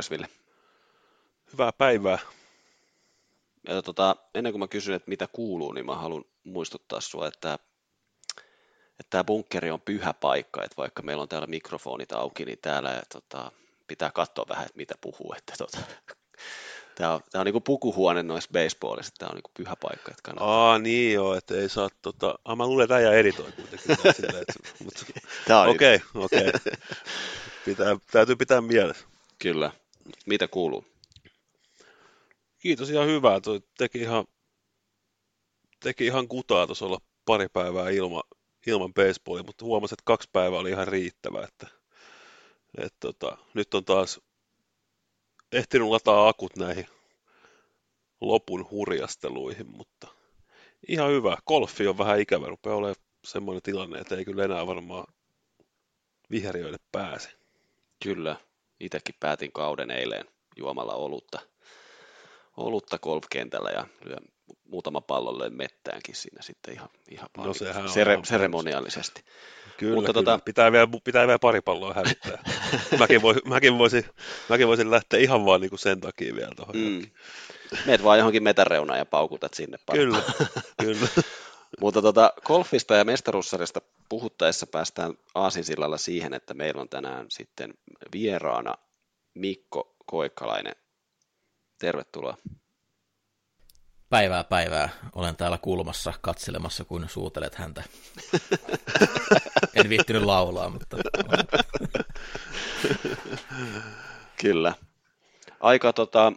Niin, 0.00 0.20
Moresville. 0.20 0.28
Hyvää 1.52 1.72
päivää. 1.72 2.18
Ja 3.68 3.82
tota, 3.82 4.16
ennen 4.34 4.52
kuin 4.52 4.60
mä 4.60 4.68
kysyn, 4.68 4.94
että 4.94 5.08
mitä 5.08 5.28
kuuluu, 5.32 5.72
niin 5.72 5.86
mä 5.86 5.94
haluan 5.94 6.24
muistuttaa 6.44 7.00
sua, 7.00 7.26
että, 7.26 7.58
että 8.90 9.10
tämä 9.10 9.24
bunkkeri 9.24 9.70
on 9.70 9.80
pyhä 9.80 10.12
paikka, 10.12 10.64
että 10.64 10.76
vaikka 10.76 11.02
meillä 11.02 11.22
on 11.22 11.28
täällä 11.28 11.46
mikrofonit 11.46 12.12
auki, 12.12 12.44
niin 12.44 12.58
täällä 12.62 12.90
ja, 12.90 13.02
tota, 13.12 13.52
pitää 13.86 14.10
katsoa 14.10 14.46
vähän, 14.48 14.66
että 14.66 14.76
mitä 14.76 14.94
puhuu. 15.00 15.34
Että, 15.38 15.54
tota, 15.58 15.78
tämä 16.96 17.14
on, 17.14 17.20
tämä 17.30 17.40
on 17.40 17.46
niin 17.46 17.52
kuin 17.52 17.64
pukuhuone 17.64 18.22
noissa 18.22 18.50
baseballissa, 18.52 19.12
tämä 19.18 19.28
on 19.28 19.34
niin 19.34 19.42
kuin 19.42 19.64
pyhä 19.64 19.76
paikka. 19.76 20.10
Että 20.10 20.22
kannattaa. 20.22 20.70
Aa, 20.70 20.78
niin 20.78 21.14
joo, 21.14 21.34
että 21.34 21.54
ei 21.54 21.68
saa 21.68 21.88
tota... 22.02 22.38
Ah, 22.44 22.56
mä 22.56 22.66
luulen, 22.66 22.84
että 22.84 22.94
äijä 22.94 23.12
editoi 23.12 23.52
kuitenkin. 23.52 23.96
tää 24.02 24.12
silleen, 24.12 24.44
että, 24.48 24.84
mutta... 24.84 25.06
Okei, 25.74 26.00
okei. 26.14 26.52
Pitää, 27.64 27.96
täytyy 28.10 28.36
pitää 28.36 28.60
mielessä. 28.60 29.06
Kyllä. 29.38 29.72
Mitä 30.26 30.48
kuuluu? 30.48 30.84
Kiitos 32.58 32.90
ihan 32.90 33.06
hyvää. 33.06 33.40
Toi 33.40 33.60
teki 33.78 33.98
ihan, 33.98 34.24
teki 35.80 36.06
ihan 36.06 36.28
kutaa 36.28 36.66
tuossa 36.66 36.86
olla 36.86 37.00
pari 37.24 37.48
päivää 37.48 37.90
ilma, 37.90 38.22
ilman 38.66 38.94
baseballia, 38.94 39.42
mutta 39.42 39.64
huomasin, 39.64 39.94
että 39.94 40.04
kaksi 40.04 40.28
päivää 40.32 40.58
oli 40.58 40.70
ihan 40.70 40.88
riittävä. 40.88 41.44
Että, 41.44 41.66
et 42.78 42.94
tota, 43.00 43.38
nyt 43.54 43.74
on 43.74 43.84
taas 43.84 44.20
ehtinyt 45.52 45.88
lataa 45.88 46.28
akut 46.28 46.56
näihin 46.56 46.86
lopun 48.20 48.70
hurjasteluihin, 48.70 49.66
mutta 49.70 50.08
ihan 50.88 51.10
hyvä. 51.10 51.36
Golfi 51.46 51.86
on 51.86 51.98
vähän 51.98 52.20
ikävä, 52.20 52.46
rupeaa 52.46 52.76
olemaan 52.76 52.96
semmoinen 53.24 53.62
tilanne, 53.62 53.98
että 53.98 54.16
ei 54.16 54.24
kyllä 54.24 54.44
enää 54.44 54.66
varmaan 54.66 55.06
viheriöille 56.30 56.78
pääse. 56.92 57.30
Kyllä. 58.02 58.36
Itsekin 58.80 59.14
päätin 59.20 59.52
kauden 59.52 59.90
eilen 59.90 60.24
juomalla 60.56 60.94
olutta, 60.94 61.38
olutta 62.56 62.98
golfkentällä 62.98 63.70
ja 63.70 63.86
muutama 64.64 65.00
pallon 65.00 65.38
löin 65.38 65.54
mettäänkin 65.54 66.14
siinä 66.14 66.42
sitten 66.42 66.74
ihan, 66.74 66.88
ihan 67.10 67.28
No 67.36 67.44
on 67.44 67.54
sere, 67.88 68.12
ihan 68.12 68.24
seremoniallisesti. 68.26 69.24
Kyllä, 69.76 69.94
Mutta 69.94 70.12
kyllä. 70.12 70.36
tota- 70.36 70.42
Pitää, 70.44 70.72
vielä, 70.72 70.88
pitää 71.04 71.26
vielä 71.26 71.38
pari 71.38 71.60
palloa 71.60 71.94
hävittää. 71.94 72.42
mäkin, 72.98 73.22
voisin, 73.22 73.42
mäkin, 73.48 73.78
voisin, 73.78 74.04
mäkin 74.48 74.68
voisin 74.68 74.90
lähteä 74.90 75.20
ihan 75.20 75.44
vaan 75.44 75.60
niin 75.60 75.70
kuin 75.70 75.78
sen 75.78 76.00
takia 76.00 76.34
vielä 76.34 76.52
tuohon. 76.56 76.76
Mm. 76.76 77.10
Meet 77.86 78.04
vaan 78.04 78.18
johonkin 78.18 78.42
metäreunaan 78.42 78.98
ja 78.98 79.06
paukutat 79.06 79.54
sinne 79.54 79.78
paljon. 79.86 80.06
Kyllä, 80.08 80.22
kyllä. 80.82 81.08
Mutta 81.80 82.02
tota, 82.02 82.32
golfista 82.44 82.94
ja 82.94 83.04
mestaruussarjasta 83.04 83.80
puhuttaessa 84.10 84.66
päästään 84.66 85.14
aasinsillalla 85.34 85.98
siihen, 85.98 86.34
että 86.34 86.54
meillä 86.54 86.80
on 86.80 86.88
tänään 86.88 87.26
sitten 87.28 87.74
vieraana 88.12 88.74
Mikko 89.34 89.96
Koikkalainen. 90.06 90.74
Tervetuloa. 91.78 92.36
Päivää 94.08 94.44
päivää. 94.44 94.88
Olen 95.14 95.36
täällä 95.36 95.58
kulmassa 95.58 96.12
katselemassa, 96.20 96.84
kun 96.84 97.08
suutelet 97.08 97.54
häntä. 97.54 97.82
en 99.74 99.88
viittinyt 99.88 100.22
laulaa, 100.22 100.68
mutta 100.68 100.96
Kyllä. 104.42 104.74
Aika, 105.60 105.92
tota, 105.92 106.32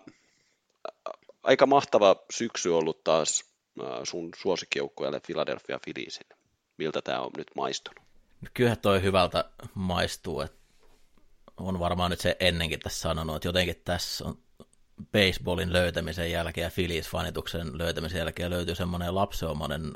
aika 1.43 1.65
mahtava 1.65 2.15
syksy 2.31 2.69
ollut 2.69 3.03
taas 3.03 3.43
äh, 3.81 3.87
sun 4.03 4.29
suosikkijoukkueelle 4.35 5.19
Philadelphia 5.19 5.79
Philliesin. 5.83 6.42
Miltä 6.77 7.01
tämä 7.01 7.19
on 7.19 7.31
nyt 7.37 7.47
maistunut? 7.55 8.03
kyllä 8.53 8.75
toi 8.75 9.01
hyvältä 9.01 9.45
maistuu. 9.73 10.41
Että 10.41 10.57
on 11.57 11.79
varmaan 11.79 12.11
nyt 12.11 12.19
se 12.19 12.37
ennenkin 12.39 12.79
tässä 12.79 12.99
sanonut, 12.99 13.35
että 13.35 13.47
jotenkin 13.47 13.81
tässä 13.85 14.25
on 14.25 14.37
baseballin 15.11 15.73
löytämisen 15.73 16.31
jälkeen 16.31 16.65
ja 16.65 16.69
Phillies-fanituksen 16.69 17.77
löytämisen 17.77 18.19
jälkeen 18.19 18.49
löytyy 18.49 18.75
semmoinen 18.75 19.15
lapseomainen 19.15 19.93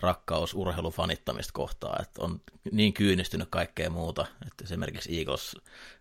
rakkaus 0.00 0.54
urheilufanittamista 0.54 1.52
kohtaan, 1.52 2.02
että 2.02 2.22
on 2.22 2.40
niin 2.72 2.92
kyynistynyt 2.92 3.48
kaikkea 3.50 3.90
muuta, 3.90 4.26
että 4.46 4.64
esimerkiksi 4.64 5.18
Eagles, 5.18 5.56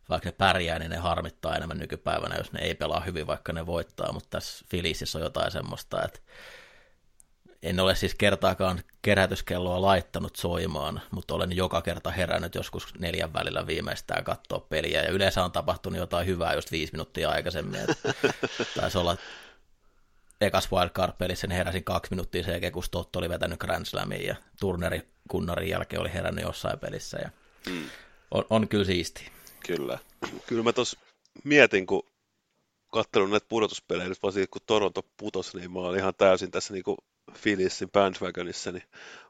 vaikka 0.09 0.29
ne 0.29 0.35
pärjää, 0.37 0.79
niin 0.79 0.91
ne 0.91 0.97
harmittaa 0.97 1.55
enemmän 1.55 1.77
nykypäivänä, 1.77 2.35
jos 2.35 2.51
ne 2.51 2.61
ei 2.61 2.75
pelaa 2.75 2.99
hyvin, 2.99 3.27
vaikka 3.27 3.53
ne 3.53 3.65
voittaa, 3.65 4.11
mutta 4.11 4.29
tässä 4.29 4.65
Philliesissä 4.69 5.17
on 5.17 5.23
jotain 5.23 5.51
semmoista, 5.51 6.03
että 6.03 6.19
en 7.63 7.79
ole 7.79 7.95
siis 7.95 8.15
kertaakaan 8.15 8.83
kerätyskelloa 9.01 9.81
laittanut 9.81 10.35
soimaan, 10.35 11.01
mutta 11.11 11.35
olen 11.35 11.51
joka 11.51 11.81
kerta 11.81 12.11
herännyt 12.11 12.55
joskus 12.55 12.87
neljän 12.99 13.33
välillä 13.33 13.67
viimeistään 13.67 14.23
katsoa 14.23 14.59
peliä, 14.59 15.01
ja 15.01 15.09
yleensä 15.11 15.43
on 15.43 15.51
tapahtunut 15.51 15.99
jotain 15.99 16.27
hyvää 16.27 16.53
just 16.53 16.71
viisi 16.71 16.93
minuuttia 16.93 17.29
aikaisemmin, 17.29 17.79
että 17.79 18.13
taisi 18.79 18.97
olla 18.97 19.17
ekas 20.41 20.69
wildcard-pelissä, 20.71 21.47
niin 21.47 21.57
heräsin 21.57 21.83
kaksi 21.83 22.11
minuuttia 22.11 22.43
sen 22.43 22.51
jälkeen, 22.51 22.73
kun 22.73 22.83
Stott 22.83 23.15
oli 23.15 23.29
vetänyt 23.29 23.59
Grand 23.59 23.85
Slamin, 23.85 24.25
ja 24.25 24.35
Turneri 24.59 25.01
kunnarin 25.29 25.69
jälkeen 25.69 26.01
oli 26.01 26.13
herännyt 26.13 26.45
jossain 26.45 26.79
pelissä, 26.79 27.17
ja 27.17 27.29
Mm. 27.69 27.89
on, 28.31 28.45
on 28.49 28.67
kyllä 28.67 28.85
siisti. 28.85 29.31
Kyllä. 29.67 29.99
Kyllä 30.47 30.63
mä 30.63 30.73
tuossa 30.73 30.99
mietin, 31.43 31.85
kun 31.85 32.03
katselin 32.91 33.29
näitä 33.29 33.45
pudotuspelejä, 33.49 34.09
nyt 34.09 34.23
varsinkin 34.23 34.49
kun 34.49 34.61
Toronto 34.65 35.01
putosi, 35.17 35.57
niin 35.57 35.71
mä 35.71 35.79
olin 35.79 35.99
ihan 35.99 36.15
täysin 36.15 36.51
tässä 36.51 36.73
niin 36.73 36.83
Philliesin 37.41 37.91
bandwagonissa, 37.91 38.71
niin 38.71 38.83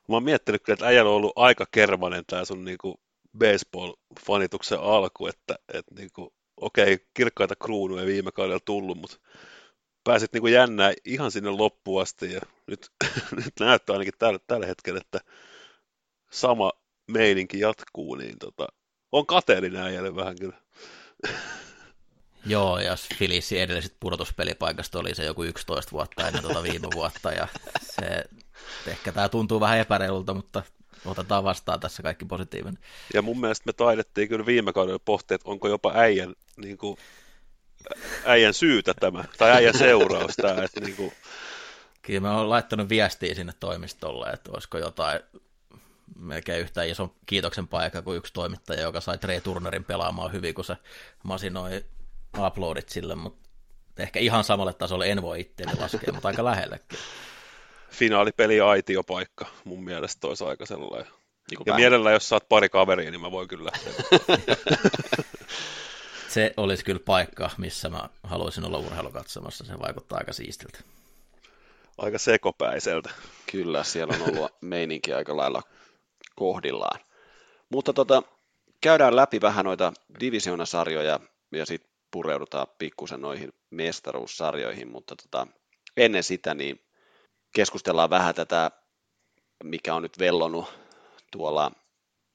mä 0.10 0.16
oon 0.16 0.24
miettinyt 0.24 0.64
kyllä, 0.64 0.74
että 0.74 0.86
äijällä 0.86 1.10
on 1.12 1.18
ollut 1.18 1.34
aika 1.36 1.66
kermanen 1.72 2.24
tää 2.28 2.46
sun 2.46 2.66
niin 2.66 2.78
kuin 2.78 2.96
baseball-fanituksen 3.38 4.80
alku, 4.80 5.28
että, 5.28 5.56
että 5.74 5.96
niin 5.96 6.10
kuin, 6.16 6.30
okei, 6.58 7.08
kirkkaita 7.14 7.56
kruunuja 7.56 8.06
viime 8.06 8.32
kaudella 8.32 8.60
tullut, 8.66 8.98
mutta 8.98 9.18
pääsit 10.04 10.34
niin 10.34 10.42
kuin 10.42 10.54
jännää 10.54 10.94
ihan 11.06 11.32
sinne 11.32 11.50
loppuun 11.50 12.02
asti, 12.02 12.34
ja 12.34 12.42
nyt, 12.68 12.90
nyt 13.46 13.54
näyttää 13.60 13.94
ainakin 13.94 14.14
tällä, 14.20 14.40
tällä 14.48 14.66
hetkellä, 14.66 15.00
että 15.02 15.20
sama 16.32 16.72
meininki 17.12 17.60
jatkuu, 17.60 18.16
niin 18.16 18.40
tota, 18.40 18.68
on 19.12 19.26
kateellinen 19.26 19.84
äijälle 19.84 20.16
vähän 20.16 20.36
kyllä. 20.40 20.62
Joo, 22.46 22.80
ja 22.80 22.96
Phillisin 23.18 23.62
edelliset 23.62 23.96
pudotuspelipaikasta 24.00 25.00
oli 25.00 25.16
se 25.16 25.24
joku 25.24 25.44
11 25.44 25.92
vuotta 25.92 26.28
ennen 26.28 26.44
tuota 26.44 26.64
viime 26.64 26.88
vuotta, 26.96 27.32
ja 27.32 27.48
se, 27.82 28.24
ehkä 28.88 29.12
tämä 29.12 29.30
tuntuu 29.30 29.60
vähän 29.60 29.80
epäreilulta, 29.80 30.34
mutta 30.34 30.64
otetaan 31.06 31.44
vastaan 31.44 31.80
tässä 31.80 32.04
kaikki 32.04 32.26
positiivinen. 32.26 32.80
Ja 33.14 33.22
mun 33.22 33.40
mielestä 33.40 33.64
me 33.66 33.74
taidettiin 33.74 34.30
kyllä 34.30 34.46
viime 34.46 34.74
kaudella 34.74 35.00
pohtia, 35.06 35.36
että 35.36 35.50
onko 35.50 35.68
jopa 35.68 35.92
äijän, 35.96 36.36
niin 36.58 36.78
kuin, 36.78 36.98
äijän 38.26 38.54
syytä 38.54 38.94
tämä, 38.94 39.24
tai 39.38 39.52
äijän 39.52 39.78
seuraus 39.78 40.36
tämä, 40.36 40.64
että 40.64 40.80
niin 40.80 40.96
kuin, 40.96 41.14
Kyllä 42.04 42.20
mä 42.20 42.38
oon 42.38 42.50
laittanut 42.50 42.90
viestiä 42.90 43.36
sinne 43.36 43.54
toimistolle, 43.60 44.30
että 44.30 44.52
olisiko 44.52 44.78
jotain 44.78 45.20
melkein 46.16 46.62
yhtä 46.62 46.84
iso 46.84 47.16
kiitoksen 47.26 47.68
paikka 47.68 48.02
kuin 48.02 48.18
yksi 48.18 48.34
toimittaja, 48.34 48.82
joka 48.82 49.02
sai 49.02 49.18
Trey 49.18 49.42
Turnerin 49.42 49.84
pelaamaan 49.84 50.32
hyvin, 50.32 50.54
kun 50.54 50.66
se 50.66 50.78
masinoi 51.24 51.86
uploadit 52.40 52.90
sille, 52.90 53.16
mutta 53.16 53.50
ehkä 53.98 54.20
ihan 54.20 54.44
samalle 54.44 54.74
tasolle 54.74 55.10
en 55.10 55.22
voi 55.22 55.40
itseäni 55.40 55.80
laskea, 55.80 56.14
mutta 56.14 56.28
aika 56.28 56.44
lähellekin. 56.44 57.00
finaalipeli 57.90 58.62
aitiopaikka 58.62 59.46
mun 59.64 59.84
mielestä 59.84 60.28
olisi 60.28 60.44
aika 60.44 60.66
sellainen. 60.66 61.14
Niin 61.52 61.60
Ja 61.66 61.74
mielellään, 61.74 62.14
jos 62.14 62.30
saat 62.30 62.50
pari 62.50 62.70
kaveria, 62.70 63.12
niin 63.12 63.22
mä 63.22 63.32
voin 63.32 63.48
kyllä 63.48 63.72
lähteä. 63.72 63.94
Se 66.34 66.54
olisi 66.58 66.86
kyllä 66.86 67.00
paikka, 67.06 67.50
missä 67.58 67.90
mä 67.90 68.10
haluaisin 68.24 68.66
olla 68.66 68.78
urheilukatsomassa, 68.78 69.66
se 69.66 69.80
vaikuttaa 69.80 70.18
aika 70.18 70.34
siistiltä. 70.34 70.80
aika 71.98 72.18
sekopäiseltä. 72.18 73.10
Kyllä, 73.52 73.84
siellä 73.84 74.14
on 74.14 74.22
ollut 74.22 74.52
meininki 74.62 75.14
aika 75.14 75.38
lailla 75.38 75.62
kohdillaan. 76.36 77.00
Mutta 77.70 77.94
tota, 77.94 78.24
käydään 78.82 79.16
läpi 79.16 79.42
vähän 79.42 79.66
noita 79.66 79.94
divisioonasarjoja 80.20 81.20
ja 81.52 81.66
sitten 81.66 81.93
pureudutaan 82.14 82.68
pikkusen 82.78 83.22
noihin 83.22 83.54
mestaruussarjoihin, 83.70 84.92
mutta 84.92 85.16
tota, 85.16 85.48
ennen 85.98 86.24
sitä 86.24 86.54
niin 86.54 86.86
keskustellaan 87.56 88.10
vähän 88.10 88.36
tätä, 88.36 88.72
mikä 89.64 89.96
on 89.96 90.02
nyt 90.02 90.20
vellonut 90.20 90.66
tuolla 91.32 91.72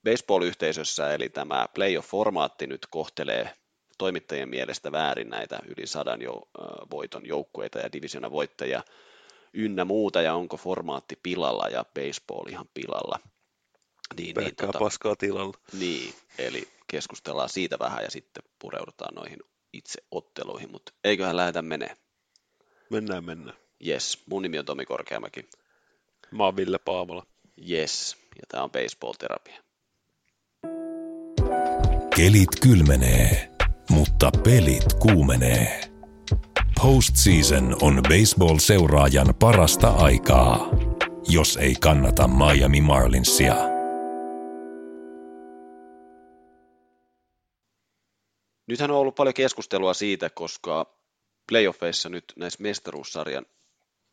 baseball-yhteisössä, 0.05 1.15
eli 1.15 1.29
tämä 1.29 1.69
playoff-formaatti 1.75 2.67
nyt 2.67 2.87
kohtelee 2.91 3.55
toimittajien 3.99 4.49
mielestä 4.49 4.93
väärin 4.93 5.29
näitä 5.29 5.59
yli 5.67 5.87
sadan 5.87 6.23
jo, 6.23 6.33
äh, 6.33 6.67
voiton 6.91 7.27
joukkueita 7.27 7.79
ja 7.79 7.93
divisioonan 7.93 8.33
voittajia 8.33 8.83
ynnä 9.53 9.85
muuta, 9.85 10.23
ja 10.23 10.35
onko 10.35 10.57
formaatti 10.57 11.19
pilalla 11.23 11.69
ja 11.69 11.85
baseball 11.95 12.47
ihan 12.49 12.69
pilalla. 12.75 13.21
Niin, 14.17 14.37
niin, 14.37 14.57
tota, 14.57 14.79
paskaa 14.79 15.17
tilalla. 15.17 15.59
niin, 15.79 16.15
eli 16.39 16.69
keskustellaan 16.87 17.49
siitä 17.49 17.79
vähän 17.79 18.05
ja 18.05 18.11
sitten 18.11 18.43
pureudutaan 18.59 19.15
noihin 19.15 19.39
itse 19.73 20.03
otteluihin, 20.11 20.73
mutta 20.73 20.93
eiköhän 21.05 21.37
lähdetä 21.37 21.63
menee. 21.63 21.97
Mennään, 22.91 23.25
mennään. 23.25 23.57
Yes, 23.87 24.23
mun 24.27 24.43
nimi 24.43 24.59
on 24.59 24.65
Tomi 24.65 24.85
Korkeamäki. 24.85 25.49
Mä 26.31 26.45
oon 26.45 26.57
Ville 26.57 26.79
Paavola. 26.79 27.27
Yes, 27.71 28.17
ja 28.37 28.43
tämä 28.49 28.65
on 28.65 28.71
baseball-terapia. 28.71 29.63
Kelit 32.17 32.61
kylmenee. 32.63 33.59
mutta 33.91 34.31
pelit 34.45 34.93
kuumenee. 34.99 35.81
Postseason 36.83 37.77
on 37.83 38.03
baseball-seuraajan 38.09 39.35
parasta 39.39 39.89
aikaa, 39.89 40.69
jos 41.29 41.57
ei 41.57 41.75
kannata 41.75 42.29
Miami 42.29 42.81
Marlinsia. 42.81 43.78
Nythän 48.69 48.91
on 48.91 48.97
ollut 48.97 49.15
paljon 49.15 49.35
keskustelua 49.35 49.95
siitä, 49.95 50.31
koska 50.31 50.99
playoffeissa 51.49 52.09
nyt 52.09 52.25
näissä 52.37 52.63
mestaruussarjan 52.63 53.47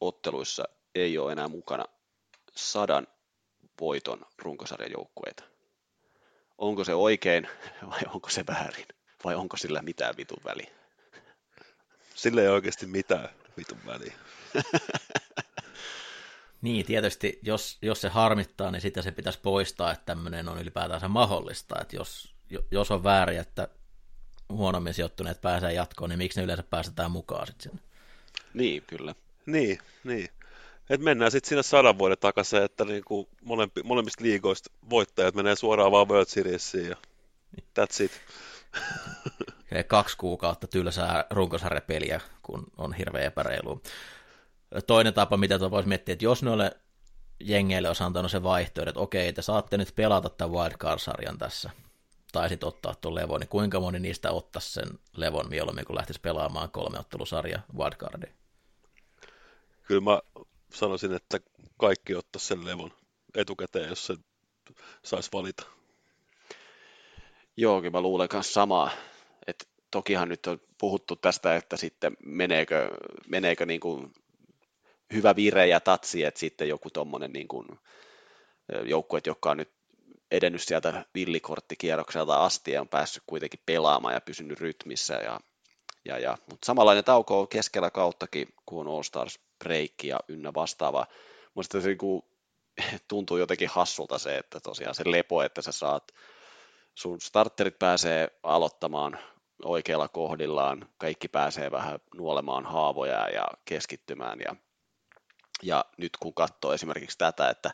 otteluissa 0.01 0.63
ei 0.95 1.17
ole 1.17 1.31
enää 1.31 1.47
mukana 1.47 1.85
sadan 2.55 3.07
voiton 3.81 4.25
runkosarjan 4.37 4.91
joukkueita. 4.91 5.43
Onko 6.57 6.83
se 6.83 6.93
oikein 6.93 7.47
vai 7.89 7.99
onko 8.13 8.29
se 8.29 8.43
väärin? 8.47 8.85
Vai 9.23 9.35
onko 9.35 9.57
sillä 9.57 9.81
mitään 9.81 10.17
vitun 10.17 10.43
väliä? 10.45 10.71
Sillä 12.15 12.41
ei 12.41 12.47
oikeasti 12.47 12.85
mitään 12.85 13.29
vitun 13.57 13.79
väliä. 13.85 14.13
niin, 16.61 16.85
tietysti 16.85 17.39
jos, 17.41 17.77
jos 17.81 18.01
se 18.01 18.09
harmittaa, 18.09 18.71
niin 18.71 18.81
sitten 18.81 19.03
se 19.03 19.11
pitäisi 19.11 19.39
poistaa, 19.39 19.91
että 19.91 20.05
tämmöinen 20.05 20.49
on 20.49 20.61
ylipäätään 20.61 21.11
mahdollista. 21.11 21.81
Että 21.81 21.95
jos, 21.95 22.35
jos 22.71 22.91
on 22.91 23.03
väärin, 23.03 23.39
että 23.39 23.67
huonommin 24.49 24.93
sijoittuneet 24.93 25.41
pääsee 25.41 25.73
jatkoon, 25.73 26.09
niin 26.09 26.17
miksi 26.17 26.39
ne 26.39 26.43
yleensä 26.43 26.63
päästetään 26.63 27.11
mukaan 27.11 27.47
sitten 27.47 27.63
sinne? 27.71 27.85
Niin, 28.53 28.83
kyllä. 28.87 29.15
Niin, 29.45 29.79
niin. 30.03 30.29
Et 30.89 31.01
mennään 31.01 31.31
sitten 31.31 31.49
siinä 31.49 31.63
sadan 31.63 31.97
vuoden 31.97 32.17
takaisin, 32.17 32.63
että 32.63 32.85
niinku 32.85 33.29
molempi, 33.41 33.83
molemmista 33.83 34.23
liigoista 34.23 34.71
voittajat 34.89 35.35
menee 35.35 35.55
suoraan 35.55 35.91
vaan 35.91 36.07
World 36.07 36.25
Seriesiin 36.27 36.89
ja 36.89 36.95
that's 37.79 38.03
it. 38.03 38.11
kaksi 39.87 40.17
kuukautta 40.17 40.67
tylsää 40.67 41.25
runkosarjapeliä, 41.29 42.21
kun 42.41 42.67
on 42.77 42.93
hirveän 42.93 43.25
epäreilu. 43.25 43.81
Toinen 44.87 45.13
tapa, 45.13 45.37
mitä 45.37 45.59
voisi 45.71 45.89
miettiä, 45.89 46.13
että 46.13 46.25
jos 46.25 46.43
noille 46.43 46.71
jengeille 47.39 47.87
olisi 47.87 48.03
antanut 48.03 48.31
se 48.31 48.43
vaihtoehto, 48.43 48.89
että 48.89 48.99
okei, 48.99 49.33
te 49.33 49.41
saatte 49.41 49.77
nyt 49.77 49.95
pelata 49.95 50.29
tämän 50.29 50.51
wildcard-sarjan 50.51 51.37
tässä, 51.37 51.69
tai 52.35 52.49
sitten 52.49 52.67
ottaa 52.67 52.95
tuon 52.95 53.15
levon, 53.15 53.39
niin 53.39 53.47
kuinka 53.47 53.79
moni 53.79 53.99
niistä 53.99 54.31
ottaisi 54.31 54.73
sen 54.73 54.99
levon 55.15 55.49
mieluummin, 55.49 55.85
kun 55.85 55.95
lähtisi 55.95 56.21
pelaamaan 56.21 56.71
kolme 56.71 56.99
ottelusarja 56.99 57.59
wildcardia? 57.77 58.33
Kyllä 59.83 60.01
mä 60.01 60.21
sanoisin, 60.73 61.13
että 61.13 61.39
kaikki 61.77 62.15
ottaisi 62.15 62.47
sen 62.47 62.65
levon 62.65 62.93
etukäteen, 63.35 63.89
jos 63.89 64.05
se 64.05 64.15
saisi 65.03 65.29
valita. 65.33 65.65
Joo, 67.57 67.81
mä 67.81 68.01
luulen 68.01 68.29
myös 68.33 68.53
samaa. 68.53 68.89
Et 69.47 69.69
tokihan 69.91 70.29
nyt 70.29 70.47
on 70.47 70.59
puhuttu 70.77 71.15
tästä, 71.15 71.55
että 71.55 71.77
sitten 71.77 72.17
meneekö, 72.25 72.89
meneekö 73.27 73.65
niin 73.65 73.79
kuin 73.79 74.13
hyvä 75.13 75.35
vire 75.35 75.67
ja 75.67 75.79
tatsi, 75.79 76.23
että 76.23 76.39
sitten 76.39 76.69
joku 76.69 76.89
tuommoinen 76.89 77.33
niin 77.33 77.47
kuin 77.47 77.67
joukkue, 78.85 79.21
joka 79.25 79.51
on 79.51 79.57
nyt 79.57 79.74
edennyt 80.35 80.61
sieltä 80.61 81.05
villikorttikierrokselta 81.15 82.45
asti 82.45 82.71
ja 82.71 82.81
on 82.81 82.87
päässyt 82.87 83.23
kuitenkin 83.27 83.59
pelaamaan 83.65 84.13
ja 84.13 84.21
pysynyt 84.21 84.59
rytmissä. 84.59 85.13
Ja, 85.13 85.39
ja, 86.05 86.19
ja. 86.19 86.37
Mutta 86.49 86.65
samanlainen 86.65 87.03
tauko 87.03 87.39
on 87.39 87.47
keskellä 87.47 87.91
kauttakin, 87.91 88.47
kun 88.65 88.87
on 88.87 88.95
All 88.95 89.03
Stars 89.03 89.39
break 89.63 90.03
ja 90.03 90.19
ynnä 90.27 90.53
vastaava. 90.53 91.07
Minusta 91.55 91.81
se 91.81 91.87
niin 91.87 91.97
kuin, 91.97 92.21
tuntuu 93.07 93.37
jotenkin 93.37 93.69
hassulta 93.69 94.17
se, 94.17 94.37
että 94.37 94.59
tosiaan 94.59 94.95
se 94.95 95.03
lepo, 95.05 95.43
että 95.43 95.61
sä 95.61 95.71
saat 95.71 96.11
sun 96.95 97.21
starterit 97.21 97.79
pääsee 97.79 98.27
aloittamaan 98.43 99.19
oikealla 99.63 100.07
kohdillaan, 100.07 100.89
kaikki 100.97 101.27
pääsee 101.27 101.71
vähän 101.71 101.99
nuolemaan 102.15 102.65
haavoja 102.65 103.29
ja 103.29 103.47
keskittymään. 103.65 104.39
Ja, 104.39 104.55
ja 105.63 105.85
nyt 105.97 106.17
kun 106.19 106.33
katsoo 106.33 106.73
esimerkiksi 106.73 107.17
tätä, 107.17 107.49
että 107.49 107.71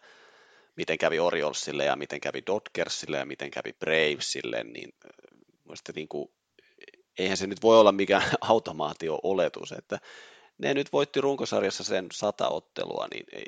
miten 0.82 0.98
kävi 0.98 1.20
Oriolsille 1.20 1.86
ja 1.86 1.96
miten 1.96 2.22
kävi 2.22 2.44
Dodgersille 2.48 3.18
ja 3.18 3.26
miten 3.26 3.52
kävi 3.52 3.74
Bravesille, 3.74 4.64
niin 4.64 4.94
äh, 5.06 5.96
niin 5.96 6.08
kuin, 6.08 6.30
eihän 7.18 7.38
se 7.38 7.48
nyt 7.48 7.64
voi 7.64 7.80
olla 7.80 7.92
mikään 7.92 8.32
automaatio-oletus, 8.52 9.72
että 9.72 10.00
ne 10.58 10.74
nyt 10.74 10.94
voitti 10.94 11.22
runkosarjassa 11.22 11.84
sen 11.84 12.08
sata 12.14 12.50
ottelua, 12.50 13.08
niin, 13.14 13.26
ei, 13.32 13.46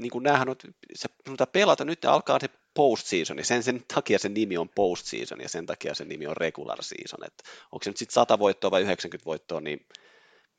niin 0.00 0.10
kuin 0.10 0.22
näähän 0.22 0.48
on, 0.48 0.56
se, 0.94 1.08
pelata, 1.52 1.84
nyt 1.84 2.04
alkaa 2.04 2.38
se 2.40 2.48
postseason, 2.74 3.44
sen, 3.44 3.62
sen 3.62 3.82
takia 3.94 4.18
sen 4.18 4.34
nimi 4.34 4.56
on 4.56 4.68
postseason 4.68 5.40
ja 5.40 5.48
sen 5.48 5.66
takia 5.66 5.94
sen 5.94 6.08
nimi 6.08 6.26
on 6.26 6.36
regular 6.36 6.82
season, 6.82 7.26
että 7.26 7.44
onko 7.72 7.84
se 7.84 7.90
nyt 7.90 7.96
sitten 7.96 8.14
100 8.14 8.38
voittoa 8.38 8.70
vai 8.70 8.82
90 8.82 9.24
voittoa, 9.24 9.60
niin 9.60 9.86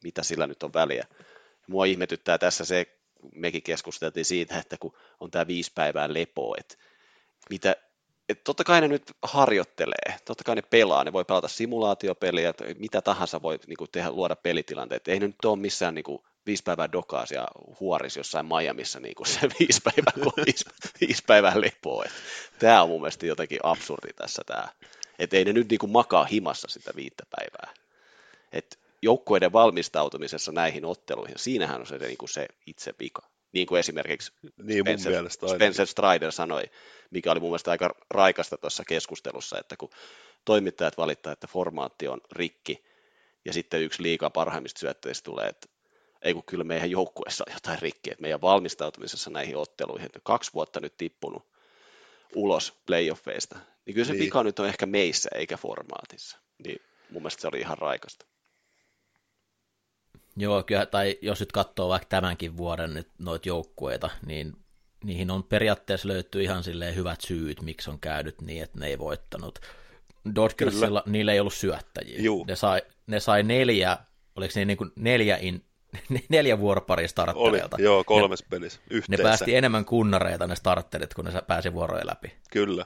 mitä 0.04 0.24
sillä 0.24 0.48
nyt 0.48 0.64
on 0.64 0.74
väliä. 0.74 1.06
Mua 1.68 1.86
ihmetyttää 1.86 2.38
tässä 2.38 2.66
se, 2.66 2.99
mekin 3.36 3.64
keskusteltiin 3.64 4.26
siitä, 4.26 4.60
että 4.60 4.78
kun 4.80 4.94
on 5.20 5.32
tämä 5.32 5.48
viisi 5.48 5.72
päivää 5.76 6.14
lepoa, 6.14 6.56
että 6.60 6.76
mitä, 7.50 7.76
että 8.30 8.44
totta 8.44 8.64
kai 8.64 8.82
ne 8.82 8.88
nyt 8.88 9.12
harjoittelee, 9.24 10.18
totta 10.26 10.44
kai 10.44 10.56
ne 10.56 10.62
pelaa, 10.62 11.04
ne 11.04 11.14
voi 11.14 11.26
pelata 11.26 11.48
simulaatiopeliä, 11.48 12.54
mitä 12.78 13.02
tahansa 13.02 13.42
voi 13.42 13.60
niin 13.68 13.78
kuin 13.78 13.92
tehdä, 13.92 14.12
luoda 14.12 14.36
pelitilanteet. 14.36 15.08
Ei 15.08 15.20
ne 15.20 15.28
nyt 15.28 15.46
ole 15.46 15.60
missään 15.60 15.96
niin 15.96 16.04
kuin, 16.04 16.22
viisi 16.46 16.64
päivää 16.64 16.92
dokaas 16.92 17.32
ja 17.32 17.48
huoris 17.80 18.18
jossain 18.18 18.46
Miamiissa 18.46 19.00
kuin 19.18 19.28
se 19.28 19.40
viisi 19.60 19.82
päivää, 19.84 20.32
viisi, 20.46 20.66
viisi 21.02 21.24
päivää 21.28 21.62
lepoa. 21.62 22.04
Tämä 22.60 22.84
on 22.84 22.90
mun 22.90 23.02
mielestä 23.02 23.26
jotenkin 23.26 23.60
absurdi 23.64 24.14
tässä 24.16 24.42
tämä. 24.46 24.68
Että 25.20 25.38
ei 25.38 25.46
ne 25.46 25.54
nyt 25.54 25.70
niin 25.70 25.80
kuin 25.80 25.92
makaa 25.92 26.26
himassa 26.26 26.68
sitä 26.68 26.92
viittä 26.96 27.24
päivää. 27.36 27.74
että 28.52 28.78
joukkueiden 29.02 29.54
valmistautumisessa 29.54 30.52
näihin 30.52 30.86
otteluihin, 30.86 31.40
siinähän 31.40 31.80
on 31.82 31.88
se, 31.88 31.98
niin 31.98 32.18
kuin 32.18 32.30
se 32.30 32.48
itse 32.66 32.94
vika. 33.00 33.22
Niin 33.52 33.68
kuin 33.68 33.80
esimerkiksi 33.80 34.32
niin 34.64 34.84
Spencer, 34.84 35.30
Spencer 35.30 35.88
Strider 35.88 36.32
sanoi, 36.32 36.64
mikä 37.12 37.32
oli 37.32 37.40
mun 37.40 37.50
mielestä 37.50 37.72
aika 37.72 37.96
raikasta 38.10 38.58
tuossa 38.58 38.84
keskustelussa, 38.88 39.60
että 39.60 39.78
kun 39.78 39.90
toimittajat 40.46 40.98
valittaa, 40.98 41.34
että 41.34 41.48
formaatti 41.48 42.08
on 42.08 42.22
rikki, 42.32 42.84
ja 43.46 43.54
sitten 43.54 43.82
yksi 43.82 44.04
liikaa 44.04 44.30
parhaimmista 44.30 44.80
syöttöistä 44.80 45.26
tulee, 45.26 45.48
että 45.48 45.68
ei 46.22 46.34
kun 46.34 46.44
kyllä 46.44 46.64
meidän 46.64 46.92
joukkueessa 46.92 47.44
on 47.48 47.54
jotain 47.54 47.82
rikkiä, 47.82 48.12
että 48.12 48.22
meidän 48.22 48.42
valmistautumisessa 48.42 49.30
näihin 49.30 49.58
otteluihin, 49.58 50.06
että 50.06 50.20
kaksi 50.24 50.54
vuotta 50.54 50.80
nyt 50.80 50.98
tippunut 50.98 51.48
ulos 52.36 52.74
playoffeista, 52.86 53.60
niin 53.86 53.94
kyllä 53.94 54.08
se 54.08 54.14
niin. 54.14 54.24
vika 54.24 54.44
nyt 54.44 54.60
on 54.60 54.68
ehkä 54.68 54.86
meissä 54.86 55.30
eikä 55.36 55.58
formaatissa. 55.58 56.38
Niin 56.66 56.82
mun 57.10 57.22
mielestä 57.22 57.42
se 57.42 57.48
oli 57.48 57.60
ihan 57.60 57.78
raikasta. 57.78 58.26
Joo, 60.40 60.64
kyllä, 60.64 60.86
tai 60.86 61.18
jos 61.22 61.40
nyt 61.40 61.52
katsoo 61.52 61.90
vaikka 61.90 62.08
tämänkin 62.10 62.58
vuoden 62.58 62.94
nyt 62.94 63.10
noita 63.18 63.50
joukkueita, 63.50 64.10
niin 64.26 64.54
niihin 65.04 65.32
on 65.32 65.44
periaatteessa 65.44 66.08
löytyy 66.08 66.44
ihan 66.44 66.64
silleen 66.64 66.96
hyvät 66.96 67.22
syyt, 67.22 67.62
miksi 67.62 67.90
on 67.90 68.00
käynyt 68.00 68.42
niin, 68.42 68.64
että 68.64 68.80
ne 68.80 68.88
ei 68.88 69.00
voittanut. 69.00 69.60
Dodgersilla 70.36 71.04
niillä 71.06 71.34
ei 71.34 71.40
ollut 71.40 71.54
syöttäjiä. 71.54 72.22
Juu. 72.22 72.46
Ne 72.48 72.56
sai, 72.56 72.82
ne 73.08 73.20
sai 73.20 73.44
neljä, 73.44 73.98
oliko 74.36 74.52
ne 74.56 74.66
niin 74.66 74.78
kuin 74.78 74.92
neljä, 74.96 75.38
in, 75.42 75.64
neljä 76.30 76.60
vuoroparia 76.60 77.08
starttereilta. 77.08 77.76
Oli, 77.76 77.84
joo, 77.84 78.04
kolmes 78.04 78.44
pelissä 78.50 78.80
yhteensä. 78.90 79.24
Ne 79.24 79.30
päästi 79.30 79.56
enemmän 79.56 79.86
kunnareita 79.86 80.48
ne 80.48 80.56
startterit, 80.56 81.14
kun 81.14 81.26
ne 81.26 81.42
pääsi 81.48 81.74
vuoroja 81.74 82.08
läpi. 82.08 82.34
Kyllä. 82.52 82.86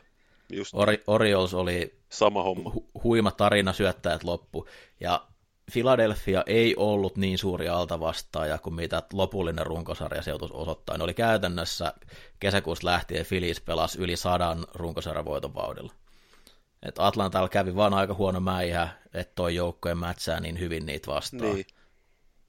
Just. 0.50 0.74
Ori, 0.74 1.04
Orioles 1.08 1.54
oli 1.54 2.00
Sama 2.10 2.44
homma. 2.44 2.72
Hu, 2.74 2.90
huima 3.04 3.32
tarina 3.32 3.74
syöttäjät 3.74 4.24
loppu. 4.24 4.68
Ja 5.00 5.28
Philadelphia 5.72 6.44
ei 6.46 6.76
ollut 6.78 7.18
niin 7.18 7.38
suuri 7.38 7.70
altavastaaja 7.70 8.58
kuin 8.58 8.74
mitä 8.74 9.04
lopullinen 9.14 9.66
runkosarja 9.66 10.22
seutus 10.22 10.52
osoittaa. 10.52 10.98
Ne 10.98 11.04
oli 11.04 11.14
käytännössä 11.14 11.94
kesäkuussa 12.40 12.88
lähtien 12.88 13.26
Phillies 13.26 13.62
pelasi 13.62 14.00
yli 14.00 14.16
sadan 14.16 14.66
runkosarjavoiton 14.74 15.54
vauhdilla. 15.56 15.94
Et 16.84 16.96
Atlantalla 17.00 17.50
kävi 17.50 17.76
vaan 17.76 17.94
aika 17.94 18.14
huono 18.14 18.40
mäihä, 18.40 18.90
että 19.14 19.36
toi 19.36 19.56
joukkojen 19.56 19.98
mätsää 19.98 20.40
niin 20.40 20.60
hyvin 20.60 20.86
niitä 20.86 21.08
vastaan. 21.08 21.56
Niin. 21.56 21.66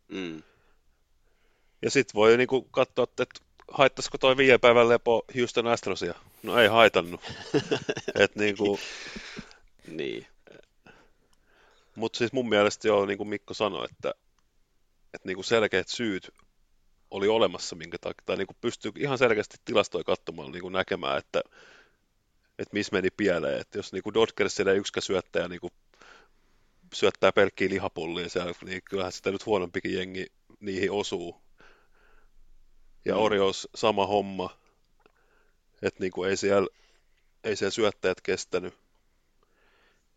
Mm. 0.09 0.43
Ja 1.83 1.91
sitten 1.91 2.15
voi 2.15 2.37
niinku 2.37 2.63
katsoa, 2.63 3.05
että 3.05 3.25
haittaisiko 3.71 4.19
toi 4.19 4.37
viiden 4.37 4.61
päivän 4.61 4.89
lepo 4.89 5.25
Houston 5.39 5.67
Astrosia? 5.67 6.15
No 6.43 6.59
ei 6.59 6.69
haitannut. 6.69 7.21
Et 8.21 8.37
niinku... 8.37 8.79
niin. 9.89 10.27
Mutta 11.97 12.19
siis 12.19 12.33
mun 12.33 12.49
mielestä 12.49 12.89
joo, 12.89 13.07
niin 13.07 13.19
kuin 13.19 13.29
Mikko 13.29 13.55
sanoi, 13.55 13.85
että, 13.91 14.15
että 15.15 15.29
niin 15.29 15.37
kuin 15.37 15.45
selkeät 15.45 15.89
syyt 15.89 16.31
oli 17.11 17.29
olemassa, 17.29 17.77
minkä 17.77 17.99
takia, 18.01 18.23
tai 18.27 18.37
niin 18.37 18.47
kuin 18.47 18.57
pystyy 18.61 18.93
ihan 18.99 19.19
selkeästi 19.19 19.57
tilastoja 19.65 20.05
katsomaan 20.05 20.53
niin 20.53 20.63
kuin 20.63 20.73
näkemään, 20.73 21.19
että, 21.19 21.43
että 22.59 22.73
missä 22.73 22.93
meni 22.93 23.11
pieleen. 23.11 23.61
Että 23.61 23.79
jos 23.79 23.93
niin 23.93 24.03
kuin 24.03 24.15
Dodgersille 24.15 24.77
yksikä 24.77 25.01
syöttäjä 25.01 25.49
niin 25.49 25.61
kuin 25.61 25.73
syöttää 26.95 27.33
pelkkiä 27.33 27.71
lihapullia 27.71 28.29
siellä, 28.29 28.53
niin 28.65 28.83
kyllähän 28.85 29.13
sitä 29.13 29.31
nyt 29.31 29.47
huonompikin 29.47 29.95
jengi 29.95 30.27
niihin 30.61 30.91
osuu. 30.91 31.43
Ja 33.05 33.15
mm. 33.15 33.21
Orios 33.21 33.69
sama 33.75 34.07
homma, 34.07 34.59
että 35.83 36.01
niin 36.01 36.13
kuin 36.13 36.31
ei, 36.31 36.37
siellä, 36.37 36.69
ei 37.45 37.57
siellä 37.57 37.71
syöttäjät 37.71 38.21
kestänyt. 38.21 38.84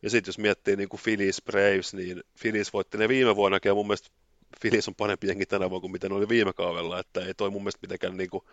Ja 0.01 0.09
sitten 0.09 0.29
jos 0.29 0.37
miettii 0.37 0.75
niin 0.75 0.89
kuin 0.89 1.01
Phillies 1.03 1.41
Braves, 1.45 1.93
niin 1.93 2.23
Phillies 2.41 2.73
voitti 2.73 2.97
ne 2.97 3.07
viime 3.07 3.35
vuonna, 3.35 3.59
ja 3.65 3.73
mun 3.73 3.87
mielestä 3.87 4.09
Phillies 4.61 4.87
on 4.87 4.95
parempi 4.95 5.27
jengi 5.27 5.45
tänä 5.45 5.69
vuonna 5.69 5.81
kuin 5.81 5.91
mitä 5.91 6.09
ne 6.09 6.15
oli 6.15 6.29
viime 6.29 6.53
kaudella, 6.53 6.99
että 6.99 7.25
ei 7.25 7.33
toi 7.33 7.49
mun 7.49 7.61
mielestä 7.61 7.79
mitenkään 7.81 8.17
niin 8.17 8.29
kuin, 8.29 8.43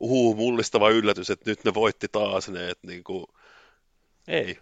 uhuu, 0.00 0.34
mullistava 0.34 0.90
yllätys, 0.90 1.30
että 1.30 1.50
nyt 1.50 1.64
ne 1.64 1.74
voitti 1.74 2.08
taas 2.12 2.48
ne, 2.48 2.70
että 2.70 2.86
niin 2.86 3.04
kuin, 3.04 3.26
ei. 4.28 4.58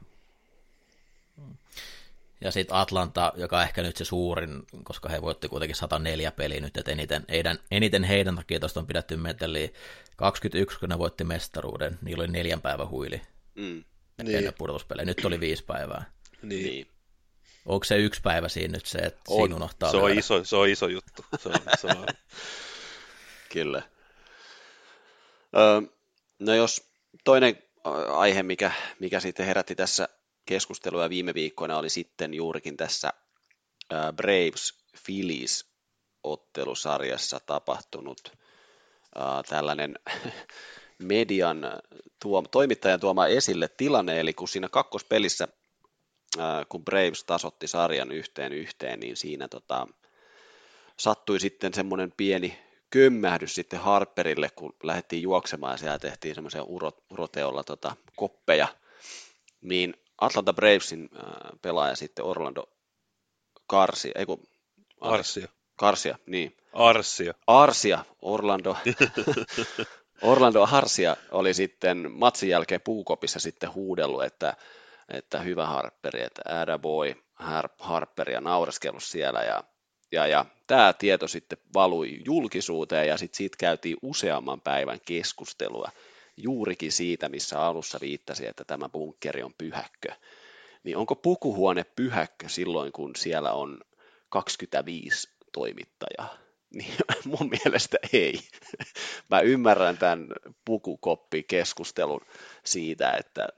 Ja 2.40 2.50
sitten 2.50 2.76
Atlanta, 2.76 3.32
joka 3.36 3.62
ehkä 3.62 3.82
nyt 3.82 3.96
se 3.96 4.04
suurin, 4.04 4.62
koska 4.82 5.08
he 5.08 5.22
voitti 5.22 5.48
kuitenkin 5.48 5.76
104 5.76 6.32
peliä 6.32 6.60
nyt, 6.60 6.76
että 6.76 6.92
eniten, 6.92 7.24
heidän, 7.28 7.58
eniten 7.70 8.04
heidän 8.04 8.36
takia 8.36 8.60
tuosta 8.60 8.80
on 8.80 8.86
pidetty 8.86 9.16
meteliä. 9.16 9.68
21, 10.16 10.80
kun 10.80 10.88
ne 10.88 10.98
voitti 10.98 11.24
mestaruuden, 11.24 11.98
niillä 12.02 12.22
oli 12.22 12.32
neljän 12.32 12.60
päivän 12.60 12.88
huili 12.88 13.20
Mm. 13.54 13.84
Niin. 14.22 14.38
ennen 14.38 14.54
pudotuspelejä. 14.58 15.06
Nyt 15.06 15.24
oli 15.24 15.40
viisi 15.40 15.64
päivää. 15.64 16.12
Niin. 16.42 16.66
Niin. 16.66 16.94
Onko 17.66 17.84
se 17.84 17.96
yksi 17.96 18.20
päivä 18.20 18.48
siinä 18.48 18.72
nyt 18.72 18.86
se, 18.86 18.98
että 18.98 19.20
On. 19.28 19.40
siinä 19.40 19.56
unohtaa 19.56 19.90
se, 19.90 19.96
on 19.96 20.18
iso, 20.18 20.44
se 20.44 20.56
on 20.56 20.68
iso 20.68 20.88
juttu. 20.88 21.24
Se 21.38 21.48
on, 21.48 21.54
se 21.80 21.86
on, 21.86 22.06
Kyllä. 23.52 23.82
Öö, 25.56 25.80
no 26.38 26.54
jos 26.54 26.82
toinen 27.24 27.62
aihe, 28.14 28.42
mikä, 28.42 28.72
mikä 28.98 29.20
sitten 29.20 29.46
herätti 29.46 29.74
tässä 29.74 30.08
keskustelua 30.46 31.08
viime 31.08 31.34
viikkoina, 31.34 31.78
oli 31.78 31.90
sitten 31.90 32.34
juurikin 32.34 32.76
tässä 32.76 33.12
Braves 34.16 34.74
Phillies 35.04 35.66
ottelusarjassa 36.22 37.40
tapahtunut 37.40 38.20
ö, 38.26 39.20
tällainen 39.48 39.98
median 41.04 41.62
tuo, 42.22 42.42
toimittajan 42.42 43.00
tuoma 43.00 43.26
esille 43.26 43.68
tilanne, 43.68 44.20
eli 44.20 44.32
kun 44.34 44.48
siinä 44.48 44.68
kakkospelissä, 44.68 45.48
ö, 46.38 46.40
kun 46.68 46.84
Braves 46.84 47.24
tasotti 47.24 47.66
sarjan 47.66 48.12
yhteen 48.12 48.52
yhteen, 48.52 49.00
niin 49.00 49.16
siinä 49.16 49.48
tota, 49.48 49.86
sattui 50.98 51.40
sitten 51.40 51.74
semmoinen 51.74 52.12
pieni 52.16 52.58
kömmähdys 52.90 53.54
sitten 53.54 53.80
Harperille, 53.80 54.50
kun 54.50 54.76
lähdettiin 54.82 55.22
juoksemaan. 55.22 55.72
Ja 55.72 55.76
siellä 55.76 55.98
tehtiin 55.98 56.34
semmoisia 56.34 56.62
uro, 56.62 56.92
uroteolla 57.10 57.64
tota, 57.64 57.96
koppeja, 58.16 58.68
niin 59.60 59.94
Atlanta 60.20 60.52
Bravesin 60.52 61.08
äh, 61.16 61.22
pelaaja 61.62 61.96
sitten 61.96 62.24
Orlando 62.24 62.68
Karsi, 63.66 64.12
ei 64.14 64.26
kun, 64.26 64.42
Arsia. 65.00 65.48
Karsia, 65.76 66.18
niin, 66.26 66.56
Arsia. 66.72 67.34
Arsia, 67.46 68.04
Orlando, 68.22 68.76
Orlando 70.22 70.66
Arsia 70.72 71.16
oli 71.30 71.54
sitten 71.54 72.12
matsin 72.12 72.48
jälkeen 72.48 72.80
puukopissa 72.80 73.40
sitten 73.40 73.74
huudellut, 73.74 74.24
että, 74.24 74.56
että 75.08 75.40
hyvä 75.40 75.66
Harperi, 75.66 76.22
että 76.22 76.42
Ada 76.60 76.78
boy 76.78 77.14
Harper 77.78 78.30
ja 78.30 78.40
naureskellut 78.40 79.02
siellä 79.02 79.42
ja, 79.42 79.64
ja, 80.12 80.26
ja 80.26 80.46
tämä 80.66 80.92
tieto 80.92 81.28
sitten 81.28 81.58
valui 81.74 82.20
julkisuuteen 82.24 83.08
ja 83.08 83.18
sitten 83.18 83.36
siitä 83.36 83.56
käytiin 83.58 83.96
useamman 84.02 84.60
päivän 84.60 84.98
keskustelua 85.06 85.88
juurikin 86.36 86.92
siitä, 86.92 87.28
missä 87.28 87.60
alussa 87.60 87.98
viittasi, 88.00 88.46
että 88.46 88.64
tämä 88.64 88.88
bunkkeri 88.88 89.42
on 89.42 89.54
pyhäkkö. 89.58 90.08
Niin 90.84 90.96
onko 90.96 91.14
pukuhuone 91.14 91.84
pyhäkkö 91.84 92.48
silloin, 92.48 92.92
kun 92.92 93.16
siellä 93.16 93.52
on 93.52 93.80
25 94.28 95.28
toimittajaa? 95.52 96.43
Niin 96.74 96.94
mun 97.38 97.50
mielestä 97.64 97.96
ei. 98.12 98.40
Mä 99.30 99.40
ymmärrän 99.40 99.98
tämän 99.98 100.26
pukukoppi-keskustelun 100.64 102.20
siitä, 102.64 103.12
että 103.12 103.48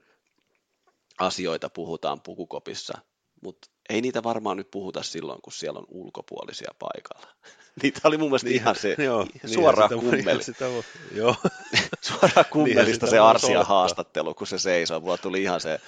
asioita 1.19 1.69
puhutaan 1.69 2.21
pukukopissa, 2.21 2.97
mutta 3.41 3.67
ei 3.89 4.01
niitä 4.01 4.23
varmaan 4.23 4.57
nyt 4.57 4.71
puhuta 4.71 5.03
silloin, 5.03 5.41
kun 5.41 5.53
siellä 5.53 5.79
on 5.79 5.85
ulkopuolisia 5.89 6.71
paikalla. 6.79 7.27
Niitä 7.83 7.99
oli 8.03 8.17
mun 8.17 8.29
mielestä 8.29 8.49
ihan 8.49 8.75
se 8.75 8.95
Joo, 8.97 9.27
voi- 9.57 9.99
kummeli. 9.99 10.43
Sitä 10.43 10.65
joo. 11.15 11.35
suoraan 12.01 12.45
kummelista 12.51 13.07
se 13.07 13.19
Arsian 13.19 13.51
odottaa. 13.51 13.75
haastattelu, 13.77 14.33
kun 14.33 14.47
se 14.47 14.59
seisoo. 14.59 14.99
Mulla 14.99 15.17
tuli 15.17 15.41
ihan 15.43 15.61
se 15.61 15.79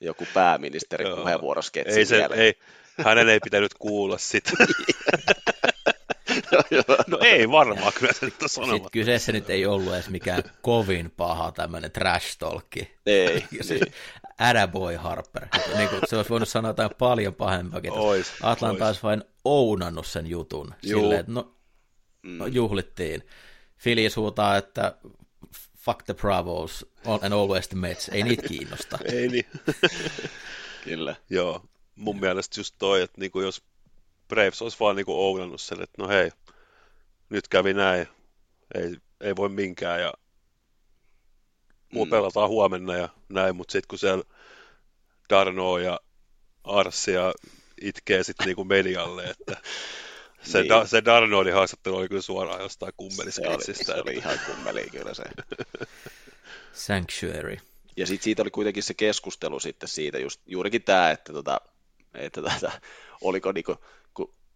joku 0.00 0.26
pääministeri 0.34 1.04
puheenvuorosketsi 1.04 1.98
ei 1.98 2.06
se, 2.06 2.16
mieleen. 2.16 2.40
ei, 2.40 2.54
hänen 3.04 3.28
ei 3.28 3.40
pitänyt 3.40 3.74
kuulla 3.78 4.18
sitä. 4.18 4.50
No 7.06 7.18
ei 7.22 7.50
varmaan, 7.50 7.92
kyllä 7.98 8.12
se 8.12 8.24
nyt 8.26 8.34
on 8.42 8.48
Sitten 8.48 8.64
sanomatta. 8.64 8.90
kyseessä 8.90 9.32
nyt 9.32 9.50
ei 9.50 9.66
ollut 9.66 9.94
edes 9.94 10.08
mikään 10.08 10.42
kovin 10.62 11.10
paha 11.10 11.52
tämmöinen 11.52 11.90
trash 11.90 12.38
talkki. 12.38 12.94
Ei, 13.06 13.44
Se, 13.60 13.74
niin. 13.74 14.98
Harper. 14.98 15.46
Niin 15.76 15.88
kuin, 15.88 16.00
se 16.06 16.16
olisi 16.16 16.30
voinut 16.30 16.48
sanoa 16.48 16.68
jotain 16.70 16.90
paljon 16.98 17.34
pahempaakin. 17.34 17.92
Ois, 17.92 18.32
Atlanta 18.42 18.84
ois. 18.84 18.88
olisi 18.88 19.02
vain 19.02 19.24
ounannut 19.44 20.06
sen 20.06 20.26
jutun. 20.26 20.74
Juu. 20.82 21.00
Silleen, 21.00 21.20
että 21.20 21.32
no, 21.32 21.54
no, 22.22 22.46
juhlittiin. 22.46 23.22
Phillies 23.82 24.16
huutaa, 24.16 24.56
että 24.56 24.96
fuck 25.78 26.02
the 26.02 26.14
Bravos 26.14 26.86
and 27.22 27.32
always 27.32 27.68
the 27.68 27.78
Mets. 27.78 28.08
Ei 28.08 28.22
niitä 28.22 28.48
kiinnosta. 28.48 28.98
Ei 29.12 29.28
niin. 29.28 29.46
Kyllä. 30.84 31.16
Joo, 31.30 31.64
mun 31.96 32.20
mielestä 32.20 32.60
just 32.60 32.74
toi, 32.78 33.02
että 33.02 33.20
niinku 33.20 33.40
jos 33.40 33.62
Braves 34.28 34.62
olisi 34.62 34.76
vaan 34.80 34.96
niinku 34.96 35.26
ounannut 35.26 35.60
sen, 35.60 35.82
että 35.82 36.02
no 36.02 36.08
hei, 36.08 36.30
nyt 37.28 37.48
kävi 37.48 37.74
näin, 37.74 38.08
ei, 38.74 38.96
ei 39.20 39.36
voi 39.36 39.48
minkään 39.48 40.00
ja 40.00 40.12
mua 41.92 42.04
Mm. 42.04 42.10
pelataan 42.10 42.48
huomenna 42.48 42.96
ja 42.96 43.08
näin, 43.28 43.56
mutta 43.56 43.72
sitten 43.72 43.88
kun 43.88 43.98
siellä 43.98 44.24
Darno 45.30 45.78
ja 45.78 46.00
Arsia 46.64 47.32
itkee 47.80 48.24
sitten 48.24 48.46
niinku 48.46 48.64
medialle, 48.74 49.24
että 49.24 49.56
se, 50.42 50.58
Niin. 50.60 50.68
da, 50.68 50.86
se 50.86 51.04
Darnoin 51.04 51.52
haastattelu 51.52 51.96
oli 51.96 52.08
kyllä 52.08 52.22
suoraan 52.22 52.62
jostain 52.62 52.92
Se 52.98 53.02
oli, 53.02 53.08
kummelisketsistä. 53.08 53.92
se 53.92 54.00
oli 54.00 54.12
ihan 54.14 54.38
kummeli 54.46 54.90
kyllä 54.90 55.14
se. 55.14 55.22
Sanctuary. 56.72 57.56
Ja 57.96 58.06
sitten 58.06 58.24
siitä 58.24 58.42
oli 58.42 58.50
kuitenkin 58.50 58.82
se 58.82 58.94
keskustelu 58.94 59.60
sitten 59.60 59.88
siitä, 59.88 60.18
just, 60.18 60.40
juurikin 60.46 60.82
tämä, 60.82 61.10
että, 61.10 61.32
tota, 61.32 61.60
että 62.14 62.42
tota, 62.42 62.72
oliko 63.20 63.52
niinku, 63.52 63.76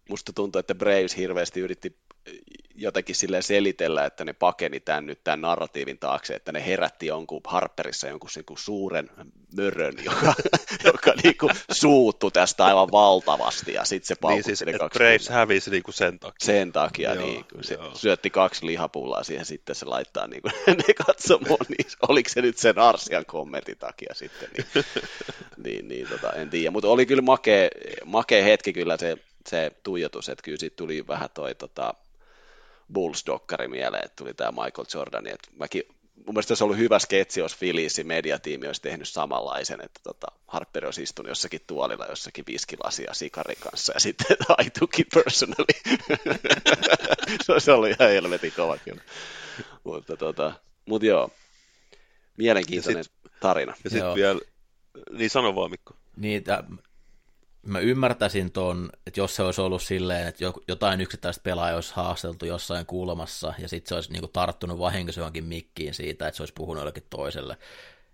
musta 0.09 0.33
tuntuu, 0.33 0.59
että 0.59 0.75
Braves 0.75 1.17
hirveästi 1.17 1.59
yritti 1.59 1.95
jotenkin 2.75 3.15
silleen 3.15 3.43
selitellä, 3.43 4.05
että 4.05 4.25
ne 4.25 4.33
pakeni 4.33 4.79
tämän 4.79 5.05
nyt 5.05 5.23
tämän 5.23 5.41
narratiivin 5.41 5.99
taakse, 5.99 6.33
että 6.33 6.51
ne 6.51 6.65
herätti 6.65 7.07
jonkun 7.07 7.41
Harperissa 7.47 8.07
jonkun 8.07 8.29
niinku 8.35 8.55
suuren 8.57 9.09
mörön, 9.55 9.93
joka, 10.05 10.33
joka 10.93 11.13
niinku 11.23 11.49
suuttu 11.71 12.31
tästä 12.31 12.65
aivan 12.65 12.91
valtavasti, 12.91 13.73
ja 13.73 13.85
sitten 13.85 14.07
se 14.07 14.13
Niin 14.13 14.19
paukutti 14.21 14.55
siis, 14.55 14.65
ne 14.65 14.77
kaksi 14.77 14.99
Braves 14.99 15.29
hävisi 15.29 15.71
niinku 15.71 15.91
sen 15.91 16.19
takia. 16.19 16.45
Sen 16.45 16.71
takia, 16.71 17.13
Joo, 17.13 17.25
niin, 17.25 17.45
kun 17.53 17.63
se 17.63 17.73
joo. 17.73 17.95
syötti 17.95 18.29
kaksi 18.29 18.65
lihapullaa 18.65 19.23
siihen, 19.23 19.45
sitten 19.45 19.75
se 19.75 19.85
laittaa 19.85 20.27
niin 20.27 20.41
kuin, 20.41 20.53
ne 20.87 20.93
katsomoon, 21.05 21.65
niin 21.69 21.87
oliko 22.07 22.29
se 22.29 22.41
nyt 22.41 22.57
sen 22.57 22.79
Arsian 22.79 23.25
kommentin 23.25 23.77
takia 23.77 24.13
sitten, 24.13 24.49
niin, 24.57 24.85
niin, 25.65 25.87
niin 25.87 26.07
tota, 26.07 26.33
en 26.33 26.49
tiedä. 26.49 26.71
Mutta 26.71 26.89
oli 26.89 27.05
kyllä 27.05 27.21
makea, 27.21 27.69
makea 28.05 28.43
hetki 28.43 28.73
kyllä 28.73 28.97
se, 28.97 29.17
se 29.47 29.71
tuijotus, 29.83 30.29
että 30.29 30.43
kyllä 30.43 30.57
siitä 30.57 30.75
tuli 30.75 31.07
vähän 31.07 31.29
toi 31.33 31.55
tota, 31.55 31.93
Bulls-dokkari 32.93 33.67
mieleen, 33.67 34.05
että 34.05 34.15
tuli 34.15 34.33
tämä 34.33 34.63
Michael 34.63 34.85
Jordan, 34.93 35.27
että 35.27 35.49
mäkin 35.57 35.83
mun 36.25 36.33
mielestä 36.33 36.51
olisi 36.51 36.63
ollut 36.63 36.77
hyvä 36.77 36.99
sketsi, 36.99 37.39
jos 37.39 37.55
Phillisin 37.55 38.07
mediatiimi 38.07 38.67
olisi 38.67 38.81
tehnyt 38.81 39.09
samanlaisen, 39.09 39.81
että 39.81 39.99
tota, 40.03 40.27
Harper 40.47 40.85
olisi 40.85 41.03
istunut 41.03 41.29
jossakin 41.29 41.61
tuolilla, 41.67 42.05
jossakin 42.05 42.45
viskilasia 42.47 43.13
sikarin 43.13 43.57
kanssa, 43.59 43.93
ja 43.93 43.99
sitten 43.99 44.37
I 44.65 44.69
took 44.69 44.99
it 44.99 45.07
personally. 45.13 45.65
se 47.43 47.51
olisi 47.51 47.71
ollut 47.71 47.89
ihan 47.89 48.09
helvetin 48.09 48.53
kova 48.55 48.77
kyllä. 48.77 49.01
Mutta 49.83 50.17
tota, 50.17 50.53
mut 50.85 51.03
joo, 51.03 51.31
mielenkiintoinen 52.37 53.03
Ja 53.23 53.29
tarina. 53.39 53.73
Ja 53.83 53.89
sitten 53.89 54.15
vielä, 54.15 54.39
niin 55.11 55.29
sano 55.29 55.55
vaan 55.55 55.71
Mikko. 55.71 55.93
Niitä, 56.17 56.63
mä 57.65 57.79
ymmärtäisin 57.79 58.51
ton, 58.51 58.89
että 59.07 59.19
jos 59.19 59.35
se 59.35 59.43
olisi 59.43 59.61
ollut 59.61 59.81
silleen, 59.81 60.27
että 60.27 60.43
jo- 60.43 60.63
jotain 60.67 61.01
yksittäistä 61.01 61.43
pelaajaa 61.43 61.75
olisi 61.75 61.93
haasteltu 61.95 62.45
jossain 62.45 62.85
kuulemassa, 62.85 63.53
ja 63.59 63.69
sitten 63.69 63.89
se 63.89 63.95
olisi 63.95 64.11
niinku 64.11 64.27
tarttunut 64.27 64.79
vahingossa 64.79 65.21
johonkin 65.21 65.45
mikkiin 65.45 65.93
siitä, 65.93 66.27
että 66.27 66.37
se 66.37 66.41
olisi 66.41 66.53
puhunut 66.53 66.81
jollekin 66.81 67.03
toiselle, 67.09 67.57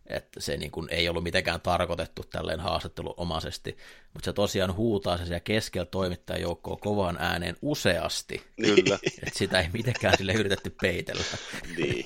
että 0.08 0.40
se 0.40 0.58
niinku 0.58 0.88
ei 0.90 1.10
ollut 1.10 1.24
mitenkään 1.24 1.62
tarkoitettu 1.62 2.24
tälleen 2.24 2.60
haastatteluomaisesti, 2.60 3.78
mutta 4.14 4.26
se 4.26 4.34
tosiaan 4.34 4.76
huutaa 4.76 5.18
se 5.18 5.26
siellä 5.26 5.40
keskellä 5.40 5.86
toimittajajoukkoa 5.86 6.78
kovaan 6.78 7.18
ääneen 7.20 7.56
useasti, 7.62 8.44
Kyllä. 8.56 9.00
että 9.28 9.40
sitä 9.40 9.60
ei 9.60 9.70
mitenkään 9.74 10.18
sille 10.18 10.34
yritetty 10.34 10.76
peitellä. 10.82 11.24
Niin, 11.78 12.04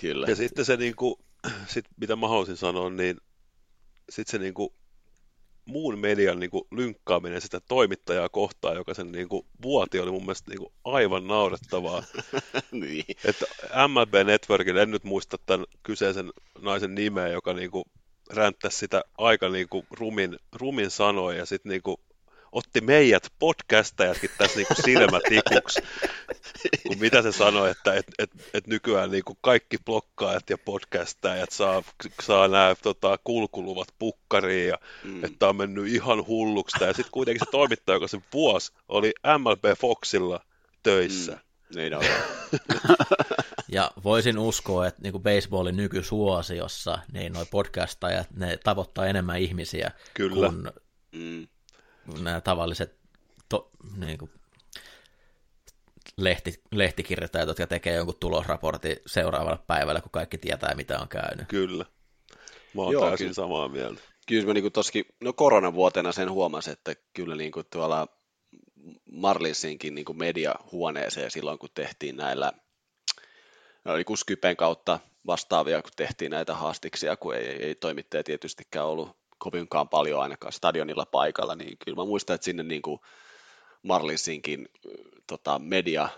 kyllä. 0.00 0.26
Ja 0.28 0.36
sitten 0.36 0.64
se, 0.64 0.76
niinku, 0.76 1.20
sit, 1.66 1.84
mitä 2.00 2.16
mä 2.16 2.28
haluaisin 2.28 2.56
sanoa, 2.56 2.90
niin 2.90 3.16
sitten 4.10 4.30
se 4.30 4.38
niinku, 4.38 4.74
muun 5.68 5.98
median 5.98 6.40
niinku, 6.40 6.66
lynkkaaminen 6.70 7.40
sitä 7.40 7.60
toimittajaa 7.68 8.28
kohtaan, 8.28 8.76
joka 8.76 8.94
sen 8.94 9.12
niinku, 9.12 9.46
vuoti, 9.62 10.00
oli 10.00 10.10
mun 10.10 10.22
mielestä 10.22 10.50
niinku, 10.50 10.72
aivan 10.84 11.26
naurettavaa. 11.26 12.02
niin. 12.70 13.04
että 13.24 13.46
MLB 13.88 14.14
Networkille, 14.26 14.82
en 14.82 14.90
nyt 14.90 15.04
muista 15.04 15.36
tämän 15.46 15.66
kyseisen 15.82 16.30
naisen 16.60 16.94
nimeä, 16.94 17.28
joka 17.28 17.52
niinku, 17.52 17.84
ränttäsi 18.30 18.78
sitä 18.78 19.04
aika 19.18 19.48
niin 19.48 19.68
kuin 19.68 19.86
rumin, 19.90 20.38
rumin 20.52 20.90
sanoja 20.90 21.38
ja 21.38 21.46
sitten 21.46 21.70
niin 21.70 21.82
kuin 21.82 21.96
otti 22.52 22.80
meidät 22.80 23.32
podcastajatkin 23.38 24.30
tässä 24.38 24.56
niin 24.56 24.66
kuin 24.66 24.84
silmätikuksi, 24.84 25.80
kun 26.86 26.98
mitä 26.98 27.22
se 27.22 27.32
sanoi, 27.32 27.70
että 27.70 27.94
et, 27.94 28.06
et, 28.18 28.30
et 28.54 28.66
nykyään 28.66 29.10
niin 29.10 29.24
kuin 29.24 29.38
kaikki 29.40 29.78
blokkaajat 29.84 30.50
ja 30.50 30.58
podcastajat 30.58 31.50
saa, 31.50 31.82
saa 32.22 32.48
nämä 32.48 32.74
tota, 32.82 33.18
kulkuluvat 33.24 33.88
pukkariin 33.98 34.68
ja 34.68 34.78
mm. 35.04 35.24
että 35.24 35.48
on 35.48 35.56
mennyt 35.56 35.88
ihan 35.88 36.26
hulluksi. 36.26 36.84
Ja 36.84 36.92
sitten 36.92 37.12
kuitenkin 37.12 37.46
se 37.46 37.50
toimittaja, 37.50 37.96
joka 37.96 38.08
sen 38.08 38.24
vuosi 38.32 38.72
oli 38.88 39.12
MLB 39.38 39.64
Foxilla 39.78 40.40
töissä. 40.82 41.32
Mm. 41.32 41.38
Niin 41.74 41.94
on. 41.94 42.02
ja 43.68 43.90
voisin 44.04 44.38
uskoa, 44.38 44.86
että 44.86 45.02
niin 45.02 45.12
kuin 45.12 45.22
baseballin 45.22 45.76
nykysuosiossa, 45.76 46.98
niin 47.12 47.32
noi 47.32 47.44
podcastajat, 47.50 48.30
ne 48.36 48.56
tavoittaa 48.64 49.06
enemmän 49.06 49.38
ihmisiä 49.38 49.90
Kyllä. 50.14 50.34
kuin 50.34 50.70
mm. 51.12 51.48
Nämä 52.20 52.40
tavalliset 52.40 52.98
to, 53.48 53.70
niin 53.96 54.18
kuin, 54.18 54.30
lehti, 56.16 56.62
lehtikirjoittajat, 56.72 57.48
jotka 57.48 57.66
tekee 57.66 57.94
jonkun 57.94 58.16
tulosraportin 58.20 58.96
seuraavalla 59.06 59.64
päivällä, 59.66 60.00
kun 60.00 60.10
kaikki 60.10 60.38
tietää, 60.38 60.74
mitä 60.74 60.98
on 60.98 61.08
käynyt. 61.08 61.48
Kyllä. 61.48 61.84
Mä 62.74 62.82
oon 62.82 62.92
Joo, 62.92 63.06
täysin 63.06 63.24
kyllä. 63.24 63.34
samaa 63.34 63.68
mieltä. 63.68 64.00
Kyllä 64.26 64.46
mä 64.46 64.54
niin 64.54 64.72
toskin, 64.72 65.04
no 65.20 65.32
koronavuotena 65.32 66.12
sen 66.12 66.30
huomasin, 66.30 66.72
että 66.72 66.94
kyllä 67.12 67.36
niin 67.36 67.52
kuin 67.52 67.66
tuolla 67.72 68.08
Marlinsinkin 69.12 69.94
niin 69.94 70.04
kuin 70.04 70.18
mediahuoneeseen 70.18 71.30
silloin, 71.30 71.58
kun 71.58 71.68
tehtiin 71.74 72.16
näillä, 72.16 72.52
oli 73.84 74.04
Skypen 74.16 74.56
kautta 74.56 75.00
vastaavia, 75.26 75.82
kun 75.82 75.92
tehtiin 75.96 76.30
näitä 76.30 76.54
haastiksia, 76.54 77.16
kun 77.16 77.36
ei, 77.36 77.46
ei, 77.46 77.62
ei 77.62 77.74
toimittaja 77.74 78.24
tietystikään 78.24 78.86
ollut 78.86 79.16
kovinkaan 79.38 79.88
paljon 79.88 80.22
ainakaan 80.22 80.52
stadionilla 80.52 81.06
paikalla, 81.06 81.54
niin 81.54 81.78
kyllä 81.84 81.96
mä 81.96 82.04
muistan, 82.04 82.34
että 82.34 82.44
sinne 82.44 82.62
niin 82.62 82.82
kuin 82.82 83.00
Marlinsinkin 83.82 84.68
tota, 85.26 85.58
media, 85.58 86.08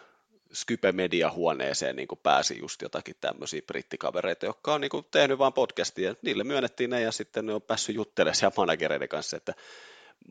Skype 0.53 0.93
mediahuoneeseen 0.93 1.97
niin 1.97 2.09
kuin 2.09 2.21
pääsi 2.23 2.59
just 2.59 2.83
jotakin 2.83 3.15
tämmöisiä 3.21 3.63
brittikavereita, 3.67 4.47
jotka 4.47 4.75
on 4.75 4.81
niin 4.81 4.91
kuin 4.91 5.07
tehnyt 5.11 5.39
vain 5.39 5.53
podcastia, 5.53 6.15
niille 6.23 6.45
myönnettiin 6.45 6.91
ne 6.91 7.01
ja 7.01 7.13
sitten 7.13 7.47
ne 7.47 7.55
on 7.55 7.63
päässyt 7.63 7.97
juttelemaan 7.97 8.35
siellä 8.35 8.55
managereiden 8.57 9.09
kanssa, 9.09 9.37
että 9.37 9.55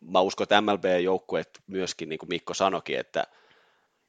mä 0.02 0.22
uskon, 0.22 0.46
että 0.46 0.62
MLB-joukkueet 0.62 1.62
myöskin, 1.68 2.10
niin 2.10 2.20
kuin 2.20 2.30
Mikko 2.30 2.54
sanoikin, 2.54 3.00
että, 3.00 3.28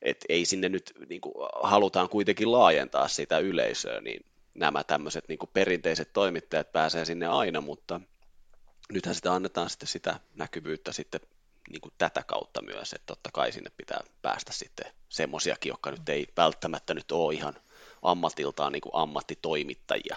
että 0.03 0.27
ei 0.29 0.45
sinne 0.45 0.69
nyt 0.69 0.93
niin 1.09 1.21
kuin, 1.21 1.35
halutaan 1.63 2.09
kuitenkin 2.09 2.53
laajentaa 2.53 3.09
sitä 3.09 3.39
yleisöä, 3.39 4.01
niin 4.01 4.25
nämä 4.55 4.85
tämmöiset 4.85 5.29
niin 5.29 5.39
kuin 5.39 5.51
perinteiset 5.53 6.13
toimittajat 6.13 6.73
pääsee 6.73 7.05
sinne 7.05 7.27
aina, 7.27 7.61
mutta 7.61 8.01
nythän 8.93 9.15
sitä 9.15 9.33
annetaan 9.33 9.71
sitten 9.71 9.89
sitä 9.89 10.21
näkyvyyttä 10.35 10.93
sitten 10.93 11.21
niin 11.71 11.81
kuin 11.81 11.95
tätä 11.99 12.23
kautta 12.23 12.63
myös, 12.63 12.93
että 12.93 13.07
totta 13.07 13.31
kai 13.33 13.53
sinne 13.53 13.71
pitää 13.77 14.01
päästä 14.23 14.53
sitten 14.53 14.93
semmoisiakin, 15.09 15.71
jotka 15.71 15.91
nyt 15.91 16.09
ei 16.09 16.27
välttämättä 16.37 16.95
nyt 16.95 17.13
ole 17.13 17.35
ihan 17.35 17.55
ammatiltaan 18.03 18.73
niin 18.73 18.81
kuin 18.81 18.95
ammattitoimittajia, 18.95 20.17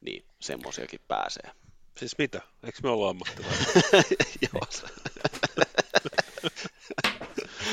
niin 0.00 0.24
semmoisiakin 0.40 1.00
pääsee. 1.08 1.50
Siis 1.98 2.18
mitä? 2.18 2.40
Eikö 2.64 2.78
me 2.82 2.88
olla 2.88 3.10
ammattilaisia? 3.10 3.82
Joo. 4.52 4.66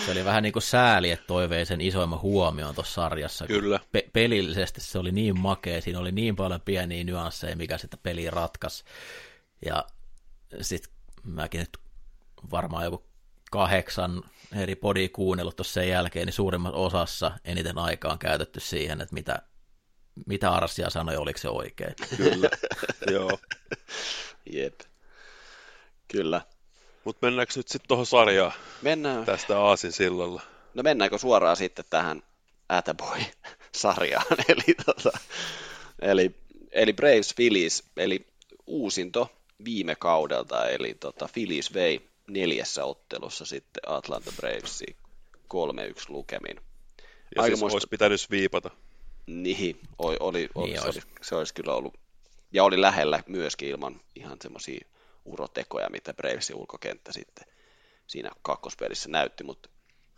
se 0.06 0.12
oli 0.12 0.26
vähän 0.26 0.44
niin 0.44 0.54
kuin 0.54 0.64
sääli, 0.64 1.12
että 1.12 1.28
toivei 1.28 1.66
sen 1.66 1.82
isoimman 1.82 2.22
huomioon 2.22 2.76
tuossa 2.76 2.94
sarjassa. 2.94 3.48
Kyllä. 3.48 3.80
Pe- 3.92 4.10
pelillisesti 4.14 4.82
se 4.82 5.00
oli 5.00 5.12
niin 5.12 5.40
makea, 5.40 5.82
siinä 5.82 6.00
oli 6.00 6.12
niin 6.12 6.36
paljon 6.36 6.62
pieniä 6.62 7.04
nyansseja, 7.04 7.56
mikä 7.56 7.78
sitä 7.78 7.98
peliä 7.98 8.32
ratkaisi. 8.32 8.84
Ja 9.66 9.86
sitten 10.62 10.94
mäkin 11.24 11.60
nyt 11.60 11.78
varmaan 12.52 12.84
joku 12.84 13.04
kahdeksan 13.52 14.24
eri 14.56 14.76
podia 14.76 15.10
kuunnellut 15.10 15.56
tuossa 15.56 15.74
sen 15.74 15.90
jälkeen, 15.90 16.26
niin 16.26 16.34
suurimmassa 16.34 16.78
osassa 16.78 17.32
eniten 17.46 17.78
aikaa 17.78 18.12
on 18.12 18.20
käytetty 18.20 18.60
siihen, 18.60 19.02
että 19.02 19.14
mitä 19.14 19.42
mitä 20.26 20.52
Arsia 20.52 20.90
sanoi, 20.90 21.18
oliko 21.18 21.40
se 21.40 21.50
oikein. 21.50 21.94
Kyllä, 22.18 22.50
joo. 23.14 23.40
Jep, 24.52 24.80
kyllä. 26.08 26.42
Mutta 27.04 27.28
mennäänkö 27.28 27.54
nyt 27.56 27.68
sitten 27.68 27.88
tuohon 27.88 28.06
sarjaan 28.06 28.52
Mennään. 28.82 29.26
tästä 29.26 29.60
Aasin 29.60 29.92
sillalla? 29.92 30.42
No 30.74 30.84
mennäänkö 30.84 31.18
suoraan 31.18 31.58
sitten 31.58 31.86
tähän 31.90 32.24
Attaboy-sarjaan, 32.70 34.26
eli, 34.50 34.76
tota, 34.86 35.12
eli, 36.02 36.36
eli 36.72 36.94
Braves 36.94 37.34
Phillies, 37.36 37.84
eli 37.98 38.28
uusinto 38.66 39.37
viime 39.66 39.96
kaudelta, 39.96 40.70
eli 40.70 40.94
tota, 40.94 41.30
Phillies 41.34 41.74
vei 41.74 42.10
neljässä 42.28 42.86
ottelussa 42.86 43.46
sitten 43.46 43.84
Atlanta 43.88 44.32
Bravesia 44.36 44.96
3-1 45.54 46.06
lukemin. 46.08 46.56
Ja 47.36 47.42
Aika 47.42 47.48
siis 47.48 47.60
muista... 47.60 47.76
olisi 47.76 47.88
pitänyt 47.88 48.28
viipata. 48.32 48.70
Niin, 49.28 49.80
oli, 49.98 50.18
oli, 50.20 50.50
oli, 50.56 50.68
niin 50.70 50.82
se, 50.82 50.86
olisi. 50.86 51.00
Olisi, 51.00 51.10
se 51.22 51.36
olisi 51.36 51.54
kyllä 51.54 51.74
ollut. 51.74 51.94
Ja 52.52 52.64
oli 52.64 52.82
lähellä 52.82 53.24
myöskin 53.28 53.70
ilman 53.70 54.02
ihan 54.16 54.38
semmoisia 54.42 54.88
urotekoja, 55.26 55.90
mitä 55.90 56.14
Bravesin 56.14 56.56
ulkokenttä 56.56 57.12
sitten 57.14 57.46
siinä 58.08 58.32
kakkospelissä 58.42 59.10
näytti, 59.10 59.44
mutta 59.44 59.70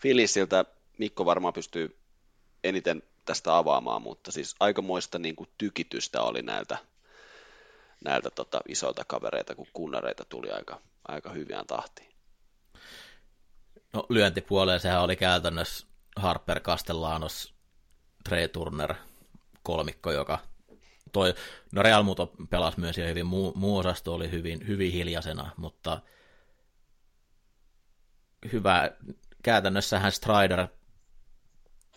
Phillisiltä 0.02 0.66
Mikko 0.98 1.26
varmaan 1.26 1.54
pystyy 1.54 1.98
eniten 2.64 3.04
tästä 3.26 3.58
avaamaan, 3.58 4.02
mutta 4.02 4.32
siis 4.32 4.56
aikamoista 4.60 5.20
niin 5.20 5.36
kuin 5.36 5.50
tykitystä 5.58 6.22
oli 6.22 6.42
näiltä, 6.42 6.78
näiltä 8.06 8.30
tota, 8.30 8.62
isoilta 8.68 9.04
kavereita, 9.08 9.56
kun 9.56 9.68
kunnareita 9.74 10.26
tuli 10.26 10.52
aika, 10.52 10.82
aika 11.08 11.30
hyviään 11.30 11.68
tahtiin. 11.68 12.10
No 13.94 14.06
lyöntipuoleen 14.10 14.80
sehän 14.80 15.02
oli 15.02 15.16
käytännössä 15.16 15.88
Harper 16.16 16.60
Castellanos 16.60 17.54
Trey 18.24 18.48
Turner 18.48 18.96
kolmikko, 19.64 20.12
joka 20.12 20.40
toi, 21.12 21.34
no 21.72 21.84
Real 21.84 22.04
Muto 22.04 22.32
pelasi 22.50 22.80
myös 22.80 22.98
jo 22.98 23.08
hyvin, 23.08 23.26
muu, 23.26 23.54
muu 23.56 23.78
osasto 23.78 24.14
oli 24.14 24.32
hyvin, 24.32 24.68
hyvin 24.68 24.92
hiljaisena, 24.92 25.52
mutta 25.58 26.02
hyvä, 28.52 28.92
käytännössähän 29.44 30.12
Strider 30.12 30.68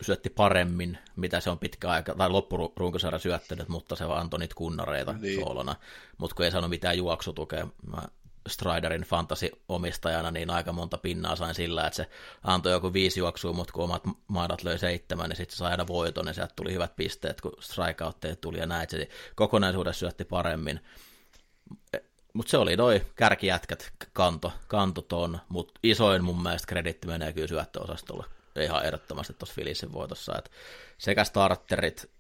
syötti 0.03 0.31
paremmin, 0.31 0.99
mitä 1.17 1.41
se 1.41 1.51
on 1.51 1.59
pitkä 1.59 1.89
aika, 1.89 2.15
tai 2.15 2.31
loppurunkosarja 2.31 3.19
syöttänyt, 3.19 3.69
mutta 3.69 3.97
se 3.97 4.09
vaan 4.09 4.21
antoi 4.21 4.41
niitä 4.41 4.55
kunnareita 4.55 5.13
niin. 5.13 5.41
soolona, 5.41 5.75
mutta 6.19 6.37
kun 6.37 6.45
ei 6.45 6.51
saanut 6.51 6.71
mitään 6.71 6.99
juoksutukea, 6.99 7.67
mä 7.87 8.03
Striderin 8.49 9.03
fantasy-omistajana, 9.03 10.31
niin 10.31 10.51
aika 10.51 10.73
monta 10.73 10.99
pinnaa 10.99 11.37
sain 11.37 11.55
sillä, 11.55 11.87
että 11.87 11.97
se 11.97 12.09
antoi 12.43 12.73
joku 12.73 12.93
viisi 12.93 13.21
juoksua, 13.21 13.53
mutta 13.53 13.73
kun 13.73 13.85
omat 13.85 14.03
maadat 14.29 14.63
löi 14.63 14.79
seitsemän, 14.79 15.29
niin 15.29 15.37
sitten 15.37 15.57
sai 15.57 15.71
aina 15.71 15.87
voiton, 15.87 16.25
niin 16.25 16.35
sieltä 16.35 16.53
tuli 16.57 16.73
hyvät 16.73 16.97
pisteet, 16.97 17.41
kun 17.41 17.53
strikeoutteet 17.61 18.41
tuli 18.41 18.59
ja 18.59 18.67
näin, 18.67 18.91
se 18.91 19.09
kokonaisuudessa 19.35 20.01
syötti 20.01 20.25
paremmin. 20.25 20.81
Mutta 22.33 22.51
se 22.51 22.59
oli 22.59 22.77
noin 22.77 23.03
kärkijätkät 23.17 23.93
kanto, 24.13 24.53
kanto 24.69 25.03
ton, 25.03 25.39
mutta 25.49 25.81
isoin 25.83 26.25
mun 26.25 26.43
mielestä 26.43 26.67
kreditti 26.67 27.07
menee 27.07 27.33
kyllä 27.33 27.49
syöttöosastolle 27.49 28.25
ihan 28.61 28.85
ehdottomasti 28.85 29.35
tuossa 29.35 29.55
Filisin 29.55 29.93
voitossa, 29.93 30.33
että 30.39 30.51
sekä 30.99 31.25
starterit, 31.25 32.11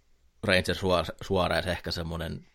Ranger 0.43 0.77
Suarez 1.23 1.67
ehkä 1.67 1.91
semmoinen 1.91 2.47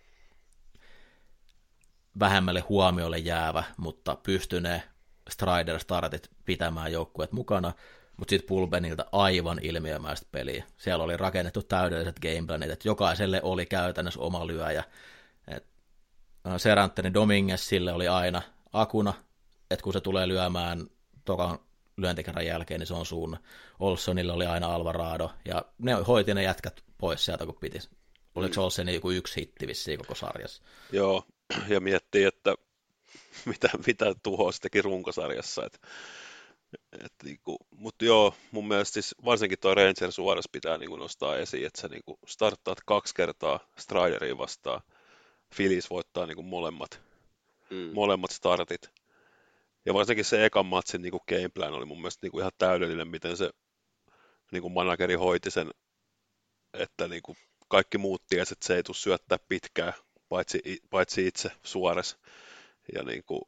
vähemmälle 2.19 2.59
huomiolle 2.59 3.17
jäävä, 3.17 3.63
mutta 3.77 4.17
pystyy 4.23 4.61
ne 4.61 4.83
Strider-startit 5.29 6.29
pitämään 6.45 6.91
joukkueet 6.91 7.31
mukana, 7.31 7.73
mutta 8.17 8.29
sitten 8.29 8.47
Pulbenilta 8.47 9.05
aivan 9.11 9.59
ilmiömäistä 9.61 10.27
peliä. 10.31 10.63
Siellä 10.77 11.03
oli 11.03 11.17
rakennettu 11.17 11.63
täydelliset 11.63 12.19
gameplanit, 12.19 12.71
että 12.71 12.87
jokaiselle 12.87 13.41
oli 13.43 13.65
käytännössä 13.65 14.19
oma 14.19 14.47
lyöjä. 14.47 14.83
Et 15.47 15.65
Serantteni 16.57 17.13
Dominguez 17.13 17.61
sille 17.61 17.93
oli 17.93 18.07
aina 18.07 18.41
akuna, 18.73 19.13
että 19.71 19.83
kun 19.83 19.93
se 19.93 20.01
tulee 20.01 20.27
lyömään 20.27 20.87
tokan 21.25 21.59
lyöntikerran 21.97 22.45
jälkeen, 22.45 22.79
niin 22.79 22.87
se 22.87 22.93
on 22.93 23.05
suun. 23.05 23.37
Olsonille 23.79 24.33
oli 24.33 24.45
aina 24.45 24.75
Alvarado, 24.75 25.31
ja 25.45 25.65
ne 25.77 25.93
hoiti 25.93 26.33
ne 26.33 26.43
jätkät 26.43 26.83
pois 26.97 27.25
sieltä, 27.25 27.45
kun 27.45 27.57
pitis. 27.61 27.89
Oliko 28.35 28.55
mm. 28.55 28.61
Olsen 28.61 28.93
joku 28.93 29.11
yksi 29.11 29.41
hitti 29.41 29.67
vissiin 29.67 29.99
koko 29.99 30.15
sarjassa? 30.15 30.63
Joo, 30.91 31.23
ja 31.67 31.79
miettii, 31.79 32.23
että 32.23 32.55
mitä, 33.45 33.69
mitä 33.87 34.15
tuhoa 34.23 34.51
teki 34.61 34.81
runkosarjassa. 34.81 35.65
Et, 35.65 35.81
et 37.05 37.13
niinku, 37.23 37.57
mutta 37.71 38.05
joo, 38.05 38.33
mun 38.51 38.67
mielestä 38.67 38.93
siis 38.93 39.15
varsinkin 39.25 39.59
tuo 39.59 39.75
Ranger 39.75 40.11
Suores 40.11 40.49
pitää 40.51 40.77
niinku 40.77 40.95
nostaa 40.95 41.37
esiin, 41.37 41.67
että 41.67 41.81
sä 41.81 41.87
niinku 41.87 42.19
starttaat 42.27 42.77
kaksi 42.85 43.15
kertaa 43.15 43.59
Strideriin 43.79 44.37
vastaan. 44.37 44.81
Phillies 45.55 45.89
voittaa 45.89 46.25
niinku 46.25 46.43
molemmat, 46.43 47.01
mm. 47.69 47.89
molemmat 47.93 48.31
startit. 48.31 48.96
Ja 49.87 49.93
varsinkin 49.93 50.25
se 50.25 50.45
ekan 50.45 50.65
matsin 50.65 51.01
niinku 51.01 51.23
gameplan 51.29 51.73
oli 51.73 51.85
mun 51.85 51.97
mielestä 51.97 52.19
niinku 52.25 52.39
ihan 52.39 52.51
täydellinen, 52.57 53.07
miten 53.07 53.37
se 53.37 53.49
niinku 54.51 54.69
manageri 54.69 55.13
hoiti 55.13 55.51
sen, 55.51 55.71
että 56.73 57.07
niinku 57.07 57.35
kaikki 57.67 57.97
muut 57.97 58.23
tiesi, 58.29 58.53
että 58.53 58.67
se 58.67 58.75
ei 58.75 58.83
tule 58.83 58.95
syöttää 58.95 59.37
pitkään 59.49 59.93
paitsi, 60.29 60.81
paitsi 60.89 61.27
itse 61.27 61.51
Suores. 61.63 62.17
Ja 62.95 63.03
niin 63.03 63.23
kuin, 63.23 63.41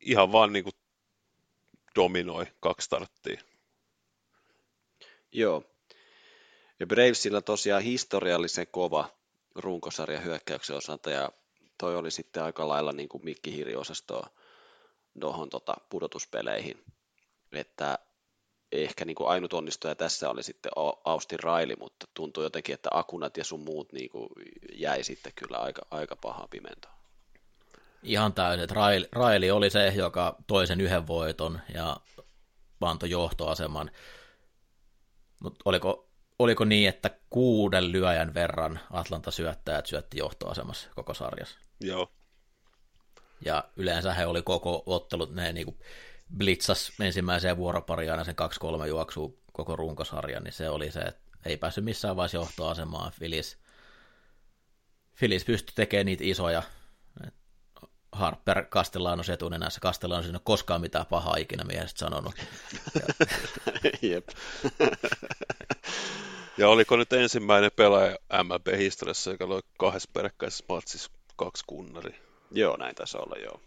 ihan 0.00 0.32
vaan 0.32 0.52
niin 0.52 0.64
kuin 0.64 0.74
dominoi 1.94 2.46
kaksi 2.60 2.84
starttia. 2.84 3.40
Joo. 5.32 5.64
Ja 6.80 6.86
Bravesilla 6.86 7.42
tosiaan 7.42 7.82
historiallisen 7.82 8.66
kova 8.66 9.08
runkosarja 9.54 10.20
hyökkäyksen 10.20 10.76
osalta, 10.76 11.10
ja 11.10 11.32
toi 11.78 11.96
oli 11.96 12.10
sitten 12.10 12.42
aika 12.42 12.68
lailla 12.68 12.92
niin 12.92 13.08
kuin 13.08 13.24
mikkihiriosastoa 13.24 14.37
tuohon 15.20 15.50
tota, 15.50 15.74
pudotuspeleihin. 15.90 16.84
Että 17.52 17.98
ehkä 18.72 19.04
niin 19.04 19.14
kuin 19.14 19.28
ainut 19.28 19.52
onnistuja 19.52 19.94
tässä 19.94 20.30
oli 20.30 20.42
sitten 20.42 20.72
Austin 21.04 21.40
Raili, 21.40 21.76
mutta 21.78 22.06
tuntuu 22.14 22.42
jotenkin, 22.42 22.74
että 22.74 22.88
Akunat 22.92 23.36
ja 23.36 23.44
sun 23.44 23.60
muut 23.60 23.92
niin 23.92 24.10
kuin 24.10 24.28
jäi 24.72 25.04
sitten 25.04 25.32
kyllä 25.36 25.58
aika, 25.58 25.82
aika 25.90 26.16
pahaa 26.16 26.48
pimentoon. 26.50 26.94
Ihan 28.02 28.32
täysin. 28.32 28.70
Raili, 28.70 29.08
Raili 29.12 29.50
oli 29.50 29.70
se, 29.70 29.86
joka 29.96 30.36
toi 30.46 30.66
sen 30.66 30.80
yhden 30.80 31.06
voiton 31.06 31.60
ja 31.74 31.96
antoi 32.80 33.10
johtoaseman. 33.10 33.90
Mutta 35.40 35.62
oliko, 35.64 36.08
oliko 36.38 36.64
niin, 36.64 36.88
että 36.88 37.10
kuuden 37.30 37.92
lyöjän 37.92 38.34
verran 38.34 38.80
Atlanta 38.90 39.30
syöttäjät 39.30 39.86
syötti 39.86 40.18
johtoasemassa 40.18 40.88
koko 40.94 41.14
sarjassa? 41.14 41.58
Joo. 41.80 42.12
Ja 43.44 43.64
yleensä 43.76 44.14
he 44.14 44.26
oli 44.26 44.42
koko 44.42 44.82
ottelut, 44.86 45.34
ne 45.34 45.52
niin 45.52 45.64
kuin 45.64 45.78
blitzas 46.36 46.92
ensimmäiseen 47.00 47.56
vuoropariin 47.56 48.10
aina 48.10 48.24
sen 48.24 48.34
2-3 48.84 48.86
juoksua 48.86 49.30
koko 49.52 49.76
runkosarjan, 49.76 50.44
niin 50.44 50.52
se 50.52 50.68
oli 50.68 50.90
se, 50.90 51.00
että 51.00 51.20
ei 51.46 51.56
päässyt 51.56 51.84
missään 51.84 52.16
vaiheessa 52.16 52.38
johtoasemaan. 52.38 53.12
Filis, 53.12 53.58
Filis 55.14 55.44
pystyi 55.44 55.72
tekemään 55.74 56.06
niitä 56.06 56.24
isoja. 56.26 56.62
Harper 58.12 58.64
Castellano 58.64 59.22
etunenässä. 59.32 59.80
Castellano 59.80 60.24
ei 60.24 60.30
ole 60.30 60.40
koskaan 60.44 60.80
mitään 60.80 61.06
pahaa 61.06 61.36
ikinä 61.36 61.64
miehestä 61.64 61.98
sanonut. 61.98 62.34
Jep. 64.02 64.28
ja 66.58 66.68
oliko 66.68 66.96
nyt 66.96 67.12
ensimmäinen 67.12 67.70
pelaaja 67.76 68.16
MLB-historiassa, 68.42 69.30
joka 69.30 69.48
loi 69.48 69.60
kahdessa 69.78 70.10
peräkkäisessä 70.12 70.64
matsissa 70.68 71.10
kaksi 71.36 71.64
kunnari? 71.66 72.27
Joo, 72.50 72.76
näin 72.76 72.94
tässä 72.94 73.18
olla, 73.18 73.36
joo. 73.36 73.60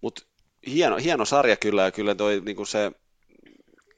Mutta 0.00 0.22
hieno, 0.66 0.96
hieno 0.96 1.24
sarja 1.24 1.56
kyllä, 1.56 1.82
ja 1.82 1.90
kyllä 1.90 2.14
toi 2.14 2.40
niin 2.44 2.56
kuin 2.56 2.66
se, 2.66 2.92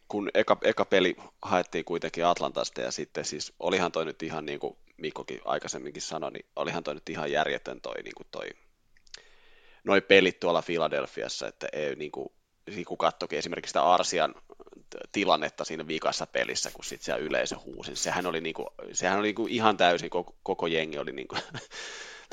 kun 0.08 0.30
eka, 0.34 0.56
eka 0.62 0.84
peli 0.84 1.16
haettiin 1.42 1.84
kuitenkin 1.84 2.26
Atlantasta, 2.26 2.80
ja 2.80 2.90
sitten 2.90 3.24
siis 3.24 3.52
olihan 3.60 3.92
toi 3.92 4.04
nyt 4.04 4.22
ihan 4.22 4.46
niin 4.46 4.60
kuin 4.60 4.76
Mikkokin 4.96 5.40
aikaisemminkin 5.44 6.02
sanoi, 6.02 6.32
niin 6.32 6.46
olihan 6.56 6.84
toi 6.84 6.94
nyt 6.94 7.08
ihan 7.08 7.32
järjetön 7.32 7.80
toi, 7.80 8.02
niin 8.02 8.14
kuin 8.14 8.26
toi 8.30 8.50
noi 9.84 10.00
pelit 10.00 10.40
tuolla 10.40 10.62
Filadelfiassa, 10.62 11.48
että 11.48 11.68
ei 11.72 11.96
niin 11.96 12.12
kuin, 12.12 12.28
niin 12.66 12.84
kun 12.84 12.98
katsokin 12.98 13.38
esimerkiksi 13.38 13.70
sitä 13.70 13.82
Arsian 13.82 14.34
tilannetta 15.12 15.64
siinä 15.64 15.86
vikassa 15.86 16.26
pelissä, 16.26 16.70
kun 16.74 16.84
sitten 16.84 17.04
siellä 17.04 17.24
yleisö 17.24 17.56
huusi, 17.64 17.90
niin 17.90 17.96
sehän 17.96 18.26
oli, 18.26 18.40
niin 18.40 18.54
kuin, 18.54 18.66
sehän 18.92 19.18
oli 19.18 19.26
niin 19.26 19.34
kuin 19.34 19.52
ihan 19.52 19.76
täysin, 19.76 20.10
koko, 20.10 20.36
koko 20.42 20.66
jengi 20.66 20.98
oli 20.98 21.12
niin 21.12 21.28
kuin, 21.28 21.42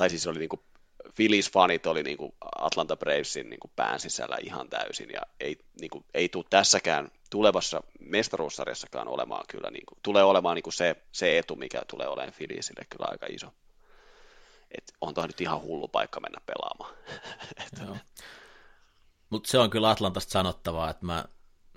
tai 0.01 0.09
siis 0.09 0.27
oli 0.27 0.39
niin 0.39 0.49
kuin 0.49 0.61
Phillies-fanit 1.15 1.87
oli 1.87 2.03
niin 2.03 2.17
kuin 2.17 2.33
Atlanta 2.55 2.95
Bravesin 2.97 3.49
niin 3.49 3.59
kuin 3.59 3.71
pään 3.75 3.99
sisällä 3.99 4.37
ihan 4.41 4.69
täysin, 4.69 5.09
ja 5.13 5.21
ei, 5.39 5.57
niin 5.81 5.89
kuin, 5.89 6.05
ei 6.13 6.29
tule 6.29 6.45
tässäkään 6.49 7.11
tulevassa 7.29 7.83
mestaruussarjassakaan 7.99 9.07
olemaan 9.07 9.45
kyllä, 9.49 9.71
niin 9.71 9.85
kuin, 9.85 9.99
tulee 10.03 10.23
olemaan 10.23 10.55
niin 10.55 10.63
kuin 10.63 10.73
se, 10.73 10.95
se 11.11 11.37
etu, 11.37 11.55
mikä 11.55 11.81
tulee 11.87 12.07
olemaan 12.07 12.33
Philliesille 12.33 12.85
kyllä 12.89 13.05
aika 13.09 13.25
iso. 13.29 13.47
Et 14.77 14.93
on 15.01 15.13
toi 15.13 15.27
nyt 15.27 15.41
ihan 15.41 15.61
hullu 15.61 15.87
paikka 15.87 16.19
mennä 16.19 16.41
pelaamaan. 16.45 16.95
Mutta 19.29 19.49
se 19.49 19.57
on 19.57 19.69
kyllä 19.69 19.89
Atlantasta 19.89 20.31
sanottavaa, 20.31 20.89
että 20.89 21.05
mä 21.05 21.25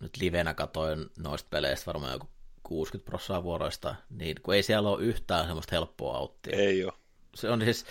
nyt 0.00 0.16
livenä 0.16 0.54
katoin 0.54 1.10
noista 1.18 1.48
peleistä 1.50 1.86
varmaan 1.86 2.12
joku 2.12 2.28
60 2.62 3.10
prosenttia 3.10 3.42
vuoroista, 3.42 3.94
niin 4.10 4.36
kun 4.42 4.54
ei 4.54 4.62
siellä 4.62 4.88
ole 4.88 5.02
yhtään 5.02 5.46
semmoista 5.46 5.76
helppoa 5.76 6.16
auttia. 6.16 6.56
Ei 6.56 6.84
ole. 6.84 7.03
Se 7.34 7.50
on 7.50 7.60
siis, 7.60 7.84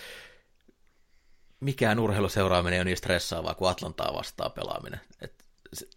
mikään 1.60 1.98
urheiluseuraaminen 1.98 2.74
ei 2.74 2.78
ole 2.78 2.84
niin 2.84 2.96
stressaavaa 2.96 3.54
kuin 3.54 3.70
Atlantaa 3.70 4.14
vastaan 4.14 4.52
pelaaminen. 4.52 5.00
Et 5.20 5.32
se, 5.72 5.88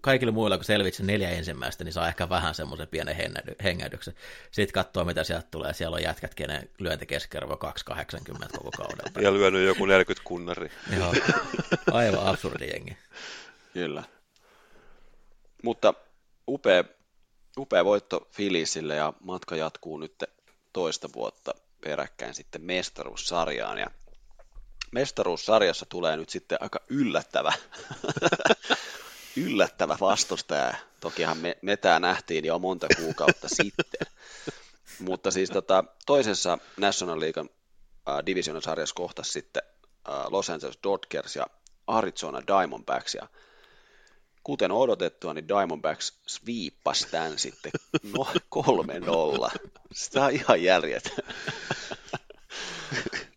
kaikille 0.00 0.32
muilla, 0.32 0.56
kun 0.56 0.64
selvitsi 0.64 1.02
neljä 1.02 1.30
ensimmäistä, 1.30 1.84
niin 1.84 1.92
saa 1.92 2.08
ehkä 2.08 2.28
vähän 2.28 2.54
semmoisen 2.54 2.88
pienen 2.88 3.16
hengähdyksen. 3.62 4.14
Sitten 4.50 4.72
katsoo, 4.72 5.04
mitä 5.04 5.24
sieltä 5.24 5.48
tulee. 5.50 5.72
Siellä 5.72 5.94
on 5.94 6.02
jätkät, 6.02 6.34
kenen 6.34 6.70
lyöntikeskervo 6.78 7.56
280 7.56 8.58
koko 8.58 8.70
kauden. 8.70 9.24
ja 9.24 9.32
lyönyt 9.32 9.66
joku 9.66 9.86
40 9.86 10.24
kunnari. 10.24 10.70
Joo, 10.96 11.14
aivan 11.92 12.26
absurdi 12.26 12.70
jengi. 12.70 12.96
Kyllä. 13.72 14.02
Mutta 15.62 15.94
upea, 16.48 16.84
upea 17.58 17.84
voitto 17.84 18.28
Filisille 18.30 18.94
ja 18.94 19.12
matka 19.20 19.56
jatkuu 19.56 19.98
nyt 19.98 20.22
toista 20.72 21.08
vuotta 21.14 21.54
peräkkäin 21.84 22.34
sitten 22.34 22.62
mestaruussarjaan. 22.62 23.78
Ja 23.78 23.86
mestaruussarjassa 24.92 25.86
tulee 25.86 26.16
nyt 26.16 26.28
sitten 26.28 26.58
aika 26.60 26.80
yllättävä, 26.88 27.52
yllättävä 29.46 29.96
vastustaja. 30.00 30.74
Tokihan 31.00 31.38
me, 31.38 31.58
me 31.62 31.76
tämä 31.76 32.00
nähtiin 32.00 32.44
jo 32.44 32.58
monta 32.58 32.86
kuukautta 32.96 33.48
sitten. 33.62 34.06
Mutta 34.98 35.30
siis 35.30 35.50
tota, 35.50 35.84
toisessa 36.06 36.58
National 36.76 37.20
League 37.20 37.44
äh, 38.08 38.26
divisioonasarjassa 38.26 38.94
kohtasi 38.94 39.32
sitten 39.32 39.62
äh, 40.08 40.14
Los 40.30 40.50
Angeles 40.50 40.78
Dodgers 40.82 41.36
ja 41.36 41.46
Arizona 41.86 42.42
Diamondbacks. 42.46 43.14
Ja 43.14 43.28
kuten 44.44 44.72
odotettua, 44.72 45.34
niin 45.34 45.48
Diamondbacks 45.48 46.18
sviippasi 46.26 47.08
tämän 47.10 47.38
sitten 47.38 47.72
no, 48.02 48.26
kolme 48.48 49.00
nolla. 49.00 49.50
Sitä 49.92 50.24
on 50.24 50.30
ihan 50.30 50.62
järjet. 50.62 51.10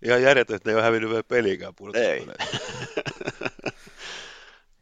ihan 0.06 0.22
järjetön, 0.22 0.56
että 0.56 0.70
ne 0.70 0.72
ei 0.72 0.76
ole 0.76 0.84
hävinnyt 0.84 1.10
vielä 1.10 1.24
pelikään 1.24 1.74
Ei. 1.94 2.26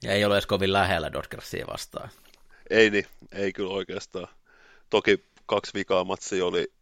ja 0.04 0.14
ei 0.14 0.26
ole 0.26 0.36
edes 0.36 0.46
kovin 0.46 0.74
lähellä 0.74 1.14
Dodgersia 1.14 1.68
vastaan. 1.68 2.10
Ei 2.70 2.90
niin, 2.90 3.06
ei 3.32 3.54
kyllä 3.54 3.74
oikeastaan. 3.74 4.28
Toki 4.90 5.26
kaksi 5.46 5.72
vikaa 5.74 6.04
matsia 6.04 6.46
oli 6.46 6.74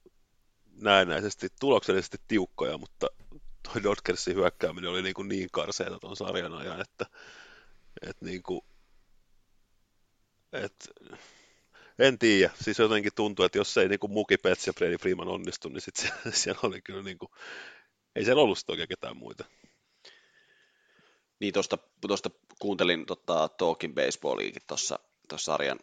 näennäisesti 0.82 1.48
tuloksellisesti 1.60 2.18
tiukkoja, 2.28 2.78
mutta 2.78 3.08
toi 3.64 3.84
Dodgersin 3.84 4.36
hyökkääminen 4.36 4.90
oli 4.90 5.02
niin, 5.02 5.14
kuin 5.14 5.28
niin 5.28 5.50
karseeta 5.52 6.00
ton 6.00 6.16
sarjan 6.16 6.54
ajan, 6.54 6.82
että, 6.82 7.06
että 8.02 8.26
niin 8.26 8.44
kuin, 8.44 8.62
että 10.54 10.86
en 12.00 12.20
tiedä, 12.20 12.52
siis 12.62 12.80
jotenkin 12.80 13.12
tuntuu, 13.16 13.46
että 13.46 13.58
jos 13.58 13.78
ei 13.78 13.90
niin 13.90 14.00
kuin 14.00 14.12
Muki 14.12 14.38
Pets 14.38 14.68
ja 14.68 14.74
Freddy 14.74 14.98
Freeman 14.98 15.28
onnistu, 15.28 15.70
niin 15.70 15.82
sitten 15.82 16.06
siellä, 16.06 16.32
siellä 16.42 16.60
oli 16.64 16.82
kyllä 16.82 17.04
niin 17.04 17.18
kuin, 17.18 17.32
ei 18.16 18.26
siellä 18.26 18.42
ollut 18.42 18.58
oikein 18.68 18.88
ketään 18.88 19.18
muita. 19.18 19.46
Niin, 21.40 21.54
tuosta, 21.54 21.78
tuosta 22.08 22.30
kuuntelin 22.60 23.06
tota, 23.06 23.50
Talking 23.50 23.96
Baseballiakin 23.96 24.62
tuossa 24.68 25.00
sarjan 25.36 25.80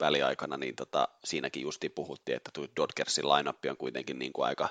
väliaikana, 0.00 0.56
niin 0.56 0.76
tota, 0.76 1.08
siinäkin 1.24 1.62
justiin 1.62 1.92
puhuttiin, 1.92 2.36
että 2.36 2.50
Dodgersin 2.76 3.28
lineup 3.28 3.58
on 3.70 3.76
kuitenkin 3.76 4.18
niin 4.18 4.32
kuin 4.32 4.46
aika, 4.46 4.68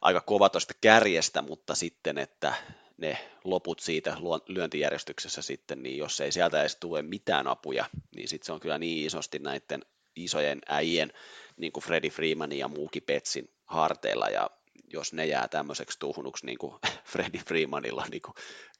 aika 0.00 0.20
kova 0.20 0.48
tuosta 0.48 0.74
kärjestä, 0.80 1.42
mutta 1.42 1.74
sitten, 1.74 2.18
että 2.18 2.54
ne 2.96 3.30
loput 3.44 3.80
siitä 3.80 4.16
lyöntijärjestyksessä 4.48 5.42
sitten, 5.42 5.82
niin 5.82 5.98
jos 5.98 6.20
ei 6.20 6.32
sieltä 6.32 6.60
edes 6.60 6.76
tule 6.76 7.02
mitään 7.02 7.46
apuja, 7.46 7.84
niin 8.16 8.28
sitten 8.28 8.46
se 8.46 8.52
on 8.52 8.60
kyllä 8.60 8.78
niin 8.78 9.06
isosti 9.06 9.38
näiden 9.38 9.84
isojen 10.16 10.60
äijien, 10.68 11.12
niin 11.56 11.72
kuin 11.72 11.84
Freddie 11.84 12.10
Freemanin 12.10 12.58
ja 12.58 12.68
Muuki 12.68 13.00
Petsin 13.00 13.50
harteilla, 13.64 14.28
ja 14.28 14.50
jos 14.92 15.12
ne 15.12 15.26
jää 15.26 15.48
tämmöiseksi 15.48 15.98
tuhnuksi, 15.98 16.46
niin 16.46 16.58
kuin 16.58 16.74
Freddie 17.12 17.42
Freemanilla 17.46 18.06
niin 18.10 18.22
kuin 18.22 18.34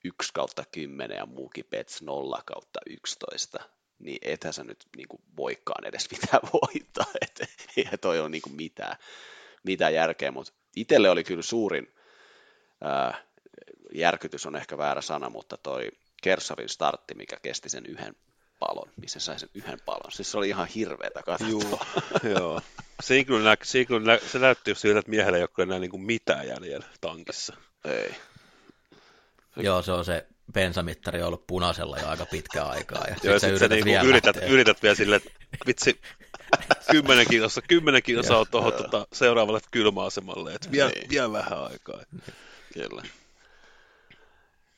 1 0.05 0.33
kautta 0.35 0.65
10 0.73 1.17
ja 1.17 1.27
Muuki 1.27 1.63
Pets 1.63 2.03
0 2.03 2.43
kautta 2.47 2.81
11, 2.87 3.59
niin 3.99 4.19
ethän 4.23 4.53
sä 4.53 4.65
nyt 4.65 4.79
niin 4.97 5.09
kuin 5.09 5.23
voikaan 5.37 5.87
edes 5.87 6.11
mitään 6.11 6.41
voittaa, 6.63 7.07
että 7.21 7.47
eihän 7.77 7.99
toi 7.99 8.21
ole 8.21 8.29
niin 8.29 8.43
kuin 8.43 8.57
mitään, 8.57 8.97
mitään 9.65 9.95
järkeä, 9.95 10.31
mutta 10.31 10.53
itselle 10.77 11.11
oli 11.11 11.25
kyllä 11.25 11.43
suurin 11.43 11.95
ää, 12.81 13.25
järkytys 13.95 14.47
on 14.47 14.57
ehkä 14.57 14.79
väärä 14.79 15.01
sana, 15.01 15.31
mutta 15.31 15.57
toi 15.57 15.89
Kersavin 16.23 16.69
startti, 16.69 17.15
mikä 17.15 17.37
kesti 17.43 17.69
sen 17.69 17.87
yhden 17.87 18.17
palon, 18.59 18.91
missä 18.97 19.21
sai 19.21 19.39
sen 19.39 19.49
yhden 19.55 19.81
palon. 19.87 20.13
Siis 20.13 20.31
se 20.31 20.39
oli 20.39 20.49
ihan 20.49 20.67
hirveätä 20.67 21.23
katsoa. 21.23 21.49
Juu, 21.49 21.81
joo. 22.39 22.61
Se, 23.03 23.25
kyllä 23.25 23.51
nä, 23.51 23.57
kyllä 23.89 24.13
nä, 24.13 24.19
se 24.33 24.39
näytti 24.39 24.71
just 24.71 24.81
siltä, 24.81 24.99
että 24.99 25.11
miehellä 25.11 25.39
ei 25.39 25.43
ole 25.43 25.63
enää 25.63 25.79
niin 25.79 25.91
kuin 25.91 26.03
mitään 26.03 26.49
jäljellä 26.49 26.87
tankissa. 27.01 27.57
Ei. 27.85 28.15
Joo, 29.57 29.83
se 29.83 29.93
on 29.93 30.05
se 30.05 30.27
bensamittari 30.53 31.21
on 31.21 31.27
ollut 31.27 31.47
punaisella 31.47 31.99
jo 31.99 32.09
aika 32.09 32.27
pitkään 32.27 32.71
aikaa. 32.71 33.05
Ja 33.09 33.17
Joo, 33.23 33.39
sit, 33.39 33.51
sit 33.51 33.59
sä, 33.59 33.69
niinku 33.69 34.07
yrität, 34.07 34.37
yrität 34.49 34.83
vielä 34.83 34.95
silleen, 34.95 35.21
että 35.53 35.67
vitsi, 35.67 36.01
kymmenen 36.91 37.27
kilsa, 37.31 37.63
kymmenen 37.63 38.03
kilsa 38.03 38.39
on 38.39 38.47
tuohon 38.51 38.73
tota, 38.73 39.07
seuraavalle 39.13 39.61
kylmäasemalle, 39.71 40.55
että 40.55 40.73
vielä, 40.73 40.91
niin. 40.91 41.11
vielä 41.11 41.33
vähän 41.33 41.65
aikaa. 41.65 42.01
Kyllä. 42.75 43.03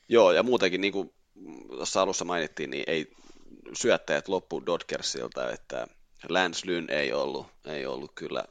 Joo, 0.09 0.33
ja 0.33 0.43
muutenkin, 0.43 0.81
niin 0.81 0.93
kuin 0.93 1.15
tuossa 1.69 2.03
alussa 2.03 2.25
mainittiin, 2.25 2.71
niin 2.71 2.85
ei 2.87 3.13
syöttäjät 3.73 4.29
loppu 4.29 4.67
Dodgersilta, 4.67 5.51
että 5.51 5.87
Lance 6.29 6.67
Lynn 6.67 6.91
ei 6.91 7.13
ollut, 7.13 7.47
ei 7.65 7.87
ollut 7.87 8.13
kyllä 8.15 8.45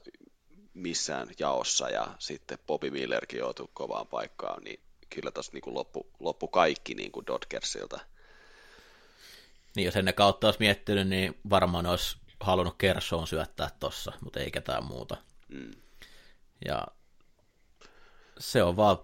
missään 0.74 1.28
jaossa, 1.40 1.90
ja 1.90 2.08
sitten 2.20 2.58
Bobby 2.68 2.90
Millerkin 2.90 3.40
joutui 3.40 3.70
kovaan 3.74 4.08
paikkaan, 4.08 4.64
niin 4.64 4.80
kyllä 5.10 5.32
tuossa 5.32 5.52
niin 5.54 5.76
loppu, 5.76 6.08
loppu 6.20 6.48
kaikki 6.48 6.96
niin 6.96 7.12
kuin 7.12 7.28
Dodgersilta. 7.28 8.00
Niin 9.76 9.86
jos 9.86 9.96
ennen 9.96 10.14
kautta 10.14 10.48
olisi 10.48 10.60
miettinyt, 10.60 11.08
niin 11.08 11.40
varmaan 11.50 11.86
olisi 11.86 12.18
halunnut 12.40 12.76
Kershawn 12.78 13.28
syöttää 13.28 13.70
tossa, 13.80 14.12
mutta 14.22 14.40
ei 14.40 14.52
ketään 14.52 14.86
muuta. 14.86 15.18
Mm. 15.48 15.72
Ja 16.66 16.88
se 18.40 18.64
on 18.64 18.78
vaan 18.78 18.98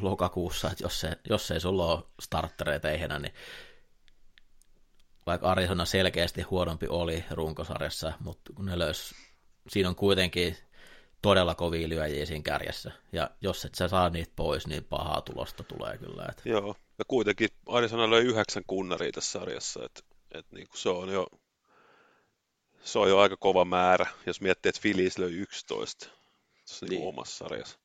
lokakuussa, 0.00 0.70
että 0.70 0.84
jos, 0.84 1.00
se, 1.00 1.16
jos 1.28 1.50
ei 1.50 1.60
sulla 1.60 1.92
ole 1.92 2.02
starttereita 2.20 2.90
ehänä, 2.90 3.18
niin 3.18 3.34
vaikka 5.26 5.50
Arizona 5.50 5.84
selkeästi 5.84 6.42
huonompi 6.42 6.86
oli 6.88 7.24
runkosarjassa, 7.30 8.12
mutta 8.20 8.52
kun 8.52 8.66
ne 8.66 8.78
löys, 8.78 9.14
siinä 9.68 9.88
on 9.88 9.96
kuitenkin 9.96 10.56
todella 11.22 11.54
kovia 11.54 11.88
lyöjiä 11.88 12.26
siinä 12.26 12.42
kärjessä. 12.42 12.92
Ja 13.12 13.30
jos 13.40 13.64
et 13.64 13.74
sä 13.74 13.88
saa 13.88 14.10
niitä 14.10 14.32
pois, 14.36 14.66
niin 14.66 14.84
pahaa 14.84 15.20
tulosta 15.20 15.62
tulee 15.62 15.98
kyllä. 15.98 16.26
Että... 16.30 16.42
Joo, 16.48 16.76
ja 16.98 17.04
kuitenkin 17.08 17.48
Arizona 17.66 18.10
löi 18.10 18.24
yhdeksän 18.24 18.62
kunnaria 18.66 19.12
tässä 19.12 19.38
sarjassa, 19.38 19.84
että, 19.84 20.00
että 20.30 20.56
niin 20.56 20.68
kuin 20.68 20.78
se 20.78 20.88
on 20.88 21.08
jo 21.08 21.26
se 22.86 22.98
on 22.98 23.08
jo 23.08 23.18
aika 23.18 23.36
kova 23.36 23.64
määrä, 23.64 24.06
jos 24.26 24.40
miettii, 24.40 24.68
että 24.68 24.80
Phillies 24.80 25.18
löi 25.18 25.32
11 25.32 26.06
niin. 26.80 26.90
Niin 26.90 27.08
omassa 27.08 27.36
sarjassa. 27.36 27.78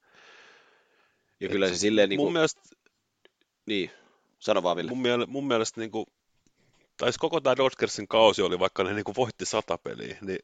Ja 1.42 1.50
kyllä 1.50 1.68
se 1.68 1.78
silleen 1.78 2.10
niin 2.10 2.18
kuin... 2.18 2.26
Mun 2.26 2.34
mielestä... 2.34 2.62
Niin, 3.66 3.92
sano 4.40 4.64
vaan 4.64 4.78
Ville. 4.78 4.90
Mun, 4.90 5.02
mielestä, 5.02 5.32
mun 5.32 5.48
mielestä 5.48 5.80
niin 5.80 5.92
kuin, 5.92 6.06
tai 6.98 7.12
koko 7.20 7.42
tämä 7.42 7.58
Dodgersin 7.58 8.08
kausi 8.08 8.42
oli, 8.42 8.60
vaikka 8.60 8.84
ne 8.84 8.94
niin 8.94 9.04
kuin 9.04 9.16
voitti 9.16 9.46
sata 9.46 9.78
peliä, 9.78 10.18
niin, 10.22 10.40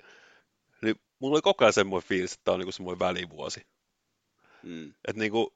niin 0.81 0.95
mulla 1.19 1.35
oli 1.35 1.41
koko 1.41 1.65
ajan 1.65 1.73
semmoinen 1.73 2.09
fiilis, 2.09 2.33
että 2.33 2.43
tämä 2.43 2.53
on 2.53 2.59
niin 2.59 2.65
kuin 2.65 2.73
semmoinen 2.73 2.99
välivuosi. 2.99 3.61
Mm. 4.63 4.89
Että 5.07 5.19
niin 5.19 5.31
kuin, 5.31 5.47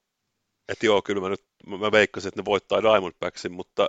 että 0.70 0.86
joo, 0.86 1.02
kyllä 1.02 1.22
mä 1.22 1.30
nyt, 1.30 1.44
mä 1.68 1.92
veikkasin, 1.92 2.28
että 2.28 2.42
ne 2.42 2.46
voittaa 2.46 2.84
Diamondbacksin, 2.84 3.52
mutta, 3.52 3.88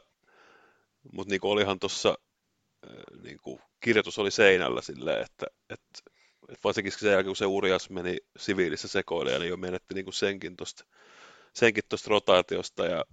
mutta 1.12 1.30
niin 1.30 1.40
kuin 1.40 1.50
olihan 1.50 1.78
tuossa 1.78 2.18
niin 3.22 3.38
kuin, 3.42 3.60
kirjoitus 3.80 4.18
oli 4.18 4.30
seinällä 4.30 4.82
silleen, 4.82 5.22
että, 5.22 5.46
että, 5.70 6.10
että 6.48 6.64
varsinkin 6.64 6.92
sen 6.92 7.10
jälkeen, 7.10 7.26
kun 7.26 7.36
se 7.36 7.46
Urias 7.46 7.90
meni 7.90 8.16
siviilissä 8.36 8.88
sekoille, 8.88 9.38
niin 9.38 9.48
jo 9.48 9.56
menetti 9.56 9.94
niin 9.94 10.04
kuin 10.04 10.14
senkin 10.14 10.56
tuosta 10.56 10.84
senkin 11.52 11.84
tuosta 11.88 12.10
rotaatiosta 12.10 12.86
ja 12.86 13.04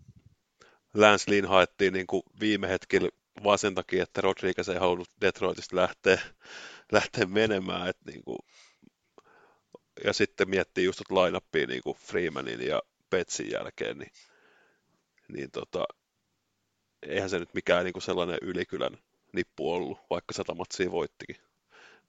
Lance 0.93 1.31
Lynn 1.31 1.47
haettiin 1.47 1.93
niin 1.93 2.07
kuin 2.07 2.23
viime 2.39 2.69
hetkellä 2.69 3.09
vaan 3.43 3.59
sen 3.59 3.75
takia, 3.75 4.03
että 4.03 4.21
Rodriguez 4.21 4.69
ei 4.69 4.79
halunnut 4.79 5.09
Detroitista 5.21 5.75
lähteä, 5.75 6.21
lähteä 6.91 7.25
menemään. 7.25 7.87
Että 7.89 8.11
niin 8.11 8.23
kuin, 8.23 8.39
ja 10.03 10.13
sitten 10.13 10.49
miettii 10.49 10.85
just 10.85 11.01
tuota 11.07 11.23
line 11.23 11.67
niin 11.67 11.83
kuin 11.83 11.97
Freemanin 11.97 12.67
ja 12.67 12.81
Petsin 13.09 13.51
jälkeen, 13.51 13.97
niin, 13.97 14.11
niin 15.27 15.51
tota, 15.51 15.85
eihän 17.01 17.29
se 17.29 17.39
nyt 17.39 17.53
mikään 17.53 17.83
niin 17.83 17.93
kuin 17.93 18.03
sellainen 18.03 18.37
ylikylän 18.41 18.97
nippu 19.33 19.73
ollut, 19.73 19.99
vaikka 20.09 20.33
sata 20.33 20.55
matsia 20.55 20.91
voittikin. 20.91 21.35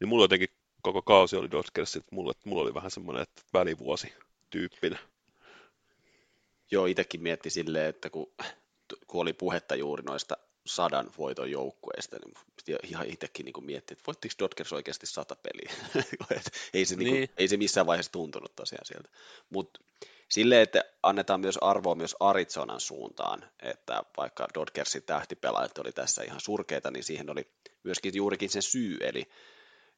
Niin 0.01 0.09
mulla 0.09 0.25
jotenkin 0.25 0.49
koko 0.83 1.03
kausi 1.03 1.37
oli 1.37 1.51
Dodgers, 1.51 1.97
että 1.97 2.14
mulla, 2.14 2.33
mulla 2.45 2.62
oli 2.62 2.75
vähän 2.75 2.90
semmoinen 2.90 3.23
että 3.23 3.43
välivuosi 3.53 4.12
tyyppinen. 4.51 4.99
Joo, 6.71 6.87
itsekin 6.87 7.23
mietti 7.23 7.51
silleen, 7.51 7.87
että 7.87 8.11
kun, 8.11 8.33
kun 9.07 9.23
oli 9.23 9.33
puhetta 9.33 9.75
juuri 9.75 10.03
noista 10.03 10.37
sadan 10.67 11.11
voiton 11.19 11.51
joukkueista, 11.51 12.17
niin 12.25 12.79
ihan 12.83 13.07
itsekin 13.07 13.45
niin 13.45 13.65
mietti, 13.65 13.95
että 13.95 14.05
voittiko 14.07 14.35
Dodgers 14.39 14.73
oikeasti 14.73 15.07
sata 15.07 15.37
peliä. 15.37 15.73
ei, 16.75 16.85
se, 16.85 16.97
niin. 16.97 17.15
Niin 17.15 17.29
kuin, 17.29 17.35
ei 17.39 17.49
se 17.49 17.57
missään 17.57 17.87
vaiheessa 17.87 18.13
tuntunut 18.13 18.57
tosiaan 18.57 18.87
sieltä. 18.87 19.09
Mutta 19.51 19.81
silleen, 20.29 20.63
että 20.63 20.85
annetaan 21.03 21.41
myös 21.41 21.59
arvoa 21.61 21.95
myös 21.95 22.17
Arizonan 22.21 22.81
suuntaan, 22.81 23.51
että 23.63 24.03
vaikka 24.17 24.49
Dodgersin 24.55 25.03
tähtipelaajat 25.03 25.79
oli 25.79 25.93
tässä 25.93 26.23
ihan 26.23 26.41
surkeita, 26.41 26.91
niin 26.91 27.05
siihen 27.05 27.31
oli 27.31 27.53
myöskin 27.83 28.15
juurikin 28.15 28.51
se 28.51 28.61
syy, 28.61 28.97
eli 29.01 29.29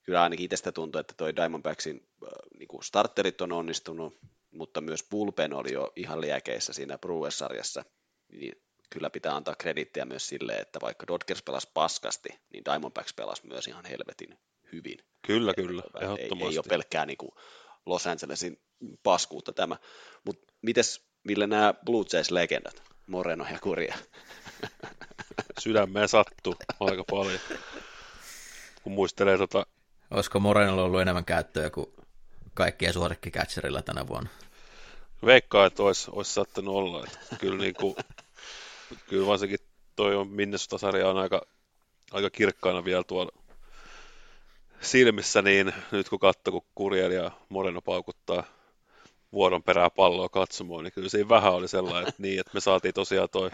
kyllä 0.03 0.23
ainakin 0.23 0.45
itsestä 0.45 0.73
tuntuu, 0.73 1.01
että 1.01 1.15
toi 1.17 1.37
Diamondbacksin 1.37 2.09
äh, 2.23 2.29
niin 2.59 2.85
starterit 2.85 3.41
on 3.41 3.53
onnistunut, 3.53 4.19
mutta 4.53 4.81
myös 4.81 5.05
Bulpen 5.11 5.55
oli 5.55 5.73
jo 5.73 5.93
ihan 5.97 6.21
liekeissä 6.21 6.73
siinä 6.73 6.99
Brewers-sarjassa, 6.99 7.85
niin 8.33 8.63
kyllä 8.91 9.11
pitää 9.11 9.37
antaa 9.37 9.55
kredittiä 9.55 10.05
myös 10.05 10.29
sille, 10.29 10.53
että 10.53 10.79
vaikka 10.83 11.07
Dodgers 11.07 11.43
pelasi 11.43 11.69
paskasti, 11.75 12.29
niin 12.53 12.65
Diamondbacks 12.65 13.15
pelasi 13.15 13.47
myös 13.47 13.69
ihan 13.69 13.85
helvetin 13.85 14.39
hyvin. 14.73 14.99
Kyllä, 15.27 15.55
kyllä, 15.55 15.83
ehdottomasti. 16.01 16.45
Ei, 16.45 16.53
ei 16.53 16.59
ole 16.59 16.65
pelkkää 16.69 17.07
niin 17.07 17.19
kuin 17.19 17.31
Los 17.87 18.07
Angelesin 18.07 18.61
paskuutta 19.03 19.53
tämä. 19.53 19.77
Mutta 20.25 20.53
mites, 20.63 21.07
Ville, 21.27 21.47
nämä 21.47 21.75
Blue 21.85 22.05
Jays-legendat, 22.13 22.83
Moreno 23.07 23.47
ja 23.53 23.59
Kuria? 23.59 23.95
Sydämeen 25.61 26.09
sattuu 26.09 26.55
aika 26.81 27.05
paljon, 27.11 27.41
kun 28.83 28.93
muistelee 28.93 29.39
tota... 29.39 29.67
Olisiko 30.11 30.41
Morenolla 30.41 30.83
ollut 30.83 31.01
enemmän 31.01 31.25
käyttöä 31.25 31.71
kuin 31.71 31.87
kaikkien 32.55 32.93
suosikkikätserillä 32.93 33.83
tänä 33.83 34.07
vuonna? 34.07 34.31
Veikkaa, 35.27 35.67
että 35.67 35.83
olisi, 35.83 36.11
olisi 36.13 36.33
saattanut 36.33 36.75
olla. 36.75 37.05
Että 37.05 37.37
kyllä, 37.37 37.59
niin 37.59 37.75
kuin, 37.75 37.97
kyllä 39.09 39.27
varsinkin 39.27 39.59
toi 39.97 40.17
on 40.17 40.29
Minnesota-sarja 40.29 41.11
on 41.11 41.19
aika, 41.19 41.43
aika 42.13 42.31
kirkkaana 42.31 42.85
vielä 42.85 43.05
tuolla 43.05 43.33
silmissä, 44.81 45.43
niin 45.43 45.73
nyt 45.91 46.09
kun 46.09 46.19
katsoo, 46.19 46.53
kun 46.53 46.65
Kuriel 46.75 47.11
ja 47.11 47.31
Moreno 47.49 47.81
paukuttaa 47.81 48.45
vuoron 49.33 49.63
perää 49.63 49.91
palloa 49.91 50.29
katsomaan, 50.29 50.85
niin 50.85 50.93
kyllä 50.93 51.09
siinä 51.09 51.29
vähän 51.29 51.53
oli 51.53 51.69
sellainen, 51.69 52.09
että, 52.09 52.23
niin, 52.23 52.41
että 52.41 52.51
me 52.55 52.61
saatiin 52.61 52.95
tosiaan 52.95 53.29
toi 53.33 53.51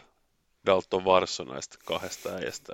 Dalton 0.67 1.05
Varso 1.05 1.45
näistä 1.45 1.79
kahdesta 1.85 2.35
äijästä. 2.35 2.73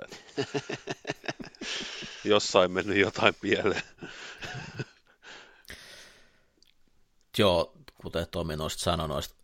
Jossain 2.23 2.71
mennyt 2.71 2.97
jotain 2.97 3.35
pieleen. 3.41 3.83
Joo, 7.37 7.73
kuten 8.01 8.27
Tomi 8.31 8.55
noista 8.55 8.83
sanoi 8.83 9.07
noista 9.07 9.35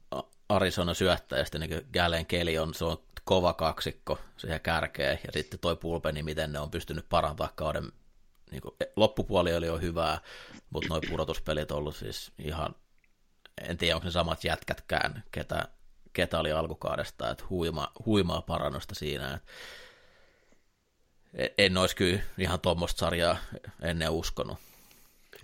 Arizona 0.50 0.94
syöttäjästä, 0.94 1.60
niin 1.60 1.88
Galen 1.94 2.26
Keli 2.26 2.58
on, 2.58 2.74
se 2.74 2.86
on 2.86 2.98
kova 3.24 3.54
kaksikko 3.54 4.20
siihen 4.38 4.62
kärkeen, 4.62 5.20
ja 5.26 5.32
sitten 5.34 5.60
toi 5.60 5.76
pulpeni, 5.76 6.24
miten 6.24 6.52
ne 6.52 6.60
on 6.60 6.72
pystynyt 6.72 7.10
parantamaan 7.10 7.56
kauden, 7.56 7.92
niin 8.52 8.62
kuin, 8.62 8.76
loppupuoli 8.96 9.56
oli 9.56 9.66
jo 9.66 9.78
hyvää, 9.78 10.22
mutta 10.70 10.90
noin 10.90 11.02
pudotuspelit 11.10 11.72
on 11.72 11.78
ollut 11.78 11.96
siis 11.96 12.32
ihan, 12.40 12.76
en 13.62 13.78
tiedä 13.78 13.96
onko 13.96 14.06
ne 14.06 14.12
samat 14.12 14.44
jätkätkään, 14.44 15.24
ketä, 15.32 15.68
ketä 16.14 16.40
oli 16.40 16.52
alkukaudesta, 16.52 17.30
että 17.30 17.44
huima, 17.50 17.92
huimaa 18.06 18.42
parannusta 18.42 18.96
siinä, 18.96 19.34
että 19.34 19.52
en 21.58 21.78
olisi 21.78 21.96
kyllä 21.96 22.22
ihan 22.38 22.60
tuommoista 22.60 23.00
sarjaa 23.00 23.38
ennen 23.82 24.10
uskonut 24.10 24.58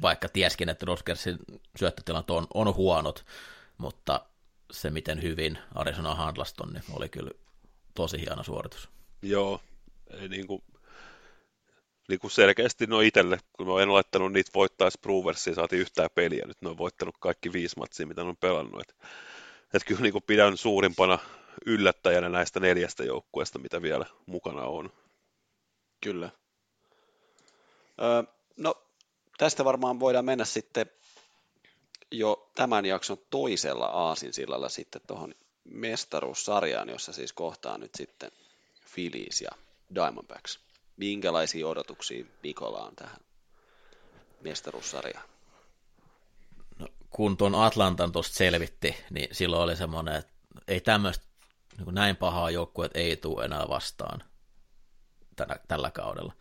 vaikka 0.02 0.30
tieskin, 0.30 0.70
että 0.70 0.86
Dodgersin 0.86 1.38
syöttötilat 1.80 2.30
on, 2.30 2.48
on 2.54 2.76
huonot, 2.76 3.26
mutta 3.78 4.26
se 4.72 4.90
miten 4.90 5.22
hyvin 5.22 5.58
Arizona 5.76 6.16
handlasi 6.16 6.54
niin 6.74 6.84
oli 6.94 7.10
kyllä 7.10 7.32
tosi 7.94 8.20
hieno 8.20 8.44
suoritus. 8.44 8.90
Joo, 9.22 9.62
ei 10.10 10.30
niin 10.30 10.48
kuin, 10.48 10.64
niin 12.10 12.20
kuin 12.20 12.32
selkeästi 12.32 12.88
no 12.88 13.02
itselle, 13.02 13.40
kun 13.54 13.68
mä 13.68 13.82
en 13.82 13.94
laittanut 13.94 14.34
niitä 14.34 14.52
voittaa 14.54 14.90
Bruversia, 15.02 15.56
saatiin 15.56 15.82
yhtään 15.82 16.10
peliä, 16.16 16.46
nyt 16.48 16.62
ne 16.62 16.70
on 16.70 16.78
voittanut 16.78 17.16
kaikki 17.20 17.54
viisi 17.54 17.80
matsia, 17.80 18.08
mitä 18.08 18.24
ne 18.24 18.30
on 18.30 18.38
pelannut. 18.38 18.82
Et, 18.82 18.96
et 19.74 19.84
kyllä 19.84 20.02
niin 20.02 20.12
kuin 20.14 20.24
pidän 20.28 20.58
suurimpana 20.58 21.20
yllättäjänä 21.66 22.30
näistä 22.30 22.60
neljästä 22.60 23.04
joukkueesta, 23.04 23.60
mitä 23.60 23.82
vielä 23.82 24.06
mukana 24.26 24.62
on. 24.62 24.90
Kyllä. 26.02 26.30
Öö, 28.02 28.24
no 28.58 28.87
tästä 29.38 29.66
varmaan 29.66 30.00
voidaan 30.00 30.26
mennä 30.26 30.46
sitten 30.46 30.90
jo 32.12 32.52
tämän 32.56 32.86
jakson 32.86 33.18
toisella 33.30 33.86
aasinsillalla 33.86 34.70
sitten 34.70 35.02
tuohon 35.08 35.34
mestaruussarjaan, 35.64 36.90
jossa 36.90 37.14
siis 37.14 37.34
kohtaa 37.34 37.78
nyt 37.78 37.96
sitten 37.96 38.32
Phillies 38.94 39.42
ja 39.42 39.50
Diamondbacks. 39.96 40.60
Minkälaisia 40.98 41.68
odotuksia 41.68 42.26
Nikola 42.44 42.86
on 42.86 42.96
tähän 42.96 43.20
mestaruussarjaan? 44.42 45.30
No, 46.80 46.88
kun 47.10 47.38
tuon 47.38 47.56
Atlantan 47.56 48.12
tuosta 48.12 48.36
selvitti, 48.36 48.96
niin 49.10 49.28
silloin 49.32 49.64
oli 49.64 49.76
semmoinen, 49.76 50.16
että 50.16 50.34
ei 50.68 50.82
tämmöistä 50.82 51.28
niin 51.78 51.96
näin 51.96 52.16
pahaa 52.16 52.52
joukkueet 52.52 52.92
ei 52.96 53.18
tule 53.18 53.46
enää 53.46 53.66
vastaan 53.70 54.24
tänä, 55.36 55.56
tällä 55.68 55.92
kaudella. 55.92 56.34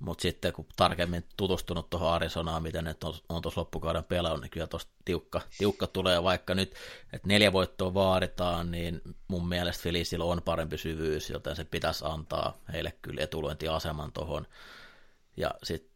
Mutta 0.00 0.22
sitten 0.22 0.52
kun 0.52 0.66
tarkemmin 0.76 1.24
tutustunut 1.36 1.90
tuohon 1.90 2.12
Arizonaan, 2.12 2.62
miten 2.62 2.84
ne 2.84 2.96
on, 3.28 3.42
tuossa 3.42 3.60
loppukauden 3.60 4.04
pelannut, 4.04 4.40
niin 4.40 4.50
kyllä 4.50 4.66
tuossa 4.66 4.88
tiukka, 5.04 5.40
tiukka 5.58 5.86
tulee, 5.86 6.22
vaikka 6.22 6.54
nyt, 6.54 6.74
että 7.12 7.28
neljä 7.28 7.52
voittoa 7.52 7.94
vaaditaan, 7.94 8.70
niin 8.70 9.00
mun 9.28 9.48
mielestä 9.48 9.82
Felicillä 9.82 10.24
on 10.24 10.42
parempi 10.44 10.78
syvyys, 10.78 11.30
joten 11.30 11.56
se 11.56 11.64
pitäisi 11.64 12.04
antaa 12.08 12.58
heille 12.72 12.92
kyllä 13.02 13.22
etulointiaseman 13.22 14.12
tuohon. 14.12 14.46
Ja 15.36 15.50
sitten 15.62 15.94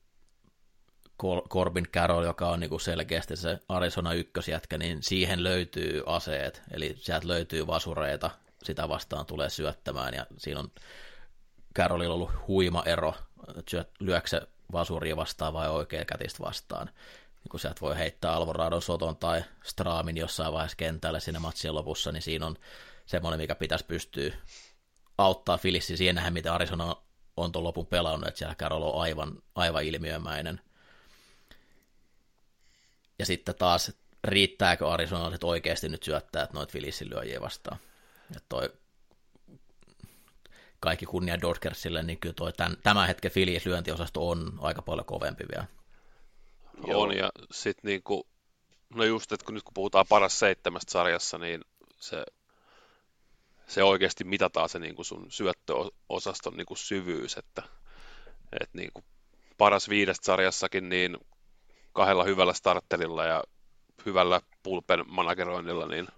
Corbin 1.48 1.88
Carroll, 1.88 2.24
joka 2.24 2.48
on 2.48 2.60
niinku 2.60 2.78
selkeästi 2.78 3.36
se 3.36 3.58
Arizona 3.68 4.12
ykkösjätkä, 4.12 4.78
niin 4.78 5.02
siihen 5.02 5.44
löytyy 5.44 6.02
aseet, 6.06 6.62
eli 6.70 6.96
sieltä 6.96 7.28
löytyy 7.28 7.66
vasureita, 7.66 8.30
sitä 8.62 8.88
vastaan 8.88 9.26
tulee 9.26 9.50
syöttämään, 9.50 10.14
ja 10.14 10.26
siinä 10.38 10.60
on 10.60 10.70
Carrollilla 11.76 12.14
ollut 12.14 12.30
huima 12.48 12.82
ero, 12.86 13.14
lyökö 14.00 14.28
se 14.28 14.40
vasuria 14.72 15.16
vastaan 15.16 15.52
vai 15.52 15.68
oikea 15.68 16.04
kätistä 16.04 16.42
vastaan. 16.42 16.86
Niin 16.86 17.50
kun 17.50 17.60
sieltä 17.60 17.80
voi 17.80 17.98
heittää 17.98 18.32
Alvarado 18.32 18.80
Soton 18.80 19.16
tai 19.16 19.44
Straamin 19.64 20.16
jossain 20.16 20.52
vaiheessa 20.52 20.76
kentällä 20.76 21.20
siinä 21.20 21.40
matsien 21.40 21.74
lopussa, 21.74 22.12
niin 22.12 22.22
siinä 22.22 22.46
on 22.46 22.56
semmoinen, 23.06 23.40
mikä 23.40 23.54
pitäisi 23.54 23.84
pystyä 23.84 24.32
auttaa 25.18 25.58
Filissi 25.58 25.96
siihen 25.96 26.14
nähdä, 26.14 26.30
mitä 26.30 26.54
Arizona 26.54 26.96
on 27.36 27.52
tuon 27.52 27.64
lopun 27.64 27.86
pelannut, 27.86 28.28
että 28.28 28.38
siellä 28.38 28.54
Carroll 28.54 28.82
on 28.82 29.02
aivan, 29.02 29.42
aivan 29.54 29.84
ilmiömäinen. 29.84 30.60
Ja 33.18 33.26
sitten 33.26 33.54
taas, 33.54 33.92
riittääkö 34.24 34.88
Arizona 34.88 35.38
oikeasti 35.44 35.88
nyt 35.88 36.02
syöttää, 36.02 36.42
että 36.42 36.54
noita 36.54 36.72
Filissin 36.72 37.10
lyöjiä 37.10 37.40
vastaan. 37.40 37.78
Ja 38.34 38.40
toi 38.48 38.72
kaikki 40.80 41.06
kunnia 41.06 41.40
Dodgersille, 41.40 42.02
niin 42.02 42.18
kyllä 42.18 42.34
toi 42.34 42.52
tämän, 42.52 42.76
tämän 42.82 43.06
hetken 43.06 43.30
Phillies 43.30 43.66
lyöntiosasto 43.66 44.28
on 44.28 44.52
aika 44.60 44.82
paljon 44.82 45.04
kovempi 45.04 45.44
vielä. 45.54 45.66
On, 46.94 47.16
ja 47.16 47.30
sitten 47.50 47.88
niin 47.88 48.02
kuin, 48.02 48.22
no 48.94 49.04
just, 49.04 49.32
että 49.32 49.44
kun 49.44 49.54
nyt 49.54 49.62
kun 49.62 49.74
puhutaan 49.74 50.06
paras 50.08 50.38
seitsemästä 50.38 50.92
sarjassa, 50.92 51.38
niin 51.38 51.64
se, 51.96 52.24
se 53.66 53.82
oikeasti 53.82 54.24
mitataan 54.24 54.68
se 54.68 54.78
niin 54.78 54.94
kuin 54.94 55.06
sun 55.06 55.26
syöttöosaston 55.28 56.56
niin 56.56 56.66
kuin 56.66 56.78
syvyys, 56.78 57.36
että, 57.36 57.62
että 58.60 58.78
niin 58.78 58.90
kuin 58.94 59.04
paras 59.58 59.88
viidestä 59.88 60.24
sarjassakin, 60.24 60.88
niin 60.88 61.18
kahdella 61.92 62.24
hyvällä 62.24 62.52
starterilla 62.52 63.24
ja 63.24 63.44
hyvällä 64.06 64.40
pulpen 64.62 65.04
manageroinnilla, 65.06 65.86
niin 65.86 66.08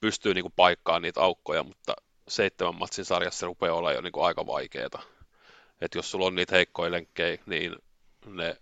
pystyy 0.00 0.34
niin 0.34 0.44
kuin 0.44 0.54
paikkaamaan 0.56 1.02
niitä 1.02 1.20
aukkoja, 1.20 1.62
mutta 1.62 1.94
seitsemän 2.28 2.78
matsin 2.78 3.04
sarjassa 3.04 3.46
rupeaa 3.46 3.74
olla 3.76 3.92
jo 3.92 4.00
niin 4.00 4.12
kuin 4.12 4.24
aika 4.24 4.46
vaikeaa. 4.46 5.02
Että 5.80 5.98
jos 5.98 6.10
sulla 6.10 6.26
on 6.26 6.34
niitä 6.34 6.56
heikkoja 6.56 6.90
lenkkejä, 6.90 7.38
niin 7.46 7.76
ne 8.26 8.56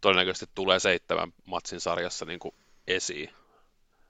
todennäköisesti 0.00 0.46
tulee 0.54 0.80
seitsemän 0.80 1.32
matsin 1.44 1.80
sarjassa 1.80 2.24
niin 2.24 2.38
kuin 2.38 2.54
esiin 2.86 3.30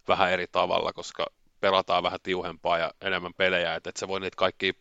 vähän 0.08 0.30
eri 0.30 0.46
tavalla, 0.46 0.92
koska 0.92 1.26
pelataan 1.60 2.02
vähän 2.02 2.20
tiuhempaa 2.22 2.78
ja 2.78 2.92
enemmän 3.00 3.34
pelejä, 3.34 3.74
että 3.74 3.90
et 3.90 3.96
sä 3.96 4.08
voi 4.08 4.20
niitä 4.20 4.36
kaikki, 4.36 4.72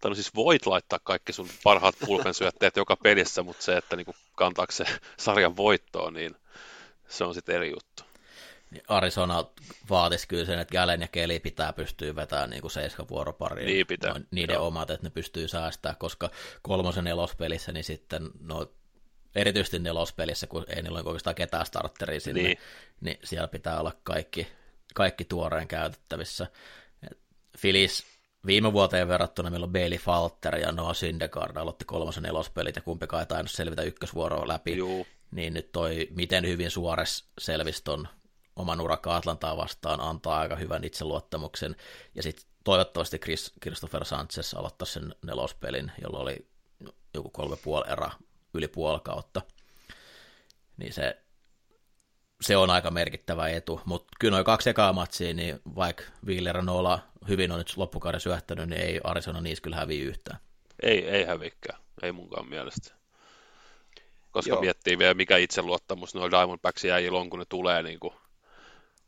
tai 0.00 0.10
no 0.10 0.14
siis 0.14 0.34
voit 0.34 0.66
laittaa 0.66 0.98
kaikki 1.04 1.32
sun 1.32 1.48
parhaat 1.64 1.94
pulpensyötteet 2.06 2.76
joka 2.76 2.96
pelissä, 2.96 3.42
mutta 3.42 3.62
se, 3.62 3.76
että 3.76 3.96
niinku 3.96 4.14
kantaako 4.36 4.72
se 4.72 4.84
sarjan 5.16 5.56
voittoon, 5.56 6.12
niin 6.12 6.36
se 7.08 7.24
on 7.24 7.34
sitten 7.34 7.54
eri 7.54 7.70
juttu. 7.70 8.09
Arizona 8.88 9.44
vaatisi 9.90 10.28
kyllä 10.28 10.44
sen, 10.44 10.58
että 10.58 10.72
Galen 10.72 11.00
ja 11.00 11.08
Keli 11.08 11.40
pitää 11.40 11.72
pystyä 11.72 12.16
vetämään 12.16 12.50
niin 12.50 12.60
kuin 12.60 12.70
seiskan 12.70 13.08
vuoropariin. 13.08 13.66
Niin 13.66 13.86
pitää. 13.86 14.20
Niiden 14.30 14.54
Joo. 14.54 14.66
omat, 14.66 14.90
että 14.90 15.06
ne 15.06 15.10
pystyy 15.10 15.48
säästämään, 15.48 15.96
koska 15.96 16.30
kolmosen 16.62 17.04
nelospelissä, 17.04 17.72
niin 17.72 17.84
sitten 17.84 18.30
no, 18.40 18.72
erityisesti 19.34 19.78
nelospelissä, 19.78 20.46
kun 20.46 20.64
ei 20.68 20.82
niillä 20.82 20.98
ole 20.98 21.08
oikeastaan 21.08 21.34
ketään 21.34 21.66
starteria 21.66 22.20
sinne, 22.20 22.42
niin. 22.42 22.58
niin 23.00 23.18
siellä 23.24 23.48
pitää 23.48 23.80
olla 23.80 23.92
kaikki, 24.02 24.46
kaikki 24.94 25.24
tuoreen 25.24 25.68
käytettävissä. 25.68 26.46
Filis 27.58 28.04
viime 28.46 28.72
vuoteen 28.72 29.08
verrattuna 29.08 29.50
meillä 29.50 29.64
on 29.64 29.72
Bailey 29.72 29.98
Falter 29.98 30.56
ja 30.56 30.72
Noah 30.72 30.96
Syndergaard 30.96 31.56
aloitti 31.56 31.84
kolmosen 31.84 32.22
nelospelit 32.22 32.76
ja 32.76 32.82
kumpikaan 32.82 33.20
ei 33.20 33.26
tainnut 33.26 33.50
selvitä 33.50 33.82
ykkösvuoroa 33.82 34.48
läpi. 34.48 34.76
Juu. 34.76 35.06
Niin 35.30 35.54
nyt 35.54 35.72
toi, 35.72 36.08
miten 36.10 36.46
hyvin 36.46 36.70
Suores 36.70 37.24
selvisi 37.38 37.84
ton 37.84 38.08
oman 38.56 38.80
urakka 38.80 39.16
Atlantaa 39.16 39.56
vastaan, 39.56 40.00
antaa 40.00 40.40
aika 40.40 40.56
hyvän 40.56 40.84
itseluottamuksen. 40.84 41.76
Ja 42.14 42.22
sitten 42.22 42.46
toivottavasti 42.64 43.18
Chris, 43.18 43.52
Christopher 43.62 44.04
Sanchez 44.04 44.54
aloittaa 44.54 44.86
sen 44.86 45.14
nelospelin, 45.22 45.92
jolla 46.02 46.18
oli 46.18 46.46
joku 47.14 47.30
kolme 47.30 47.56
puoli 47.56 47.90
erä 47.92 48.10
yli 48.54 48.68
puoli 48.68 49.00
kautta. 49.04 49.42
Niin 50.76 50.92
se, 50.92 51.22
se 52.40 52.56
on 52.56 52.70
aika 52.70 52.90
merkittävä 52.90 53.48
etu. 53.48 53.80
Mutta 53.84 54.08
kyllä 54.20 54.32
noin 54.34 54.44
kaksi 54.44 54.70
ekaa 54.70 54.92
matsia, 54.92 55.34
niin 55.34 55.60
vaikka 55.76 56.04
Wheeler 56.26 56.62
Nola 56.62 56.98
hyvin 57.28 57.52
on 57.52 57.58
nyt 57.58 57.76
loppukauden 57.76 58.20
syöttänyt, 58.20 58.68
niin 58.68 58.82
ei 58.82 59.00
Arizona 59.04 59.40
niissä 59.40 59.62
kyllä 59.62 59.76
häviä 59.76 60.04
yhtään. 60.04 60.38
Ei, 60.82 61.08
ei 61.08 61.24
hävikään, 61.24 61.80
ei 62.02 62.12
munkaan 62.12 62.48
mielestä. 62.48 62.94
Koska 64.30 64.50
Joo. 64.50 64.60
miettii 64.60 64.98
vielä, 64.98 65.14
mikä 65.14 65.36
itseluottamus 65.36 66.14
noilla 66.14 66.38
Diamondbacksin 66.38 66.88
jäijillä 66.88 67.18
on, 67.18 67.30
kun 67.30 67.38
ne 67.38 67.44
tulee 67.48 67.82
niin 67.82 68.00
kuin 68.00 68.14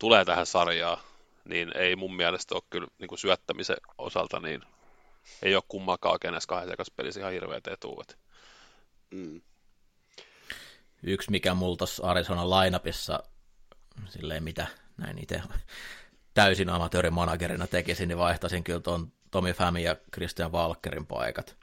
tulee 0.03 0.25
tähän 0.25 0.47
sarjaan, 0.47 0.99
niin 1.45 1.77
ei 1.77 1.97
mun 1.97 2.17
mielestä 2.17 2.55
ole 2.55 2.63
kyllä 2.71 2.89
niin 2.99 3.09
kuin 3.09 3.19
syöttämisen 3.19 3.77
osalta, 3.99 4.41
niin 4.41 4.63
ei 5.43 5.55
ole 5.55 5.63
kummakaan 5.69 6.19
kenessä 6.21 6.47
kahdessa 6.49 6.93
pelissä 6.97 7.21
ihan 7.21 7.33
hirveät 7.33 7.67
etuudet. 7.67 8.19
Mm. 9.11 9.41
Yksi, 11.03 11.31
mikä 11.31 11.55
mulla 11.55 11.77
tuossa 11.77 12.07
Arizona 12.11 12.51
lineupissa, 12.51 13.23
silleen 14.09 14.45
mitä 14.45 14.67
näin 14.97 15.19
itse 15.19 15.43
täysin 16.35 16.71
amatöörimanagerina 16.71 17.67
tekisin, 17.67 18.09
niin 18.09 18.19
vaihtaisin 18.19 18.65
kyllä 18.65 18.81
tuon 18.81 19.13
Tommy 19.31 19.53
Fami 19.53 19.83
ja 19.83 19.97
Christian 20.15 20.53
Walkerin 20.53 21.07
paikat. 21.07 21.57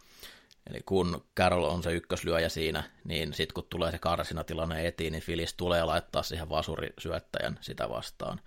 Eli 0.69 0.79
kun 0.85 1.25
Carroll 1.37 1.63
on 1.63 1.83
se 1.83 1.91
ykköslyöjä 1.91 2.49
siinä, 2.49 2.83
niin 3.03 3.33
sitten 3.33 3.53
kun 3.53 3.67
tulee 3.69 3.91
se 3.91 3.97
karsinatilanne 3.97 4.87
etiin, 4.87 5.11
niin 5.11 5.23
Filis 5.23 5.53
tulee 5.53 5.83
laittaa 5.83 6.23
siihen 6.23 6.49
vasurisyöttäjän 6.49 7.57
sitä 7.61 7.89
vastaan. 7.89 8.41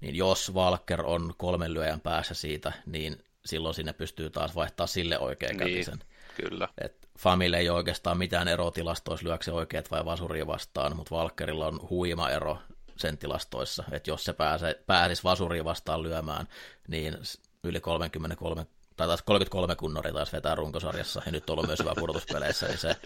Niin 0.00 0.14
jos 0.16 0.54
Walker 0.54 1.02
on 1.06 1.34
kolmen 1.36 1.74
lyöjän 1.74 2.00
päässä 2.00 2.34
siitä, 2.34 2.72
niin 2.86 3.24
silloin 3.44 3.74
sinne 3.74 3.92
pystyy 3.92 4.30
taas 4.30 4.54
vaihtaa 4.54 4.86
sille 4.86 5.18
oikein 5.18 5.56
niin, 5.56 5.58
kätisen. 5.58 5.98
Kyllä. 6.36 6.68
Et 6.78 7.08
Famille 7.18 7.58
ei 7.58 7.70
oikeastaan 7.70 8.18
mitään 8.18 8.48
erotilastoissa 8.48 9.28
lyökse 9.28 9.52
oikeat 9.52 9.90
vai 9.90 10.04
vasuria 10.04 10.46
vastaan, 10.46 10.96
mutta 10.96 11.14
Walkerilla 11.14 11.66
on 11.66 11.80
huima 11.90 12.30
ero 12.30 12.58
sen 12.96 13.18
tilastoissa, 13.18 13.84
että 13.92 14.10
jos 14.10 14.24
se 14.24 14.32
pääse, 14.32 14.82
pääsisi 14.86 15.24
vasuriin 15.24 15.64
vastaan 15.64 16.02
lyömään, 16.02 16.48
niin 16.88 17.18
yli 17.64 17.80
33 17.80 18.66
tai 18.96 19.06
taas 19.06 19.22
33 19.22 19.76
kunnori 19.76 20.12
taas 20.12 20.32
vetää 20.32 20.54
runkosarjassa, 20.54 21.22
ja 21.26 21.32
nyt 21.32 21.50
on 21.50 21.54
ollut 21.54 21.66
myös 21.66 21.78
hyvä 21.78 21.92
pudotuspeleissä, 21.98 22.66
niin 22.66 22.78
se, 22.78 22.96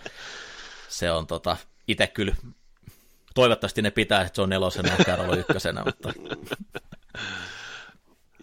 se 0.89 1.11
on 1.11 1.27
tota, 1.27 1.57
itse 1.89 2.07
kyllä, 2.07 2.37
toivottavasti 3.35 3.83
ne 3.83 3.91
pitää, 3.91 4.23
että 4.23 4.37
se 4.37 4.43
on 4.43 4.49
nelosena 4.49 4.95
ja 4.99 5.05
Karolo 5.05 5.37
ykkösenä, 5.37 5.85
mutta... 5.85 6.13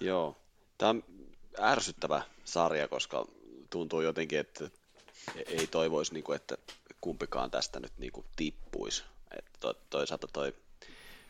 Joo, 0.02 0.38
tämä 0.78 0.90
on 0.90 1.04
ärsyttävä 1.60 2.22
sarja, 2.46 2.88
koska 2.88 3.26
tuntuu 3.70 4.02
jotenkin, 4.02 4.40
että 4.40 4.70
ei 5.46 5.68
toivoisi, 5.68 6.14
niin 6.14 6.24
kuin, 6.24 6.36
että 6.36 6.58
kumpikaan 7.02 7.52
tästä 7.52 7.80
nyt 7.80 7.92
niin 7.98 8.12
kuin, 8.12 8.26
tippuisi. 8.36 9.04
Toisaalta 9.90 10.28
toi 10.34 10.54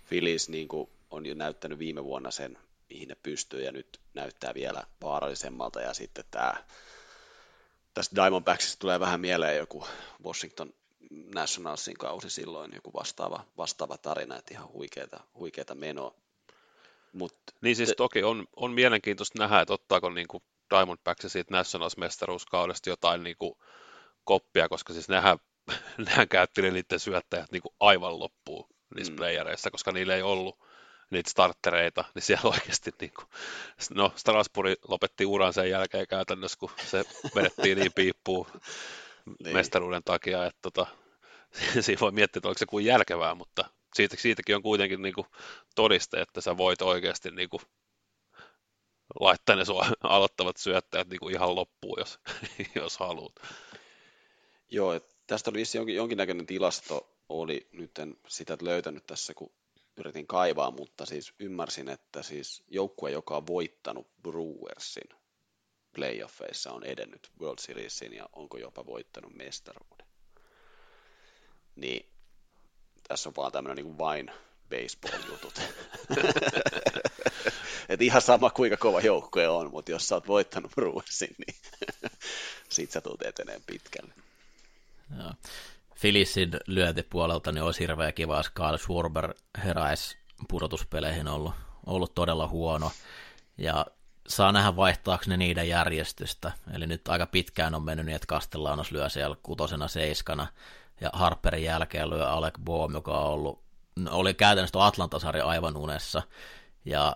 Phillies 0.10 0.50
niin 0.50 0.68
kuin, 0.68 0.90
on 1.12 1.26
jo 1.26 1.34
näyttänyt 1.34 1.80
viime 1.80 2.04
vuonna 2.04 2.32
sen, 2.32 2.58
mihin 2.94 3.08
ne 3.08 3.16
pystyy, 3.24 3.64
ja 3.64 3.72
nyt 3.72 4.00
näyttää 4.14 4.54
vielä 4.54 4.84
vaarallisemmalta, 5.02 5.82
ja 5.82 5.94
sitten 5.94 6.26
tämä 6.32 6.54
tästä 7.94 8.16
Diamondbacksista 8.16 8.80
tulee 8.80 9.00
vähän 9.00 9.22
mieleen 9.22 9.58
joku 9.58 9.88
Washington 10.24 10.74
Nationalsin 11.36 11.98
kausi 11.98 12.30
silloin, 12.30 12.72
joku 12.76 12.94
vastaava, 12.94 13.46
vastaava 13.58 13.98
tarina, 13.98 14.38
että 14.38 14.54
ihan 14.54 14.70
huikeeta, 14.74 15.20
huikeeta 15.36 15.76
menoa. 15.76 16.16
Mut, 17.14 17.36
niin 17.62 17.76
siis 17.76 17.89
te... 17.89 17.96
toki 17.96 18.24
on, 18.24 18.48
on 18.56 18.72
mielenkiintoista 18.72 19.39
nähdä, 19.39 19.62
että 19.62 19.74
ottaako 19.74 20.10
niin 20.10 20.28
kuin 20.28 20.44
Diamondbacks 20.70 21.26
siitä 21.28 21.54
Nationals-mestaruuskaudesta 21.54 22.89
jotain 22.89 23.24
niin 23.24 23.38
kuin 23.38 23.54
koppia, 24.24 24.70
koska 24.70 24.94
siis 24.94 25.10
nehän, 25.10 25.38
nehän 26.06 26.28
käytti 26.28 26.62
niiden 26.62 27.00
syöttäjät 27.00 27.52
niin 27.52 27.62
kuin 27.62 27.76
aivan 27.80 28.20
loppuun 28.20 28.70
niissä 28.96 29.14
mm. 29.14 29.18
playereissa, 29.18 29.72
koska 29.72 29.91
niillä 29.91 30.16
ei 30.16 30.22
ollut 30.22 30.60
niitä 31.10 31.30
starttereita, 31.30 32.06
niin 32.16 32.24
siellä 32.24 32.49
oikeasti, 32.49 32.91
niin 33.01 33.12
kuin, 33.16 33.28
no 33.89 34.14
Strasbourg 34.16 34.74
lopetti 34.88 35.26
uran 35.26 35.54
sen 35.54 35.70
jälkeen 35.70 36.08
käytännössä, 36.08 36.60
kun 36.60 36.72
se 36.86 37.04
vedettiin 37.36 37.78
niin 37.78 37.93
piippuun 37.93 38.47
niin. 39.43 39.56
mestaruuden 39.56 40.04
takia, 40.04 40.45
että 40.45 40.60
tota, 40.62 40.88
siinä 41.82 41.99
voi 41.99 42.12
miettiä, 42.12 42.39
että 42.39 42.47
oliko 42.47 42.60
se 42.60 42.66
kuin 42.66 42.86
järkevää, 42.86 43.36
mutta 43.36 43.66
siitä, 43.95 44.16
siitäkin 44.20 44.56
on 44.56 44.64
kuitenkin 44.64 45.01
niin 45.01 45.14
kuin 45.14 45.28
todiste, 45.76 46.22
että 46.22 46.41
sä 46.41 46.58
voit 46.58 46.82
oikeasti 46.82 47.32
niin 47.32 47.49
kuin 47.49 47.62
laittaa 49.20 49.56
ne 49.56 49.66
sua 49.66 49.86
aloittavat 50.04 50.58
syöttäjät 50.58 51.10
niin 51.10 51.20
kuin 51.20 51.36
ihan 51.36 51.56
loppuun, 51.56 51.99
jos, 51.99 52.20
jos 52.76 52.97
haluat. 52.97 53.36
Joo, 54.72 54.99
tästä 55.28 55.49
oli 55.49 55.64
jonkin, 55.76 55.95
jonkinnäköinen 55.95 56.45
tilasto, 56.45 57.18
oli 57.30 57.68
nyt 57.72 57.99
en 57.99 58.18
sitä 58.28 58.58
löytänyt 58.62 59.08
tässä, 59.08 59.34
kun 59.34 59.54
yritin 59.98 60.28
kaivaa, 60.28 60.72
mutta 60.72 61.06
siis 61.06 61.34
ymmärsin, 61.39 61.89
että 61.89 62.24
siis 62.24 62.64
joukkue, 62.68 63.12
joka 63.12 63.38
on 63.38 63.48
voittanut 63.48 64.08
Brewersin 64.22 65.10
playoffeissa, 65.94 66.72
on 66.72 66.84
edennyt 66.84 67.32
World 67.39 67.60
Seriesin 67.60 68.14
ja 68.14 68.30
onko 68.34 68.58
jopa 68.58 68.86
voittanut 68.86 69.34
mestaruuden. 69.34 70.08
Niin 71.76 72.10
tässä 73.08 73.30
on 73.30 73.34
vaan 73.38 73.52
tämmöinen 73.52 73.86
niin 73.86 73.98
vain 73.98 74.32
baseball-jutut. 74.70 75.60
Et 77.89 78.02
ihan 78.02 78.22
sama 78.22 78.50
kuinka 78.50 78.78
kova 78.78 79.02
joukkue 79.02 79.48
on, 79.48 79.72
mutta 79.72 79.91
jos 79.91 80.08
sä 80.08 80.16
oot 80.16 80.28
voittanut 80.28 80.72
Brewersin, 80.72 81.36
niin 81.38 81.56
sit 82.70 82.91
sä 82.91 83.02
tulet 83.02 83.22
eteneen 83.22 83.62
pitkälle. 83.66 84.14
Joo. 85.18 85.34
Filisin 86.04 86.51
lyöntipuolelta 86.68 87.51
niin 87.51 87.64
olisi 87.64 87.80
hirveä 87.80 88.12
kiva, 88.12 88.38
jos 88.38 88.49
Karl 88.49 88.78
Schwarber 88.78 89.34
heräisi 89.64 90.18
pudotuspeleihin 90.49 91.28
ollut, 91.28 91.54
ollut 91.86 92.16
todella 92.16 92.47
huono. 92.47 92.91
Ja 93.58 93.86
saa 94.28 94.51
nähdä 94.51 94.76
vaihtaako 94.76 95.24
ne 95.28 95.38
niiden 95.38 95.70
järjestystä. 95.70 96.51
Eli 96.74 96.88
nyt 96.88 97.08
aika 97.08 97.26
pitkään 97.26 97.76
on 97.76 97.84
mennyt 97.84 98.06
niin, 98.06 98.16
että 98.16 98.28
Castellanos 98.28 98.91
lyö 98.91 99.10
siellä 99.10 99.36
kutosena 99.43 99.88
seiskana, 99.88 100.47
ja 101.01 101.10
Harperin 101.14 101.64
jälkeen 101.64 102.10
lyö 102.10 102.30
Alec 102.30 102.54
Bohm, 102.64 102.93
joka 102.93 103.12
on 103.12 103.34
ollut, 103.34 103.64
oli 104.10 104.34
käytännössä 104.34 104.86
Atlantasarja 104.86 105.45
aivan 105.45 105.78
unessa. 105.78 106.22
Ja 106.86 107.16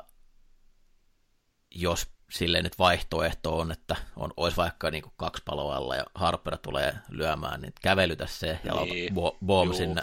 jos 1.75 2.07
sille 2.32 2.61
nyt 2.61 2.80
vaihtoehto 2.80 3.57
on, 3.57 3.71
että 3.71 3.95
on, 4.15 4.34
olisi 4.38 4.57
vaikka 4.57 4.91
niin 4.91 5.03
kaksi 5.17 5.43
paloa 5.45 5.75
alla 5.75 5.95
ja 5.95 6.05
Harper 6.15 6.57
tulee 6.57 6.93
lyömään, 7.09 7.61
niin 7.61 7.73
kävelytä 7.82 8.28
se 8.28 8.59
ja 8.63 8.73
niin. 8.73 9.13
Boom 9.45 9.73
sinne. 9.73 10.01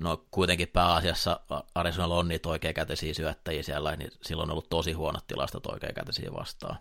No 0.00 0.24
kuitenkin 0.30 0.68
pääasiassa 0.68 1.40
Arizona 1.74 2.14
on 2.14 2.28
niitä 2.28 2.48
oikeakätisiä 2.48 3.14
syöttäjiä 3.14 3.62
siellä, 3.62 3.96
niin 3.96 4.10
silloin 4.22 4.50
on 4.50 4.52
ollut 4.52 4.68
tosi 4.68 4.92
huonot 4.92 5.26
tilastot 5.26 5.66
oikeakätisiä 5.66 6.32
vastaan. 6.32 6.78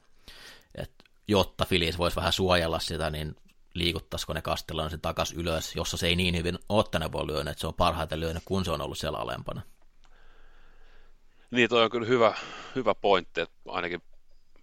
Et 0.76 0.92
jotta 1.28 1.66
Phillies 1.66 1.98
voisi 1.98 2.16
vähän 2.16 2.34
suojella 2.34 2.80
sitä, 2.80 3.10
niin 3.10 3.36
liikuttaisiko 3.74 4.34
ne 4.34 4.42
kastellaan 4.42 4.90
sen 4.90 5.02
takas 5.02 5.34
ylös, 5.34 5.76
jossa 5.76 5.98
se 5.98 6.08
ei 6.08 6.16
niin 6.16 6.38
hyvin 6.38 6.60
ole 6.70 6.86
tänä 6.92 7.12
vuonna 7.12 7.34
lyönyt, 7.34 7.52
että 7.52 7.62
se 7.62 7.68
on 7.68 7.74
parhaiten 7.74 8.20
lyönyt, 8.20 8.44
kun 8.46 8.66
se 8.66 8.72
on 8.72 8.82
ollut 8.82 8.98
siellä 8.98 9.18
alempana. 9.18 9.62
Niin, 11.52 11.70
toi 11.70 11.84
on 11.84 11.90
kyllä 11.90 12.08
hyvä, 12.08 12.34
hyvä 12.76 12.96
pointti, 12.96 13.42
että 13.42 13.56
ainakin 13.68 14.02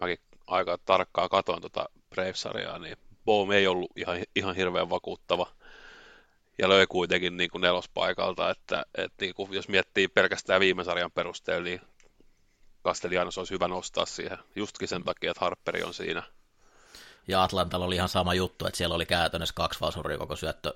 mäkin 0.04 0.24
aika 0.46 0.78
tarkkaan 0.78 1.28
katoin 1.28 1.60
tuota 1.60 1.88
Brave-sarjaa, 2.10 2.78
niin 2.78 2.96
Boom 3.24 3.50
ei 3.50 3.66
ollut 3.66 3.90
ihan, 3.96 4.18
ihan 4.36 4.56
hirveän 4.56 4.90
vakuuttava. 4.90 5.46
Ja 6.58 6.68
löi 6.68 6.86
kuitenkin 6.86 7.36
niin 7.36 7.50
kuin 7.50 7.62
nelospaikalta, 7.62 8.50
että, 8.50 8.86
että 8.94 9.24
niin 9.24 9.34
kuin, 9.34 9.52
jos 9.52 9.68
miettii 9.68 10.08
pelkästään 10.08 10.60
viime 10.60 10.84
sarjan 10.84 11.10
perusteella, 11.10 11.64
niin 11.64 11.80
Castellanos 12.84 13.38
olisi 13.38 13.54
hyvä 13.54 13.68
nostaa 13.68 14.06
siihen 14.06 14.38
justkin 14.56 14.88
sen 14.88 15.04
takia, 15.04 15.30
että 15.30 15.40
Harperi 15.40 15.82
on 15.82 15.94
siinä. 15.94 16.22
Ja 17.28 17.42
Atlantalla 17.42 17.86
oli 17.86 17.94
ihan 17.94 18.08
sama 18.08 18.34
juttu, 18.34 18.66
että 18.66 18.78
siellä 18.78 18.94
oli 18.94 19.06
käytännössä 19.06 19.54
kaksi 19.54 19.80
vasuria 19.80 20.18
koko 20.18 20.36
syöttö 20.36 20.74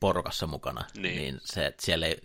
porukassa 0.00 0.46
mukana, 0.46 0.84
niin, 0.94 1.16
niin 1.16 1.40
se, 1.44 1.66
että 1.66 1.86
siellä 1.86 2.06
ei 2.06 2.20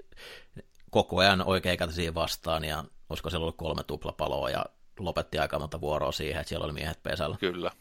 koko 0.89 1.17
ajan 1.17 1.43
oikein 1.45 1.77
vastaan, 2.13 2.63
ja 2.63 2.83
olisiko 3.09 3.29
siellä 3.29 3.43
ollut 3.43 3.57
kolme 3.57 3.83
tuplapaloa, 3.83 4.49
ja 4.49 4.65
lopetti 5.05 5.39
aika 5.39 5.59
monta 5.59 5.81
vuoroa 5.81 6.11
siihen, 6.11 6.41
että 6.41 6.49
siellä 6.49 6.65
oli 6.65 6.73
miehet 6.73 7.03
pesällä. 7.03 7.37
Kyllä. 7.39 7.71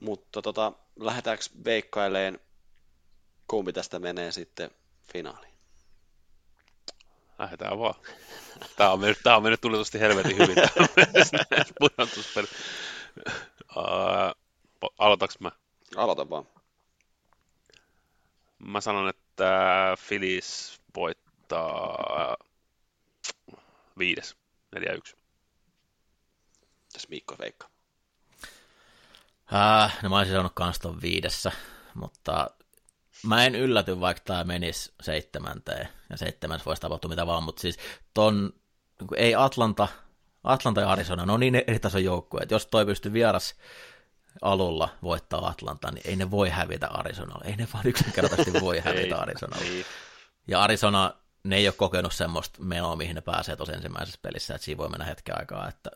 Mutta 0.00 0.42
tota, 0.42 0.72
lähdetäänkö 0.96 1.44
veikkaileen, 1.64 2.40
kumpi 3.46 3.72
tästä 3.72 3.98
menee 3.98 4.32
sitten 4.32 4.70
finaaliin? 5.12 5.54
Lähdetään 7.38 7.78
vaan. 7.78 7.94
Tämä 8.76 8.90
on 8.90 9.00
mennyt, 9.00 9.18
tämä 9.22 9.36
on 9.36 9.42
mennyt 9.42 9.60
tulitusti 9.60 10.00
helvetin 10.00 10.38
hyvin. 10.38 10.56
Uh, 13.76 14.90
aloitaks 14.98 15.40
mä? 15.40 15.50
Aloita 15.96 16.30
vaan. 16.30 16.46
Mä 18.58 18.80
sanon, 18.80 19.08
että 19.08 19.96
Phillies 20.08 20.80
voittaa 20.96 22.36
viides. 23.98 24.36
4-1. 24.76 25.19
Tässä 26.92 27.08
Mikko 27.10 27.36
Veikka. 27.38 27.70
Äh, 29.54 29.98
no 30.02 30.08
mä 30.08 30.18
olisin 30.18 30.32
sanonut 30.32 30.52
kans 30.54 30.78
ton 30.78 31.00
viidessä, 31.00 31.52
mutta 31.94 32.50
mä 33.26 33.44
en 33.44 33.54
ylläty, 33.54 34.00
vaikka 34.00 34.22
tämä 34.24 34.44
menisi 34.44 34.92
seitsemänteen, 35.02 35.88
ja 36.10 36.16
seitsemäs 36.16 36.66
voisi 36.66 36.82
tapahtua 36.82 37.08
mitä 37.08 37.26
vaan, 37.26 37.42
mutta 37.42 37.60
siis 37.62 37.78
ton, 38.14 38.52
ei 39.16 39.34
Atlanta, 39.34 39.88
Atlanta 40.44 40.80
ja 40.80 40.90
Arizona, 40.90 41.26
no 41.26 41.36
niin 41.36 41.54
eri 41.54 41.78
tason 41.78 42.04
joukkue, 42.04 42.40
että 42.40 42.54
jos 42.54 42.66
toi 42.66 42.86
pystyy 42.86 43.12
vieras 43.12 43.54
alulla 44.42 44.88
voittaa 45.02 45.48
Atlanta, 45.48 45.90
niin 45.90 46.06
ei 46.06 46.16
ne 46.16 46.30
voi 46.30 46.48
hävitä 46.48 46.86
Arizonalle, 46.86 47.44
ei 47.44 47.56
ne 47.56 47.68
vaan 47.74 47.86
yksinkertaisesti 47.86 48.60
voi 48.60 48.78
hävitä 48.84 49.16
Arizonalle. 49.16 49.84
Ja 50.48 50.62
Arizona 50.62 51.14
ne 51.44 51.56
ei 51.56 51.68
ole 51.68 51.74
kokenut 51.74 52.12
semmoista 52.12 52.62
menoa, 52.62 52.96
mihin 52.96 53.14
ne 53.14 53.20
pääsee 53.20 53.56
tuossa 53.56 53.74
ensimmäisessä 53.74 54.20
pelissä, 54.22 54.54
että 54.54 54.64
siinä 54.64 54.78
voi 54.78 54.88
mennä 54.88 55.04
hetken 55.04 55.38
aikaa, 55.38 55.68
että 55.68 55.90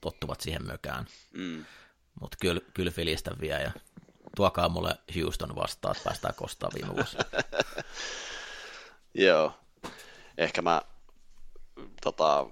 tottuvat 0.00 0.40
siihen 0.40 0.66
mökään. 0.66 1.06
Mm. 1.32 1.64
Mutta 2.20 2.36
kyllä, 2.40 2.60
kyllä 2.74 2.90
filistä 2.90 3.30
vie 3.40 3.62
ja 3.62 3.70
tuokaa 4.36 4.68
mulle 4.68 4.98
Houston 5.16 5.56
vastaan, 5.56 5.96
että 5.96 6.04
päästään 6.04 6.34
kostaa 6.34 6.70
viime 6.74 6.96
vuosi. 6.96 7.16
Joo. 9.26 9.52
Ehkä 10.38 10.62
mä 10.62 10.82
tota, 12.02 12.46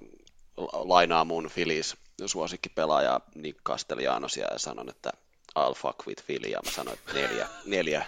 lainaan 0.72 1.26
mun 1.26 1.48
Filis 1.48 1.96
suosikkipelaaja 2.26 3.20
Nick 3.34 3.62
Castellanos 3.64 4.36
ja 4.36 4.48
sanon, 4.56 4.88
että 4.88 5.12
I'll 5.58 5.74
fuck 5.74 6.06
with 6.06 6.26
Philly, 6.26 6.48
ja 6.48 6.60
mä 6.64 6.70
sanoin, 6.70 6.98
että 6.98 7.14
neljä, 7.14 7.48
neljä, 7.64 8.06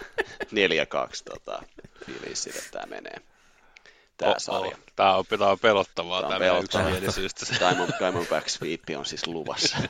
neljä 0.51 0.85
kaksi 0.85 1.23
tota, 1.23 1.63
Philliesille 2.05 2.61
tämä 2.71 2.85
menee. 2.85 3.30
Tämä 4.17 4.31
oh, 4.31 4.37
sarja. 4.37 4.77
Oh. 4.77 4.83
Tämä 4.95 5.15
on, 5.15 5.25
tämä 5.29 5.47
on 5.47 5.59
pelottavaa, 5.59 6.21
tämä, 6.21 6.39
tämä 6.39 6.59
yksimielisyystä. 6.59 7.45
Diamond, 7.59 7.91
Diamondback 7.99 8.49
Sweep 8.49 8.81
on 8.97 9.05
siis 9.05 9.27
luvassa. 9.27 9.77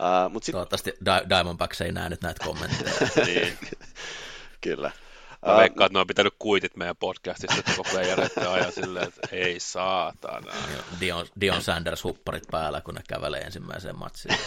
uh, 0.00 0.30
mut 0.30 0.44
sit... 0.44 0.52
Toivottavasti 0.52 0.92
Diamondbacks 1.28 1.80
ei 1.80 1.92
näe 1.92 2.08
nyt 2.08 2.22
näitä 2.22 2.44
kommentteja. 2.44 2.92
niin. 3.26 3.58
Kyllä. 4.60 4.90
Mä 5.46 5.56
veikkaan, 5.56 5.86
että 5.86 5.96
ne 5.96 6.00
on 6.00 6.06
pitänyt 6.06 6.34
kuitit 6.38 6.76
meidän 6.76 6.96
podcastista 6.96 7.54
että 7.58 7.72
koko 7.76 7.88
playereiden 7.90 8.48
ajan 8.48 8.72
silleen, 8.72 9.08
että 9.08 9.20
ei 9.32 9.60
saatana. 9.60 10.52
Dion, 11.00 11.26
Dion 11.40 11.62
Sanders 11.62 12.04
hupparit 12.04 12.44
päällä, 12.50 12.80
kun 12.80 12.94
ne 12.94 13.00
kävelee 13.08 13.40
ensimmäiseen 13.40 13.98
matsiin. 13.98 14.38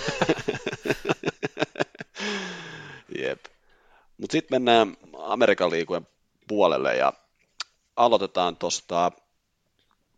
Jep. 3.18 3.46
Mutta 4.18 4.32
sitten 4.32 4.56
mennään 4.56 4.98
Amerikan 5.18 5.72
liikujen 5.72 6.08
puolelle 6.48 6.96
ja 6.96 7.14
aloitetaan 7.96 8.58
tuosta 8.58 9.12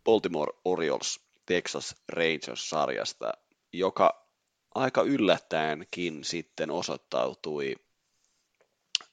Baltimore 0.04 0.52
Orioles 0.64 1.20
Texas 1.46 1.94
Rangers-sarjasta, 2.08 3.32
joka 3.72 4.26
aika 4.74 5.02
yllättäenkin 5.02 6.24
sitten 6.24 6.70
osoittautui 6.70 7.76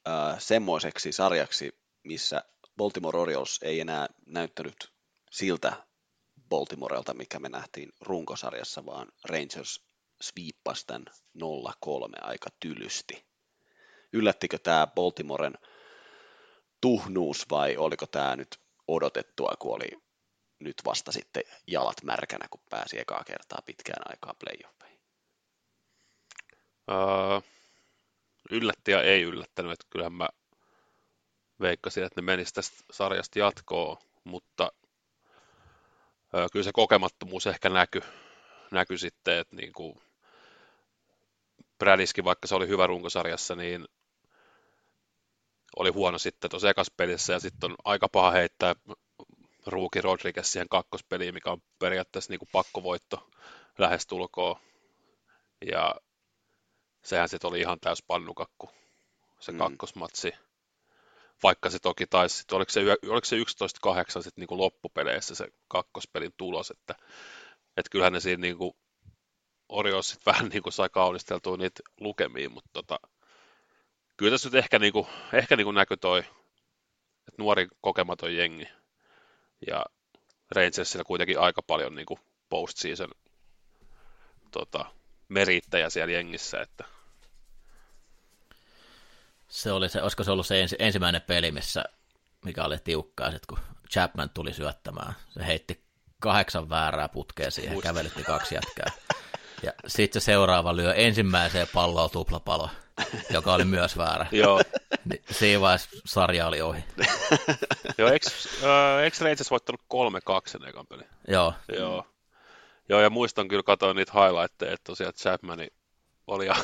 äh, 0.07 0.39
semmoiseksi 0.39 1.11
sarjaksi, 1.11 1.79
missä 2.03 2.43
Baltimore 2.77 3.19
Orioles 3.19 3.59
ei 3.61 3.79
enää 3.79 4.07
näyttänyt 4.25 4.91
siltä 5.31 5.73
Baltimorelta, 6.49 7.13
mikä 7.13 7.39
me 7.39 7.49
nähtiin 7.49 7.89
runkosarjassa, 8.01 8.85
vaan 8.85 9.07
Rangers 9.29 9.81
sviippasi 10.21 10.87
tämän 10.87 11.05
0-3 11.37 11.43
aika 12.21 12.49
tylysti. 12.59 13.25
Yllättikö 14.13 14.57
tämä 14.57 14.87
Baltimoren 14.87 15.53
tuhnuus 16.83 17.45
vai 17.51 17.77
oliko 17.77 18.07
tämä 18.07 18.35
nyt 18.35 18.59
odotettua, 18.87 19.53
kun 19.59 19.75
oli 19.75 20.01
nyt 20.59 20.75
vasta 20.85 21.11
sitten 21.11 21.43
jalat 21.67 22.03
märkänä, 22.03 22.47
kun 22.49 22.61
pääsi 22.69 22.99
ekaa 22.99 23.23
kertaa 23.23 23.59
pitkään 23.65 24.03
aikaa 24.05 24.33
playoffeihin? 24.39 24.99
Uh, 26.91 27.43
yllätti 28.51 28.91
ja 28.91 29.01
ei 29.01 29.21
yllättänyt, 29.21 29.71
että 29.71 29.85
kyllähän 29.89 30.13
mä 30.13 30.29
veikkasin, 31.61 32.03
että 32.03 32.21
ne 32.21 32.25
menis 32.25 32.53
tästä 32.53 32.77
sarjasta 32.91 33.39
jatkoon, 33.39 33.97
mutta 34.23 34.71
uh, 36.33 36.51
kyllä 36.51 36.63
se 36.63 36.71
kokemattomuus 36.73 37.47
ehkä 37.47 37.69
näkyi 37.69 38.01
näky 38.71 38.97
sitten, 38.97 39.37
että 39.37 39.55
niin 39.55 39.73
kuin 39.73 40.01
Bradiskin, 41.77 42.23
vaikka 42.23 42.47
se 42.47 42.55
oli 42.55 42.67
hyvä 42.67 42.87
runkosarjassa, 42.87 43.55
niin 43.55 43.87
oli 45.75 45.89
huono 45.89 46.17
sitten 46.17 46.49
tuossa 46.49 46.69
ekaspelissä 46.69 47.33
ja 47.33 47.39
sitten 47.39 47.71
on 47.71 47.75
aika 47.83 48.09
paha 48.09 48.31
heittää 48.31 48.75
Ruuki 49.65 50.01
Rodriguez 50.01 50.47
siihen 50.47 50.69
kakkospeliin, 50.69 51.33
mikä 51.33 51.51
on 51.51 51.61
periaatteessa 51.79 52.31
niin 52.31 52.39
kuin 52.39 52.49
pakkovoitto 52.51 53.29
lähestulkoon. 53.77 54.55
Ja 55.71 55.95
sehän 57.03 57.29
sitten 57.29 57.47
oli 57.47 57.59
ihan 57.59 57.79
täys 57.79 58.03
pannukakku, 58.07 58.69
se 59.39 59.51
Mm. 59.51 59.57
kakkosmatsi. 59.57 60.31
Vaikka 61.43 61.69
se 61.69 61.79
toki 61.79 62.07
taisi, 62.07 62.37
sit, 62.37 62.51
oliko 62.51 62.71
se, 62.71 62.79
oliko 63.09 63.25
se 63.25 63.35
11-8 63.35 64.23
sitten 64.23 64.41
niinku 64.41 64.57
loppupeleissä 64.57 65.35
se 65.35 65.47
kakkospelin 65.67 66.33
tulos, 66.37 66.71
että, 66.71 66.95
että 67.77 67.89
kyllähän 67.91 68.13
ne 68.13 68.19
siinä 68.19 68.41
niinku 68.41 68.77
Orios 69.69 70.09
sit 70.09 70.25
vähän 70.31 70.49
niinku 70.49 70.71
sai 70.71 70.89
kaunisteltua 70.89 71.57
niitä 71.57 71.83
lukemiin, 71.99 72.51
mutta 72.51 72.69
tota, 72.73 72.99
kyllä 74.17 74.31
tässä 74.31 74.47
nyt 74.47 74.55
ehkä, 74.55 74.79
niinku, 74.79 75.07
ehkä 75.33 75.55
niinku 75.55 75.71
näkyi 75.71 75.97
toi, 75.97 76.19
että 76.19 77.37
nuori 77.37 77.67
kokematon 77.81 78.35
jengi 78.35 78.67
ja 79.67 79.85
Rangersillä 80.55 81.03
kuitenkin 81.03 81.39
aika 81.39 81.61
paljon 81.61 81.95
niinku 81.95 82.19
postseason 82.49 83.09
tota, 84.51 84.85
merittäjä 85.29 85.89
siellä 85.89 86.13
jengissä, 86.13 86.61
että 86.61 86.83
Se 89.53 89.71
oli 89.71 89.89
se, 89.89 90.01
olisiko 90.01 90.23
se 90.23 90.31
ollut 90.31 90.47
se 90.47 90.61
ensi, 90.61 90.75
ensimmäinen 90.79 91.21
peli, 91.21 91.51
missä, 91.51 91.83
mikä 92.45 92.63
oli 92.63 92.77
tiukkaa, 92.83 93.31
sit 93.31 93.45
kun 93.45 93.59
Chapman 93.91 94.29
tuli 94.29 94.53
syöttämään. 94.53 95.13
Se 95.29 95.45
heitti 95.45 95.83
kahdeksan 96.19 96.69
väärää 96.69 97.09
putkea 97.09 97.51
siihen, 97.51 97.73
Muistan. 97.73 97.95
kävelytti 97.95 98.23
kaksi 98.23 98.55
jätkää. 98.55 98.91
Ja 99.63 99.71
sitten 99.87 100.21
se 100.21 100.25
seuraava 100.25 100.75
lyö 100.75 100.93
ensimmäiseen 100.93 101.67
palloon 101.73 102.09
tuplapalo, 102.09 102.69
joka 103.33 103.53
oli 103.53 103.65
myös 103.65 103.97
väärä. 103.97 104.25
joo, 104.31 104.61
Niin 105.05 105.23
siinä 105.31 105.61
vaiheessa 105.61 105.89
sarja 106.05 106.47
oli 106.47 106.61
ohi. 106.61 106.83
joo 107.97 108.09
eikö, 108.09 108.29
äh, 108.63 109.19
Rangers 109.21 109.51
voittanut 109.51 109.81
3-2 109.81 109.85
sen 110.45 110.67
ekan 110.67 110.87
pelin? 110.87 111.07
Joo, 111.27 111.53
Joo. 111.75 112.07
Joo, 112.89 113.01
ja 113.01 113.09
muistan 113.09 113.47
kyllä, 113.47 113.63
katsoin 113.63 113.95
niitä 113.95 114.11
highlightteja, 114.13 114.73
että 114.73 114.83
tosiaan 114.83 115.13
Chapmani 115.13 115.67
oli 116.27 116.45
ja 116.45 116.55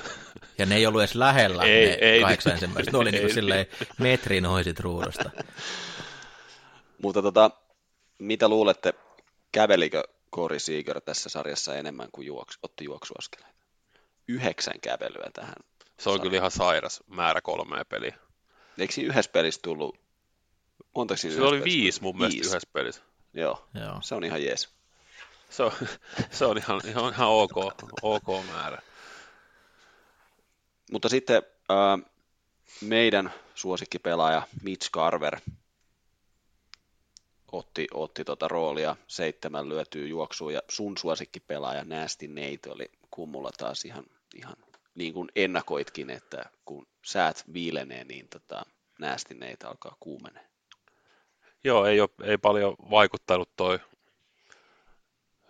ja 0.57 0.65
ne 0.65 0.75
ei 0.75 0.86
ollut 0.86 1.01
edes 1.01 1.15
lähellä, 1.15 1.63
Ei, 1.63 1.88
ne 1.88 1.93
ei, 1.93 2.21
kahdeksan 2.21 2.53
ensimmäistä. 2.53 2.91
Ne 2.91 2.97
oli 2.97 3.11
niin 3.11 3.21
kuin 3.21 3.34
silleen 3.34 3.65
metrin 3.99 4.45
hoisit 4.45 4.80
ruudusta. 4.80 5.30
Mutta 7.01 7.21
tota, 7.21 7.51
mitä 8.19 8.47
luulette, 8.47 8.93
kävelikö 9.51 10.03
Corey 10.36 10.59
Seager 10.59 11.01
tässä 11.01 11.30
sarjassa 11.30 11.75
enemmän 11.75 12.09
kuin 12.11 12.27
juoksu, 12.27 12.59
otti 12.63 12.86
juoksuaskeleita? 12.86 13.59
Yhdeksän 14.27 14.80
kävelyä 14.82 15.30
tähän. 15.34 15.63
Se 16.00 16.10
on 16.10 16.22
kyllä 16.22 16.38
ihan 16.38 16.52
sairas 16.52 17.04
määrä 17.08 17.41
kolmea 17.41 17.86
peliä. 17.86 18.16
Eikö 18.78 18.93
siinä 18.93 19.14
yhdessä 19.14 19.32
pelissä 19.32 19.62
tullut, 19.64 20.00
montako 20.95 21.18
siinä 21.18 21.36
Se 21.36 21.41
oli 21.41 21.60
pelissä 21.60 21.66
viisi 21.66 22.02
mun 22.02 22.18
mielestä 22.18 22.36
Viisi. 22.36 22.50
yhdessä 22.50 22.70
pelissä. 22.74 23.02
Joo, 23.34 23.68
Joo. 23.74 24.00
se 24.02 24.16
on 24.16 24.24
ihan 24.24 24.43
jees. 24.43 24.70
Se 25.50 25.64
on, 25.64 25.72
se 26.32 26.45
on 26.45 26.58
ihan, 26.58 26.82
ihan, 26.88 27.14
ihan 27.14 27.28
ok, 27.28 27.58
ok 28.02 28.45
määrä. 28.52 28.82
Mutta 30.91 31.10
sitten 31.10 31.43
äh, 31.72 32.12
meidän 32.82 33.34
suosikkipelaaja 33.56 34.41
Mitch 34.64 34.91
Carver 34.91 35.39
otti, 37.52 37.88
otti 37.93 38.24
tota 38.26 38.47
roolia 38.47 38.95
seitsemän 39.08 39.70
lyötyä 39.70 40.08
juoksuun 40.08 40.54
ja 40.54 40.62
sun 40.70 40.97
suosikkipelaaja 40.97 41.84
Nasty 41.84 42.28
Nate 42.28 42.70
oli 42.70 42.91
kummulla 43.12 43.50
taas 43.58 43.86
ihan, 43.86 44.06
ihan 44.36 44.56
niin 45.00 45.14
kuin 45.14 45.30
ennakoitkin, 45.36 46.10
että 46.10 46.45
kun 46.66 46.88
säät 47.06 47.43
viilenee, 47.54 48.04
niin 48.04 48.30
tota, 48.30 48.66
Nate 49.00 49.68
alkaa 49.68 49.97
kuumenee. 50.00 50.50
Joo, 51.64 51.86
ei, 51.86 52.02
ole, 52.02 52.10
ei 52.24 52.38
paljon 52.38 52.76
vaikuttanut 52.89 53.50
toi, 53.56 53.80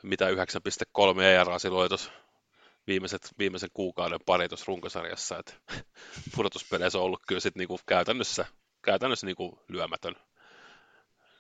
mitä 0.04 0.26
9.3 0.30 1.22
ERA 1.22 1.60
silloin 1.60 1.90
tuossa 1.90 2.12
viimeiset, 2.88 3.30
viimeisen 3.38 3.70
kuukauden 3.74 4.20
pari 4.26 4.50
tuossa 4.50 4.66
runkosarjassa, 4.68 5.38
että 5.38 5.54
pudotuspeleissä 6.36 6.98
on 6.98 7.04
ollut 7.04 7.22
kyllä 7.28 7.42
sit 7.42 7.56
niinku 7.56 7.80
käytännössä, 7.86 8.46
käytännössä 8.82 9.26
niinku 9.26 9.60
lyömätön 9.68 10.16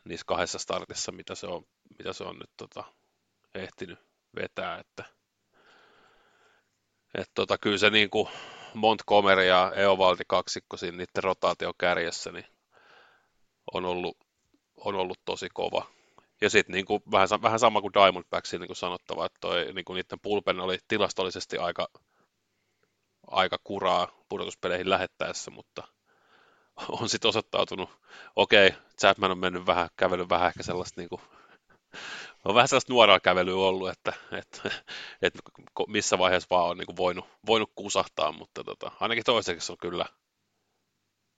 niissä 0.05 0.25
kahdessa 0.27 0.59
startissa, 0.59 1.11
mitä 1.11 1.35
se 1.35 1.47
on, 1.47 1.65
mitä 1.97 2.13
se 2.13 2.23
on 2.23 2.39
nyt 2.39 2.49
tota, 2.57 2.83
ehtinyt 3.55 3.99
vetää, 4.35 4.77
että 4.79 5.18
et 7.15 7.31
tota, 7.33 7.57
kyllä 7.57 7.77
se 7.77 7.89
niinku 7.89 8.29
Montgomery 8.73 9.45
ja 9.45 9.71
Eovaldi 9.75 10.23
kaksikko 10.27 10.77
siinä 10.77 10.97
niiden 10.97 11.23
rotaation 11.23 11.73
kärjessä, 11.77 12.31
niin 12.31 12.45
on 13.73 13.85
ollut, 13.85 14.17
on 14.77 14.95
ollut 14.95 15.19
tosi 15.25 15.47
kova. 15.53 15.85
Ja 16.41 16.49
sitten 16.49 16.73
niinku, 16.73 17.01
vähän, 17.11 17.27
vähän 17.41 17.59
sama 17.59 17.81
kuin 17.81 17.93
Diamondbacksin 17.93 18.61
niinku 18.61 18.75
sanottava, 18.75 19.25
että 19.25 19.37
toi, 19.41 19.73
niinku, 19.73 19.93
niiden 19.93 20.19
pulpen 20.21 20.59
oli 20.59 20.77
tilastollisesti 20.87 21.57
aika, 21.57 21.87
aika 23.27 23.57
kuraa 23.63 24.07
pudotuspeleihin 24.29 24.89
lähettäessä, 24.89 25.51
mutta 25.51 25.87
on 27.01 27.09
sitten 27.09 27.29
osoittautunut, 27.29 27.89
okei, 28.35 28.73
Chapman 28.99 29.31
on 29.31 29.37
mennyt 29.37 29.65
vähän, 29.65 29.89
kävellyt 29.97 30.29
vähän 30.29 30.47
ehkä 30.47 30.63
sellaista 30.63 31.01
niinku, 31.01 31.21
on 32.45 32.55
vähän 32.55 32.67
sellaista 32.67 32.93
nuoraa 32.93 33.19
kävelyä 33.19 33.55
ollut, 33.55 33.89
että, 33.89 34.13
että, 34.31 34.71
että 35.21 35.39
missä 35.87 36.17
vaiheessa 36.17 36.47
vaan 36.49 36.69
on 36.69 36.77
niinku 36.77 36.97
voinut, 36.97 37.25
voinut 37.45 37.71
kusahtaa, 37.75 38.31
mutta 38.31 38.63
tota, 38.63 38.91
ainakin 38.99 39.23
toiseksi 39.23 39.71
on 39.71 39.77
kyllä 39.77 40.05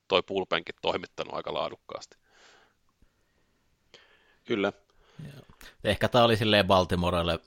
toi 0.08 0.24
pulpenkin 0.24 0.76
toimittanut 0.82 1.34
aika 1.34 1.54
laadukkaasti. 1.54 2.18
Kyllä, 4.46 4.74
Ehkä 5.84 6.08
tämä 6.08 6.24
oli 6.26 6.38
silleen 6.38 6.68
Baltimorelle 6.68 7.40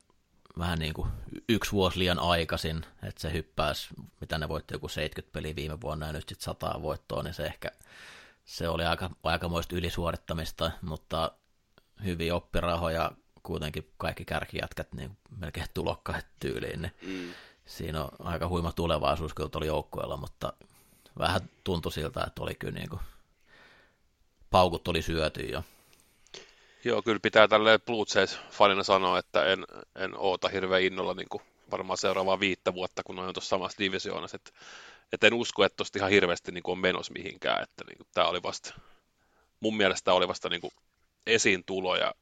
vähän 0.59 0.79
niin 0.79 0.95
kuin 0.95 1.09
yksi 1.49 1.73
vuosi 1.73 1.99
liian 1.99 2.19
aikaisin, 2.19 2.87
että 3.03 3.21
se 3.21 3.33
hyppäisi, 3.33 3.89
mitä 4.21 4.39
ne 4.39 4.49
voitti 4.49 4.75
joku 4.75 4.89
70 4.89 5.33
peliä 5.33 5.57
viime 5.57 5.81
vuonna 5.81 6.07
ja 6.07 6.13
nyt 6.13 6.29
sitten 6.29 6.45
100 6.45 6.83
voittoa, 6.83 7.23
niin 7.23 7.35
se 7.35 7.47
ehkä 7.47 7.71
se 8.45 8.69
oli 8.69 8.85
aika, 8.85 9.11
aikamoista 9.23 9.77
ylisuorittamista, 9.77 10.71
mutta 10.83 11.33
hyviä 12.05 12.35
oppirahoja, 12.35 13.13
kuitenkin 13.45 13.91
kaikki 13.97 14.25
kärkijätkät 14.25 14.93
niin 14.93 15.17
melkein 15.41 15.67
tulokkaat 15.75 16.27
tyyliin, 16.41 16.83
niin 16.83 16.93
mm, 17.03 17.35
siinä 17.67 18.05
on 18.05 18.11
aika 18.19 18.49
huima 18.49 18.73
tulevaisuus 18.73 19.35
kyllä 19.35 19.49
tuolla 19.49 19.67
joukkueella, 19.67 20.17
mutta 20.17 20.53
vähän 21.19 21.41
tuntui 21.65 21.93
siltä, 21.93 22.25
että 22.27 22.43
oli 22.43 22.55
kyllä 22.55 22.79
niin 22.79 22.89
kuin, 22.89 23.01
paukut 24.51 24.89
oli 24.89 25.03
syöty 25.03 25.41
jo. 25.41 25.63
Joo, 26.85 27.03
kyllä 27.03 27.21
pitää 27.21 27.49
tälle 27.49 27.79
Blue 27.79 28.05
Jays-fanina 28.15 28.85
sanoa, 28.85 29.19
että 29.19 29.45
en, 29.45 29.67
en 29.97 30.17
oota 30.17 30.49
hirveän 30.49 30.83
innolla 30.83 31.15
niin 31.15 31.29
kuin 31.29 31.43
varmaan 31.71 31.99
seuraavaa 31.99 32.41
viittä 32.41 32.75
vuotta, 32.75 33.03
kun 33.03 33.19
on 33.19 33.35
tuossa 33.35 33.49
samassa 33.49 33.79
divisioonassa. 33.79 34.37
Että, 34.37 34.51
et 35.13 35.25
en 35.25 35.35
usko, 35.35 35.65
että 35.65 35.77
tuosta 35.77 35.99
ihan 35.99 36.11
hirveästi 36.11 36.53
niin 36.53 36.63
kuin 36.63 36.73
on 36.73 36.79
menossa 36.79 37.13
mihinkään. 37.13 37.63
Että 37.63 37.85
niin 37.85 37.97
kuin, 37.97 38.07
tämä 38.15 38.27
oli 38.27 38.43
vasta, 38.43 38.75
mun 39.61 39.77
mielestä 39.77 40.05
tämä 40.05 40.15
oli 40.15 40.29
vasta 40.29 40.49
niin 40.49 40.61
kuin 40.61 40.73
esiin 41.27 41.65
tulo 41.65 41.97
ja 41.97 42.15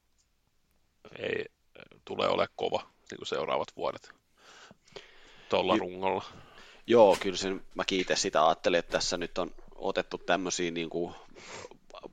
ei 1.18 1.44
tule 2.04 2.28
ole 2.28 2.48
kova 2.56 2.90
niin 3.10 3.18
kuin 3.18 3.28
seuraavat 3.28 3.76
vuodet 3.76 4.12
tuolla 5.48 5.76
rungolla. 5.76 6.24
Joo, 6.86 7.16
kyllä 7.20 7.36
sen, 7.36 7.64
mä 7.74 7.84
kiitän 7.84 8.16
sitä 8.16 8.46
ajattelin, 8.46 8.78
että 8.78 8.92
tässä 8.92 9.16
nyt 9.16 9.38
on 9.38 9.54
otettu 9.74 10.18
tämmöisiä 10.18 10.70
niin 10.70 10.90
kuin 10.90 11.14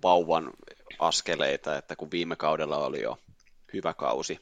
vauvan 0.03 0.53
askeleita, 0.99 1.77
että 1.77 1.95
kun 1.95 2.11
viime 2.11 2.35
kaudella 2.35 2.77
oli 2.77 3.01
jo 3.01 3.17
hyvä 3.73 3.93
kausi, 3.93 4.39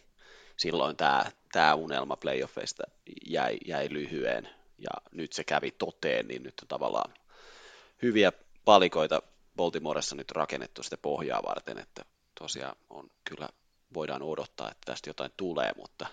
silloin 0.57 0.97
tämä, 0.97 1.25
tämä 1.51 1.75
unelma 1.75 2.15
playoffeista 2.15 2.83
jäi, 3.25 3.57
jäi 3.65 3.87
lyhyen 3.91 4.49
ja 4.77 4.91
nyt 5.11 5.33
se 5.33 5.43
kävi 5.43 5.71
toteen, 5.71 6.27
niin 6.27 6.43
nyt 6.43 6.59
on 6.61 6.67
tavallaan 6.67 7.13
hyviä 8.01 8.31
palikoita 8.65 9.21
Baltimoressa 9.55 10.15
nyt 10.15 10.31
rakennettu 10.31 10.83
sitä 10.83 10.97
pohjaa 10.97 11.43
varten, 11.43 11.77
että 11.77 12.05
tosiaan 12.39 12.75
on 12.89 13.11
kyllä 13.23 13.49
voidaan 13.93 14.21
odottaa, 14.21 14.71
että 14.71 14.85
tästä 14.85 15.09
jotain 15.09 15.31
tulee, 15.37 15.71
mutta, 15.75 16.07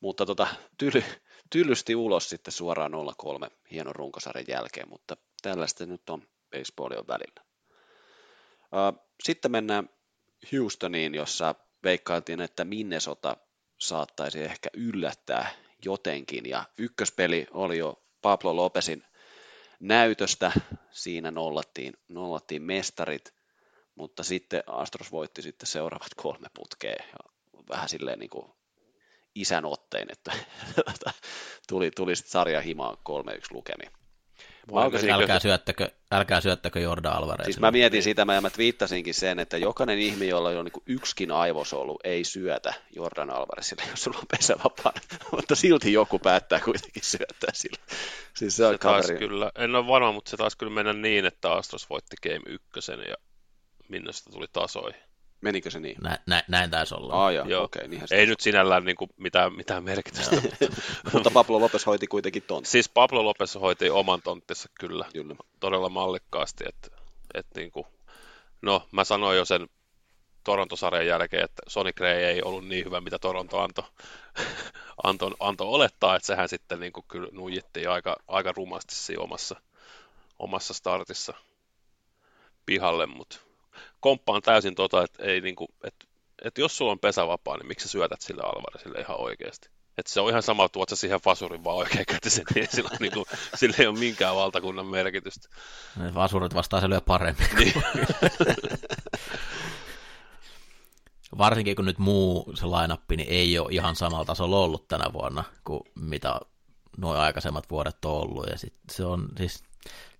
mutta 0.00 0.26
tota, 0.26 0.46
tyly, 0.78 1.04
tyllysti 1.50 1.94
ulos 1.94 2.28
sitten 2.28 2.52
suoraan 2.52 2.92
0-3 2.92 3.50
hienon 3.70 3.94
runkosarjan 3.94 4.46
jälkeen, 4.48 4.88
mutta 4.88 5.16
tällaista 5.42 5.86
nyt 5.86 6.10
on 6.10 6.22
baseballin 6.50 7.06
välillä. 7.08 7.44
Sitten 9.22 9.50
mennään 9.50 9.90
Houstoniin, 10.52 11.14
jossa 11.14 11.54
veikkailtiin, 11.84 12.40
että 12.40 12.64
Minnesota 12.64 13.36
saattaisi 13.78 14.42
ehkä 14.42 14.68
yllättää 14.74 15.50
jotenkin, 15.84 16.48
ja 16.48 16.64
ykköspeli 16.78 17.46
oli 17.50 17.78
jo 17.78 18.02
Pablo 18.22 18.56
Lopesin 18.56 19.04
näytöstä, 19.80 20.52
siinä 20.90 21.30
nollattiin, 21.30 21.94
nollattiin 22.08 22.62
mestarit, 22.62 23.33
mutta 23.94 24.22
sitten 24.22 24.62
Astros 24.66 25.12
voitti 25.12 25.42
sitten 25.42 25.66
seuraavat 25.66 26.14
kolme 26.16 26.46
putkea, 26.54 26.90
ja 27.12 27.30
vähän 27.68 27.88
silleen 27.88 28.18
niin 28.18 28.30
kuin 28.30 28.52
isän 29.34 29.64
ottein, 29.64 30.08
että 30.12 30.32
tuli, 31.68 31.90
tuli 31.90 32.16
sitten 32.16 32.30
sarja 32.32 32.60
himaan 32.60 32.96
3-1 32.96 33.00
lukemi. 33.50 33.84
Laukasin- 34.70 35.10
Älkää 35.10 35.38
syöttäkö, 35.40 35.90
älkää 36.12 36.40
syöttäkö 36.40 36.80
Jordan 36.80 37.12
Alvarez. 37.16 37.44
Siis 37.44 37.60
mä 37.60 37.70
mietin 37.70 38.02
sitä, 38.02 38.24
mä, 38.24 38.34
ja 38.34 38.40
mä 38.40 38.50
twiittasinkin 38.50 39.14
sen, 39.14 39.38
että 39.38 39.58
jokainen 39.58 39.98
ihminen, 39.98 40.28
jolla 40.28 40.48
on 40.48 40.64
niin 40.64 40.82
yksikin 40.86 41.30
aivosolu, 41.32 41.98
ei 42.04 42.24
syötä 42.24 42.74
Jordan 42.96 43.30
Alvarezille, 43.30 43.82
jos 43.90 44.02
sulla 44.02 44.18
on 44.18 44.26
pesävapaa. 44.30 44.92
Mutta 45.32 45.54
silti 45.54 45.92
joku 45.92 46.18
päättää 46.18 46.60
kuitenkin 46.60 47.02
syöttää 47.04 47.50
sille. 47.52 47.78
Siis 48.36 48.56
se 48.56 48.66
on 48.66 48.74
Se 48.74 48.78
kaveri. 48.78 49.18
kyllä, 49.18 49.52
en 49.58 49.74
ole 49.74 49.86
varma, 49.86 50.12
mutta 50.12 50.30
se 50.30 50.36
taisi 50.36 50.58
kyllä 50.58 50.72
mennä 50.72 50.92
niin, 50.92 51.26
että 51.26 51.52
Astros 51.52 51.90
voitti 51.90 52.16
Game 52.22 52.42
1 52.46 52.92
ja 53.08 53.16
Minnesota 53.88 54.30
tuli 54.30 54.46
tasoihin. 54.52 55.00
Menikö 55.40 55.70
se 55.70 55.80
niin? 55.80 55.96
Nä, 56.02 56.18
nä, 56.26 56.42
näin 56.48 56.70
taisi 56.70 56.94
olla. 56.94 57.14
Aa, 57.14 57.32
joo, 57.32 57.46
Joo. 57.48 57.64
okei, 57.64 57.86
okay, 57.86 58.06
se 58.06 58.16
Ei 58.16 58.26
nyt 58.26 58.40
sinällään 58.40 58.84
niin 58.84 58.96
kuin 58.96 59.10
mitään, 59.16 59.56
mitään 59.56 59.84
merkitystä. 59.84 60.36
Mutta 61.12 61.30
Pablo 61.30 61.60
Lopez 61.60 61.86
hoiti 61.86 62.06
kuitenkin 62.06 62.42
ton. 62.42 62.64
siis 62.64 62.88
Pablo 62.88 63.24
Lopez 63.24 63.54
hoiti 63.54 63.90
oman 63.90 64.22
tonttinsa 64.22 64.68
kyllä 64.80 65.06
Kyllä. 65.12 65.36
todella 65.60 65.88
mallikkaasti. 65.88 66.64
Että, 66.68 66.88
että 67.34 67.60
niin 67.60 67.70
kuin, 67.70 67.86
no, 68.62 68.88
mä 68.92 69.04
sanoin 69.04 69.36
jo 69.36 69.44
sen 69.44 69.68
Toronto-sarjan 70.44 71.06
jälkeen, 71.06 71.44
että 71.44 71.62
Sonny 71.68 71.92
Gray 71.92 72.16
ei 72.16 72.42
ollut 72.42 72.68
niin 72.68 72.84
hyvä, 72.84 73.00
mitä 73.00 73.18
Toronto 73.18 73.60
antoi 73.60 73.84
anto, 75.04 75.30
anto 75.40 75.72
olettaa, 75.72 76.16
että 76.16 76.26
sehän 76.26 76.48
sitten 76.48 76.80
niin 76.80 76.92
kuin 76.92 77.04
kyllä 77.08 77.28
nuijittiin 77.32 77.90
aika, 77.90 78.16
aika 78.28 78.52
rumasti 78.52 78.94
siinä 78.94 79.22
omassa, 79.22 79.56
omassa 80.38 80.74
startissa 80.74 81.34
pihalle, 82.66 83.06
mutta 83.06 83.38
komppaan 84.00 84.42
täysin 84.42 84.74
tota, 84.74 85.02
että, 85.02 85.22
ei 85.22 85.40
niin 85.40 85.56
kuin, 85.56 85.68
että, 85.84 86.06
että 86.44 86.60
jos 86.60 86.76
sulla 86.76 86.92
on 86.92 86.98
pesävapaa, 86.98 87.56
niin 87.56 87.66
miksi 87.66 87.88
sä 87.88 87.92
syötät 87.92 88.20
sille 88.20 88.42
Alvarezille 88.42 89.00
ihan 89.00 89.20
oikeasti? 89.20 89.68
Että 89.98 90.12
se 90.12 90.20
on 90.20 90.30
ihan 90.30 90.42
sama, 90.42 90.68
tuot 90.68 90.88
sä 90.88 90.96
siihen 90.96 91.20
fasurin 91.20 91.64
vaan 91.64 91.76
oikein 91.76 92.06
kätisen, 92.06 92.44
niin 92.54 92.68
sillä, 92.70 92.90
on 92.92 92.98
niin 93.00 93.12
kuin, 93.12 93.24
sillä 93.54 93.76
ei 93.78 93.86
ole 93.86 93.98
minkään 93.98 94.36
valtakunnan 94.36 94.86
merkitystä. 94.86 95.48
Ne 95.96 96.14
Vasurit 96.14 96.54
vastaan 96.54 96.82
se 96.82 96.88
lyö 96.88 97.00
paremmin. 97.00 97.48
Niin. 97.58 97.74
Varsinkin 101.38 101.76
kun 101.76 101.84
nyt 101.84 101.98
muu 101.98 102.52
se 102.54 102.66
lainappi 102.66 103.16
niin 103.16 103.28
ei 103.28 103.58
ole 103.58 103.68
ihan 103.70 103.96
samalla 103.96 104.24
tasolla 104.24 104.58
ollut 104.58 104.88
tänä 104.88 105.12
vuonna 105.12 105.44
kuin 105.64 105.80
mitä 105.94 106.40
nuo 106.96 107.14
aikaisemmat 107.14 107.70
vuodet 107.70 108.04
on 108.04 108.12
ollut. 108.12 108.46
Ja 108.50 108.58
sit 108.58 108.74
se 108.92 109.04
on 109.04 109.28
siis 109.38 109.64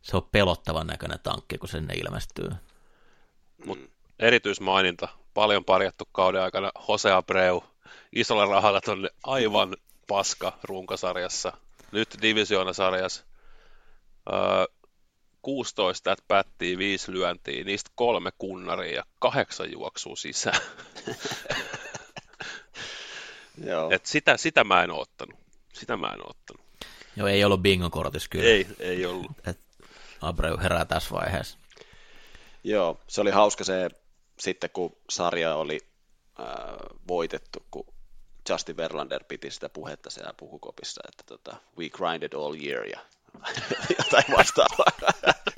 se 0.03 0.17
on 0.17 0.29
pelottavan 0.33 0.87
näköinen 0.87 1.19
tankki, 1.23 1.59
kun 1.59 1.69
sinne 1.69 1.95
ilmestyy. 1.95 2.51
Mut 3.67 3.91
erityismaininta, 4.19 5.09
paljon 5.35 5.65
parjattu 5.65 6.09
kauden 6.13 6.43
aikana, 6.43 6.71
Jose 6.89 7.13
Abreu, 7.13 7.65
isolla 8.13 8.47
rahalla 8.47 8.81
tonne 8.81 9.09
aivan 9.23 9.77
paska 10.07 10.59
runkosarjassa, 10.63 11.53
nyt 11.93 12.09
divisioonasarjassa, 12.23 13.25
öö, 14.33 14.67
16 15.43 16.13
at 16.13 16.19
pättiä, 16.29 16.79
5 16.79 17.13
lyöntiä, 17.13 17.65
niistä 17.65 17.91
kolme 17.95 18.31
kunnaria 18.39 18.95
ja 18.95 19.05
kahdeksan 19.19 19.73
juoksua 19.73 20.17
sisään. 20.17 20.61
Joo. 23.67 23.91
Et 23.91 24.07
sitä, 24.07 24.37
sitä 24.37 24.65
mä 24.65 24.83
en 24.83 24.91
ottanut. 24.91 25.39
Sitä 25.73 25.97
mä 25.97 26.07
en 26.07 26.31
ottanut. 26.31 26.67
Joo, 27.17 27.29
ei 27.29 27.45
ollut 27.45 27.63
bingon 27.63 27.91
kortis 27.91 28.29
kyllä. 28.29 28.45
Ei, 28.45 28.67
ei 28.79 29.07
ollut. 29.07 29.31
Et 29.47 29.59
Abreu 30.21 30.59
herää 30.59 30.85
tässä 30.85 31.11
vaiheessa. 31.11 31.59
Joo, 32.65 33.01
se 33.09 33.21
oli 33.21 33.31
hauska 33.31 33.65
se 33.65 33.91
sitten, 34.39 34.71
kun 34.71 34.97
sarja 35.11 35.55
oli 35.55 35.81
äh, 36.41 36.47
voitettu, 37.09 37.67
kun 37.71 37.87
Justin 38.49 38.77
Verlander 38.77 39.25
piti 39.25 39.51
sitä 39.51 39.69
puhetta 39.69 40.11
siellä 40.11 40.35
puhukopissa, 40.37 41.01
että 41.09 41.25
tota, 41.27 41.57
we 41.79 41.89
grinded 41.89 42.33
all 42.33 42.55
year 42.55 42.85
ja 42.87 43.01
jotain 43.99 44.37
vastaavaa. 44.37 45.13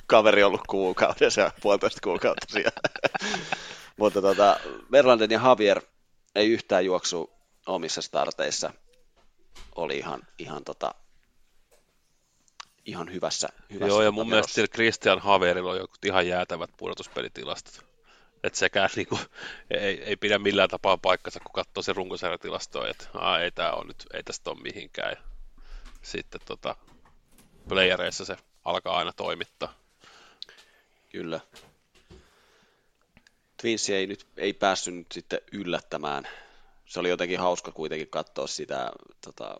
Kaveri 0.07 0.43
on 0.43 0.47
ollut 0.47 0.67
kuukaudessa 0.67 1.41
ja 1.41 1.51
puolitoista 1.61 1.99
kuukautta 2.03 2.45
siellä. 2.49 2.71
Mutta 3.97 4.21
tota, 4.21 4.59
Verlander 4.91 5.31
ja 5.31 5.41
Javier 5.43 5.81
ei 6.35 6.49
yhtään 6.49 6.85
juoksu 6.85 7.31
omissa 7.65 8.01
starteissa. 8.01 8.73
Oli 9.75 9.97
ihan, 9.97 10.21
ihan, 10.39 10.63
tota, 10.63 10.95
ihan 12.87 13.13
hyvässä, 13.13 13.49
hyvässä 13.73 13.87
Joo, 13.87 14.01
ja 14.01 14.11
mun 14.11 14.29
mielestä 14.29 14.53
sillä 14.53 14.67
Christian 14.67 15.19
Haverilla 15.19 15.71
on 15.71 15.77
jotkut 15.77 16.05
ihan 16.05 16.27
jäätävät 16.27 16.69
pudotuspelitilastot. 16.77 17.85
Että 18.43 18.59
sekään 18.59 18.89
niinku, 18.95 19.19
ei, 19.71 20.03
ei, 20.03 20.15
pidä 20.15 20.39
millään 20.39 20.69
tapaa 20.69 20.97
paikkansa, 20.97 21.39
kun 21.39 21.53
katsoo 21.53 21.83
se 21.83 21.93
runkosarjatilastoa, 21.93 22.87
että 22.87 23.05
ei, 23.43 23.51
tää 23.51 23.73
on 23.73 23.87
nyt, 23.87 24.05
ei 24.13 24.23
tästä 24.23 24.49
ole 24.49 24.61
mihinkään. 24.61 25.11
Ja 25.11 25.17
sitten 26.01 26.41
tota, 26.45 26.75
playereissa 27.69 28.25
se 28.25 28.37
alkaa 28.65 28.97
aina 28.97 29.13
toimittaa. 29.13 29.73
Kyllä. 31.11 31.39
Twins 33.61 33.89
ei 33.89 34.07
nyt 34.07 34.27
ei 34.37 34.53
päässyt 34.53 34.95
nyt 34.95 35.11
sitten 35.11 35.39
yllättämään. 35.51 36.27
Se 36.85 36.99
oli 36.99 37.09
jotenkin 37.09 37.39
hauska 37.39 37.71
kuitenkin 37.71 38.07
katsoa 38.07 38.47
sitä 38.47 38.91
tota, 39.21 39.57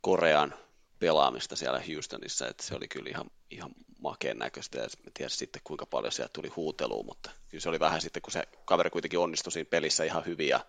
Korean 0.00 0.54
pelaamista 0.98 1.56
siellä 1.56 1.82
Houstonissa, 1.88 2.48
että 2.48 2.62
se 2.62 2.74
oli 2.74 2.88
kyllä 2.88 3.10
ihan, 3.10 3.30
ihan 3.50 3.70
makeen 3.98 4.38
näköistä, 4.38 4.78
ja 4.78 4.84
en 4.84 5.12
tiedä 5.14 5.28
sitten 5.28 5.62
kuinka 5.64 5.86
paljon 5.86 6.12
sieltä 6.12 6.32
tuli 6.32 6.48
huutelua, 6.48 7.02
mutta 7.02 7.30
kyllä 7.48 7.62
se 7.62 7.68
oli 7.68 7.80
vähän 7.80 8.00
sitten, 8.00 8.22
kun 8.22 8.32
se 8.32 8.42
kaveri 8.64 8.90
kuitenkin 8.90 9.18
onnistui 9.18 9.52
siinä 9.52 9.70
pelissä 9.70 10.04
ihan 10.04 10.26
hyvin, 10.26 10.48
ja, 10.48 10.60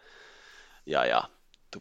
ja, 0.86 1.05
ja 1.05 1.23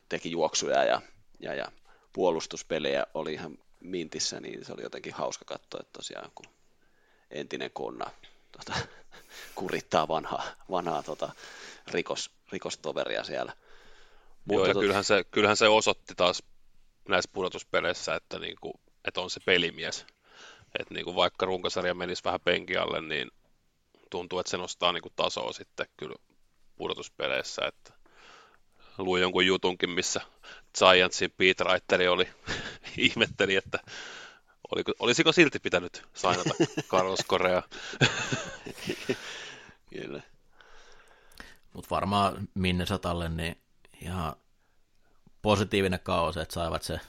teki 0.09 0.31
juoksuja 0.31 0.85
ja, 0.85 1.03
ja, 1.41 1.55
ja 1.55 1.73
puolustuspelejä 2.13 3.07
oli 3.15 3.33
ihan 3.33 3.59
mintissä, 3.81 4.41
niin 4.41 4.65
se 4.65 4.73
oli 4.73 4.83
jotenkin 4.83 5.15
hauska 5.15 5.45
katsoa, 5.45 5.81
että 5.81 5.93
tosiaan 5.93 6.31
kun 6.35 6.47
entinen 7.31 7.71
konna 7.71 8.11
tota, 8.53 8.79
kurittaa 9.55 10.09
vanhaa, 10.09 10.43
vanhaa 10.71 11.03
tota, 11.03 11.33
rikos, 11.91 12.31
rikostoveria 12.53 13.25
siellä. 13.25 13.53
Joo, 14.51 14.67
ja 14.67 14.75
tot- 14.75 14.81
kyllähän 14.81 15.05
se, 15.05 15.25
kyllähän 15.25 15.57
se 15.57 15.69
osoitti 15.69 16.15
taas 16.15 16.43
näissä 17.09 17.31
pudotuspeleissä, 17.33 18.15
että, 18.15 18.39
niinku, 18.39 18.81
että 19.05 19.21
on 19.21 19.31
se 19.31 19.41
pelimies. 19.47 20.07
Että 20.79 20.95
niinku, 20.95 21.15
vaikka 21.15 21.47
runkosarja 21.47 21.95
menisi 21.95 22.25
vähän 22.25 22.41
penki 22.41 22.77
alle, 22.77 23.01
niin 23.01 23.31
tuntuu, 24.11 24.39
että 24.39 24.51
se 24.51 24.57
nostaa 24.57 24.93
niinku 24.93 25.11
tasoa 25.17 25.53
sitten 25.53 25.87
kyllä 25.97 26.17
pudotuspeleissä. 26.77 27.63
Että 27.67 27.93
luin 28.99 29.23
jonkun 29.23 29.47
jutunkin, 29.47 29.91
missä 29.91 30.21
Giantsin 30.79 31.31
Pete 31.37 31.65
Writeri 31.65 32.09
oli, 32.09 32.29
ihmetteli, 32.97 33.57
että 33.57 33.79
oliko, 34.75 34.93
olisiko 34.99 35.33
silti 35.33 35.59
pitänyt 35.59 36.03
sainata 36.15 36.55
Carlos 36.91 37.21
Correa. 37.29 37.63
Kyllä. 39.91 40.23
Mutta 41.73 41.91
varmaan 41.91 42.49
Minnesotalle 42.55 43.29
niin 43.29 43.57
ihan 44.03 44.37
positiivinen 45.43 46.01
kausi, 46.01 46.41
että 46.41 46.55
saivat 46.55 46.83
se 46.83 47.01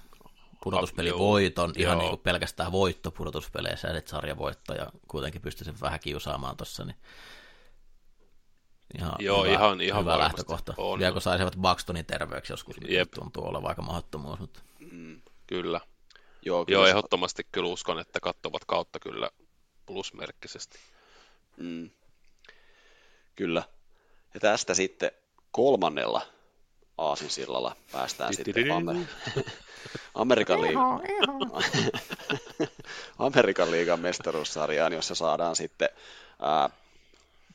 pudotuspeli 0.63 1.17
voiton, 1.17 1.73
ihan 1.77 1.91
joo. 1.93 2.01
niin 2.01 2.09
kuin 2.09 2.21
pelkästään 2.21 2.71
voitto 2.71 3.11
pudotuspeleissä, 3.11 3.87
ja 3.87 3.93
sitten 3.93 4.11
sarjavoitto, 4.11 4.73
ja 4.73 4.91
kuitenkin 5.07 5.41
pystyi 5.41 5.65
sen 5.65 5.81
vähän 5.81 5.99
kiusaamaan 5.99 6.57
tuossa, 6.57 6.83
niin 6.85 6.97
ihan 8.97 9.15
Joo, 9.19 9.43
hyvä, 9.43 9.53
ihan- 9.53 9.81
ihan 9.81 10.01
hyvä 10.01 10.19
lähtökohta. 10.19 10.73
On. 10.77 10.99
Vielä 10.99 11.11
kun 11.11 11.21
saisivat 11.21 11.57
Buxtonin 11.61 12.05
terveeksi 12.05 12.53
joskus, 12.53 12.79
niin 12.79 12.93
Jep. 12.93 13.11
tuntuu 13.11 13.47
olevan 13.47 13.69
aika 13.69 13.81
mahdottomuus, 13.81 14.39
mutta 14.39 14.59
Kyllä. 15.47 15.81
Joo, 16.45 16.65
kyllä 16.65 16.77
Joo, 16.77 16.87
ehdottomasti 16.87 17.47
kyllä 17.51 17.69
uskon, 17.69 17.99
että 17.99 18.19
katsovat 18.19 18.65
kautta 18.65 18.99
kyllä 18.99 19.29
plusmerkkisesti. 19.85 20.79
Mm. 21.57 21.89
Kyllä. 23.35 23.63
Ja 24.33 24.39
tästä 24.39 24.73
sitten 24.73 25.11
kolmannella 25.51 26.21
aasinsillalla 26.99 27.75
päästään 27.91 28.33
sitten 28.33 28.65
Amer- 28.65 29.43
Amerikan, 30.13 30.61
liigan, 30.61 31.01
Amerikan 33.17 33.71
liigan 33.71 33.99
mestaruussarjaan, 33.99 34.93
jossa 34.93 35.15
saadaan 35.15 35.55
sitten 35.55 35.89
ää, 36.41 36.69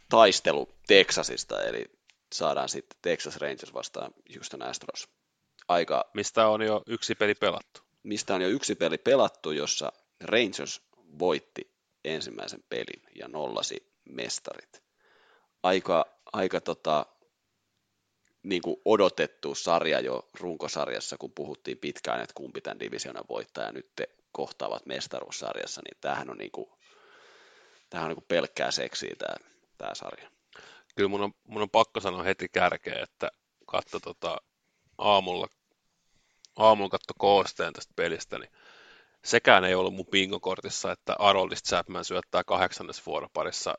taistelu 0.09 0.69
Texasista, 0.87 1.63
eli 1.63 1.85
saadaan 2.33 2.69
sitten 2.69 2.99
Texas 3.03 3.37
Rangers 3.37 3.75
vastaan 3.75 4.15
Houston 4.35 4.63
Astros. 4.63 5.09
Aika, 5.69 6.11
Mistä 6.15 6.49
on 6.49 6.63
jo 6.63 6.83
yksi 6.87 7.15
peli 7.15 7.35
pelattu. 7.35 7.81
mistä 8.03 8.35
on 8.35 8.43
jo 8.43 8.49
yksi 8.49 8.75
peli 8.75 8.99
pelattu, 8.99 9.51
jossa 9.51 9.93
Rangers 10.21 10.83
voitti 11.19 11.71
ensimmäisen 12.05 12.65
pelin 12.69 13.03
ja 13.15 13.29
nollasi 13.29 13.93
mestarit. 14.05 14.83
Aika, 15.63 16.07
aika 16.33 16.61
tota, 16.61 17.07
niin 18.45 18.63
kuin 18.63 18.77
odotettu 18.85 19.55
sarja 19.55 20.01
jo 20.01 20.29
runkosarjassa, 20.41 21.17
kun 21.19 21.33
puhuttiin 21.33 21.79
pitkään, 21.79 22.21
että 22.21 22.35
kumpi 22.35 22.61
tämän 22.61 22.81
divisionan 22.81 23.25
voittaa, 23.29 23.65
ja 23.65 23.73
nyt 23.73 23.91
te 23.97 24.09
kohtaavat 24.33 24.87
mestaruussarjassa, 24.87 25.81
niin 25.85 25.99
tämähän 26.01 26.31
on, 26.31 26.39
niin 26.39 26.51
kuin, 26.51 26.71
tämähän 27.91 28.07
on 28.07 28.09
niin 28.09 28.17
kuin 28.17 28.29
pelkkää 28.29 28.71
seksiä 28.71 29.15
tämä, 29.19 29.51
tämä 29.79 29.95
sarja. 29.95 30.31
Kyllä 30.97 31.09
mun 31.09 31.23
on, 31.23 31.33
mun 31.45 31.63
on 31.63 31.71
pakko 31.71 32.01
sanoa 32.01 32.23
heti 32.23 32.49
kärkeen, 32.49 33.03
että 33.03 33.31
katso 33.67 34.01
tota, 34.01 34.37
aamulla, 34.99 35.49
aamulla 36.57 36.91
katso 36.91 37.13
koosteen 37.19 37.73
tästä 37.73 37.93
pelistä, 37.97 38.39
niin 38.39 38.51
sekään 39.25 39.65
ei 39.65 39.75
ollut 39.75 39.95
mun 39.95 40.07
bingokortissa, 40.07 40.93
että 40.93 41.17
Aroldista 41.19 41.69
Chapman 41.69 42.05
syöttää 42.05 42.45
kahdeksannes 42.45 43.07
vuoroparissa 43.07 43.75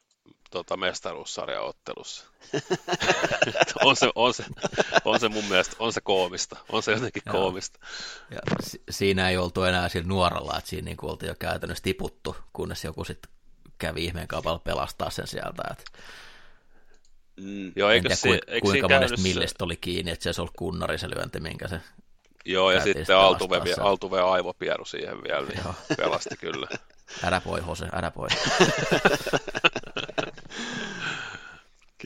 tota, 0.55 0.77
mestaruussarjaottelussa. 0.77 2.25
on, 3.85 3.95
se, 3.95 4.11
on, 4.15 4.33
se, 4.33 4.43
on 5.05 5.19
se 5.19 5.29
mun 5.29 5.45
mielestä, 5.45 5.75
on 5.79 5.93
se 5.93 6.01
koomista, 6.01 6.57
on 6.69 6.83
se 6.83 6.91
jotenkin 6.91 7.23
Joo. 7.25 7.33
koomista. 7.33 7.79
Ja 8.31 8.39
si- 8.63 8.83
siinä 8.89 9.29
ei 9.29 9.37
oltu 9.37 9.63
enää 9.63 9.89
sillä 9.89 10.07
nuoralla, 10.07 10.57
että 10.57 10.69
siinä 10.69 10.85
niin 10.85 10.97
oltiin 11.01 11.27
jo 11.27 11.35
käytännössä 11.39 11.83
tiputtu, 11.83 12.35
kunnes 12.53 12.83
joku 12.83 13.03
sitten 13.03 13.31
kävi 13.77 14.05
ihmeen 14.05 14.27
kaupalla 14.27 14.59
pelastaa 14.59 15.09
sen 15.09 15.27
sieltä. 15.27 15.63
Että 15.71 15.83
Mm. 17.37 17.71
Joo, 17.75 17.89
eikö 17.89 18.09
en 18.11 18.17
tiedä, 18.21 18.39
eikö 18.47 18.65
kuinka 18.65 18.89
monesta 18.89 19.21
millistä 19.21 19.63
oli 19.63 19.75
kiinni, 19.75 20.11
että 20.11 20.23
se 20.23 20.29
olisi 20.29 20.41
ollut 20.41 20.53
kunnari 20.55 20.97
se 20.97 21.09
lyönti, 21.09 21.39
minkä 21.39 21.67
se 21.67 21.81
Joo, 22.45 22.71
ja 22.71 22.83
sitten 22.83 23.17
Altuve, 23.17 23.61
Altuve 23.79 24.21
aivopieru 24.21 24.85
siihen 24.85 25.23
vielä, 25.23 25.47
niin 25.47 25.59
pelasti 25.97 26.37
kyllä. 26.39 26.67
Älä 27.23 27.41
poi, 27.41 27.61
Hose, 27.61 27.85
älä 27.93 28.11
poi. 28.11 28.27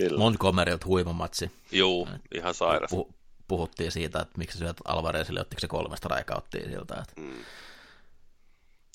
kyllä. 0.07 0.19
Montgomerylta 0.19 0.85
huima 0.85 1.13
matsi. 1.13 1.51
Juu, 1.71 2.07
ihan 2.35 2.53
sairas. 2.53 2.91
Puh- 2.91 3.13
puhuttiin 3.47 3.91
siitä, 3.91 4.19
että 4.19 4.37
miksi 4.37 4.57
syöt 4.57 4.77
Alvarezille, 4.85 5.41
ottiko 5.41 5.59
se 5.59 5.67
kolmesta 5.67 6.07
raikauttiin 6.09 6.69
siltä. 6.69 6.95
Että... 7.01 7.21
Mm. 7.21 7.43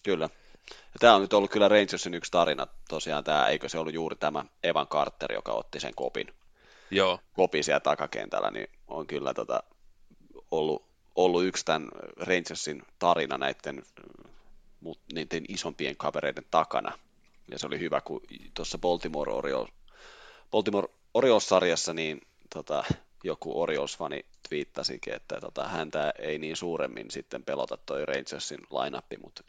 Kyllä. 0.02 0.28
Ja 0.70 0.98
tämä 1.00 1.14
on 1.14 1.22
nyt 1.22 1.32
ollut 1.32 1.50
kyllä 1.50 1.68
Rangersin 1.68 2.14
yksi 2.14 2.30
tarina, 2.30 2.66
tosiaan 2.88 3.24
tämä, 3.24 3.48
eikö 3.48 3.68
se 3.68 3.78
ollut 3.78 3.94
juuri 3.94 4.16
tämä 4.16 4.44
Evan 4.62 4.86
Carter, 4.86 5.32
joka 5.32 5.52
otti 5.52 5.80
sen 5.80 5.94
kopin, 5.94 6.34
Joo. 6.90 7.18
kopin 7.32 7.64
siellä 7.64 7.80
takakentällä, 7.80 8.50
niin 8.50 8.66
on 8.88 9.07
kyllä 9.07 9.34
tota, 9.34 9.62
ollut, 10.50 10.86
ollut 11.14 11.44
yksi 11.44 11.64
tämän 11.64 11.88
Rangersin 12.16 12.82
tarina 12.98 13.38
näiden 13.38 13.82
niiden 15.14 15.44
isompien 15.48 15.96
kavereiden 15.96 16.44
takana. 16.50 16.98
Ja 17.50 17.59
se 17.59 17.66
oli 17.66 17.78
hyvä, 17.78 18.00
kun 18.00 18.20
tuossa 18.55 18.78
Baltimore 18.78 19.32
Orioles, 19.32 19.72
Baltimore 20.55 20.88
Orioles-sarjassa 21.14 21.94
niin 21.94 22.20
tota, 22.55 22.84
joku 23.24 23.62
Orioles-fani 23.62 24.24
twiittasikin, 24.48 25.14
että 25.14 25.40
tota, 25.40 25.68
häntä 25.68 26.12
ei 26.18 26.38
niin 26.38 26.57
suuremmin 26.57 27.11
sitten 27.11 27.42
pelota 27.42 27.76
toi 27.76 28.07
Rangersin 28.07 28.61
lineappi, 28.70 29.16
mutta 29.16 29.42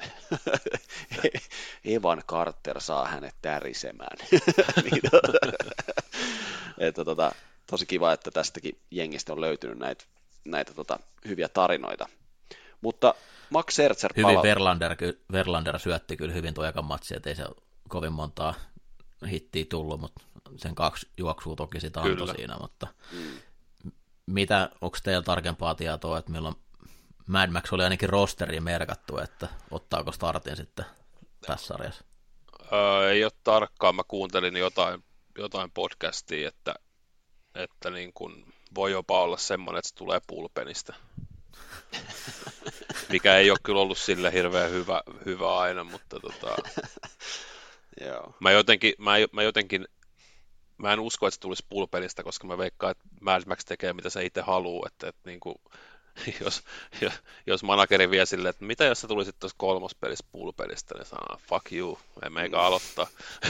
Evan 1.95 2.23
Carter 2.27 2.81
saa 2.81 3.07
hänet 3.07 3.35
tärisemään. 3.41 4.17
niin, 4.91 5.01
että, 6.77 7.05
tota, 7.05 7.31
tosi 7.67 7.85
kiva, 7.85 8.13
että 8.13 8.31
tästäkin 8.31 8.79
jengistä 8.91 9.33
on 9.33 9.41
löytynyt 9.41 9.77
näitä, 9.77 10.05
näitä 10.45 10.73
tota, 10.73 10.99
hyviä 11.27 11.49
tarinoita. 11.49 12.09
Mutta 12.81 13.13
Max 13.49 13.73
Scherzer 13.73 14.13
Hyvin 14.17 14.35
pala- 14.35 14.43
Verlander, 14.43 14.95
Verlander 15.31 15.79
syötti 15.79 16.17
kyllä 16.17 16.33
hyvin 16.33 16.53
tuo 16.53 16.65
ekan 16.65 16.85
matsi, 16.85 17.15
ettei 17.15 17.35
se 17.35 17.43
kovin 17.89 18.13
montaa 18.13 18.53
hittiä 19.27 19.65
tullut, 19.69 20.01
mutta 20.01 20.21
sen 20.55 20.75
kaksi 20.75 21.07
juoksua 21.17 21.55
toki 21.55 21.79
sitä 21.79 22.01
antoi 22.01 22.35
siinä, 22.35 22.57
mutta 22.61 22.87
mm 23.11 23.37
mitä, 24.25 24.69
onko 24.81 24.97
teillä 25.03 25.21
tarkempaa 25.21 25.75
tietoa, 25.75 26.17
että 26.17 26.31
milloin 26.31 26.55
Mad 27.27 27.49
Max 27.49 27.73
oli 27.73 27.83
ainakin 27.83 28.09
rosteriin 28.09 28.63
merkattu, 28.63 29.17
että 29.17 29.47
ottaako 29.71 30.11
startin 30.11 30.55
sitten 30.55 30.85
tässä 31.47 31.67
sarjassa? 31.67 32.03
Öö, 32.73 33.11
ei 33.11 33.23
ole 33.23 33.31
tarkkaan, 33.43 33.95
mä 33.95 34.01
kuuntelin 34.07 34.55
jotain, 34.55 35.03
jotain 35.37 35.71
podcastia, 35.71 36.47
että, 36.47 36.75
että 37.55 37.89
niin 37.89 38.13
kun 38.13 38.53
voi 38.75 38.91
jopa 38.91 39.21
olla 39.21 39.37
semmoinen, 39.37 39.79
että 39.79 39.89
se 39.89 39.95
tulee 39.95 40.21
pulpenista. 40.27 40.93
Mikä 43.11 43.37
ei 43.37 43.51
ole 43.51 43.59
kyllä 43.63 43.81
ollut 43.81 43.97
sille 43.97 44.33
hirveän 44.33 44.71
hyvä, 44.71 45.01
hyvä 45.25 45.57
aina, 45.57 45.83
mutta 45.83 46.19
tota, 46.19 46.55
Joo. 48.01 48.35
Mä 48.39 48.51
jotenkin, 48.51 48.93
mä, 48.97 49.11
mä 49.31 49.43
jotenkin 49.43 49.87
mä 50.77 50.93
en 50.93 50.99
usko, 50.99 51.27
että 51.27 51.35
se 51.35 51.39
tulisi 51.39 51.65
pulpenista, 51.69 52.23
koska 52.23 52.47
mä 52.47 52.57
veikkaan, 52.57 52.91
että 52.91 53.03
Mad 53.21 53.43
Max 53.45 53.65
tekee 53.65 53.93
mitä 53.93 54.09
se 54.09 54.25
itse 54.25 54.41
haluaa, 54.41 54.87
että, 54.87 55.07
että 55.07 55.21
niin 55.29 55.39
kuin, 55.39 55.55
jos, 56.43 56.63
jos, 57.45 57.63
manageri 57.63 58.09
vie 58.09 58.25
silleen, 58.25 58.49
että 58.49 58.65
mitä 58.65 58.83
jos 58.85 59.01
se 59.01 59.07
tulisi 59.07 59.31
tuossa 59.39 59.55
kolmospelissä 59.57 60.25
pulpenista, 60.31 60.95
niin 60.95 61.05
sanoo, 61.05 61.39
fuck 61.49 61.71
you, 61.71 61.99
ei 62.23 62.29
meikä 62.29 62.59
aloittaa. 62.59 63.07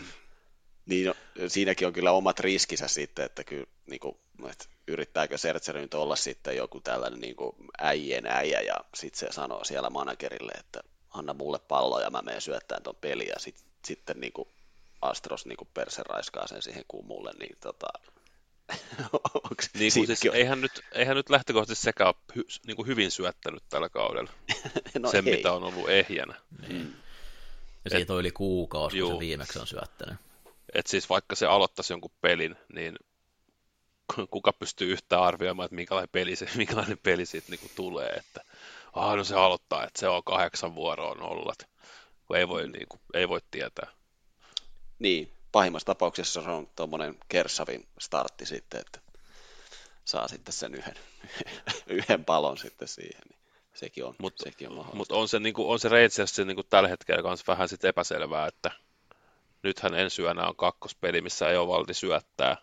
niin, 0.86 1.06
no, 1.06 1.14
siinäkin 1.48 1.86
on 1.86 1.92
kyllä 1.92 2.12
omat 2.12 2.40
riskinsä 2.40 2.88
sitten, 2.88 3.24
että 3.24 3.44
kyllä 3.44 3.66
niin 3.86 4.00
kuin, 4.00 4.16
että 4.50 4.64
yrittääkö 4.88 5.38
Sertser 5.38 5.78
nyt 5.78 5.94
olla 5.94 6.16
sitten 6.16 6.56
joku 6.56 6.80
tällainen 6.80 7.20
niin 7.20 7.36
kuin 7.36 7.56
äijien 7.78 8.26
äijä, 8.26 8.60
ja 8.60 8.74
sitten 8.94 9.18
se 9.18 9.32
sanoo 9.32 9.64
siellä 9.64 9.90
managerille, 9.90 10.52
että 10.52 10.80
anna 11.12 11.34
mulle 11.34 11.58
pallo 11.58 12.00
ja 12.00 12.10
mä 12.10 12.22
menen 12.22 12.40
syöttämään 12.40 12.82
ton 12.82 12.96
peliä, 13.00 13.32
ja 13.32 13.38
sit, 13.38 13.56
sitten 13.84 14.20
niin 14.20 14.32
kuin 14.32 14.48
Astros 15.02 15.46
niin 15.46 15.68
perse 15.74 16.02
raiskaa 16.02 16.46
sen 16.46 16.62
siihen 16.62 16.84
kumulle, 16.88 17.32
niin 17.38 17.56
tota, 17.60 17.86
niin 19.78 19.92
kuin 19.92 20.06
siis, 20.06 20.24
eihän, 20.32 20.60
nyt, 20.60 20.80
eihän 20.92 21.16
nyt 21.16 21.30
lähtökohtaisesti 21.30 21.84
sekä 21.84 22.06
ole 22.06 22.14
hy, 22.36 22.44
niin 22.66 22.76
kuin 22.76 22.86
hyvin 22.86 23.10
syöttänyt 23.10 23.62
tällä 23.68 23.88
kaudella, 23.88 24.30
no 24.98 25.10
sen 25.10 25.28
ei. 25.28 25.36
mitä 25.36 25.52
on 25.52 25.64
ollut 25.64 25.90
ehjänä. 25.90 26.34
Niin. 26.68 26.96
Ja 27.84 27.90
siitä 27.90 28.12
on 28.12 28.20
yli 28.20 28.30
kuukausi, 28.30 28.98
juu. 28.98 29.10
kun 29.10 29.16
se 29.16 29.26
viimeksi 29.26 29.58
on 29.58 29.66
syöttänyt. 29.66 30.14
Et 30.74 30.86
siis 30.86 31.08
vaikka 31.08 31.36
se 31.36 31.46
aloittaisi 31.46 31.92
jonkun 31.92 32.10
pelin, 32.20 32.56
niin 32.74 32.96
kuka 34.30 34.52
pystyy 34.52 34.92
yhtään 34.92 35.22
arvioimaan, 35.22 35.64
että 35.64 35.74
minkälainen 35.74 36.08
peli, 36.12 36.36
se, 36.36 36.46
minkälainen 36.56 36.98
peli 36.98 37.26
siitä 37.26 37.46
niin 37.50 37.60
kuin 37.60 37.72
tulee, 37.76 38.10
että 38.10 38.44
ah, 38.92 39.16
no 39.16 39.24
se 39.24 39.34
aloittaa, 39.34 39.84
että 39.84 40.00
se 40.00 40.08
on 40.08 40.24
kahdeksan 40.24 40.74
vuoroa 40.74 41.14
nollat, 41.14 41.68
kun 42.26 42.36
ei 42.36 42.48
voi, 42.48 42.68
niin 42.68 42.88
kuin, 42.88 43.00
ei 43.14 43.28
voi 43.28 43.40
tietää. 43.50 43.90
Niin, 44.98 45.32
pahimmassa 45.52 45.86
tapauksessa 45.86 46.42
se 46.42 46.50
on 46.50 46.68
tuommoinen 46.76 47.18
Kersavin 47.28 47.88
startti 47.98 48.46
sitten, 48.46 48.80
että 48.80 49.00
saa 50.04 50.28
sitten 50.28 50.52
sen 50.52 50.74
yhden, 50.74 50.94
yhden 51.86 52.24
palon 52.24 52.58
sitten 52.58 52.88
siihen. 52.88 53.22
Niin 53.28 53.38
sekin 53.74 54.04
on, 54.04 54.14
mut, 54.18 54.34
sekin 54.36 54.68
on 54.68 54.74
mahdollista. 54.74 54.96
Mutta 54.96 55.14
on 55.14 55.28
se, 55.28 55.38
niin 55.38 55.54
kuin, 55.54 55.68
on 55.68 55.78
se 55.78 55.88
Rangers 55.88 56.38
niin 56.38 56.66
tällä 56.70 56.88
hetkellä 56.88 57.22
kanssa 57.22 57.52
vähän 57.52 57.68
sit 57.68 57.84
epäselvää, 57.84 58.46
että 58.46 58.70
nythän 59.62 59.94
ensi 59.94 60.22
yönä 60.22 60.46
on 60.48 60.56
kakkospeli, 60.56 61.20
missä 61.20 61.48
ei 61.50 61.56
ole 61.56 61.68
valti 61.68 61.94
syöttää, 61.94 62.56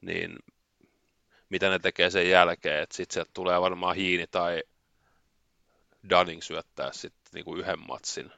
niin 0.00 0.36
mitä 1.48 1.68
ne 1.68 1.78
tekee 1.78 2.10
sen 2.10 2.30
jälkeen, 2.30 2.82
että 2.82 2.96
sitten 2.96 3.14
sieltä 3.14 3.30
tulee 3.34 3.60
varmaan 3.60 3.96
Hiini 3.96 4.26
tai 4.26 4.62
Dunning 6.10 6.42
syöttää 6.42 6.92
sitten 6.92 7.30
niin 7.34 7.44
kuin 7.44 7.60
yhden 7.60 7.78
matsin 7.88 8.32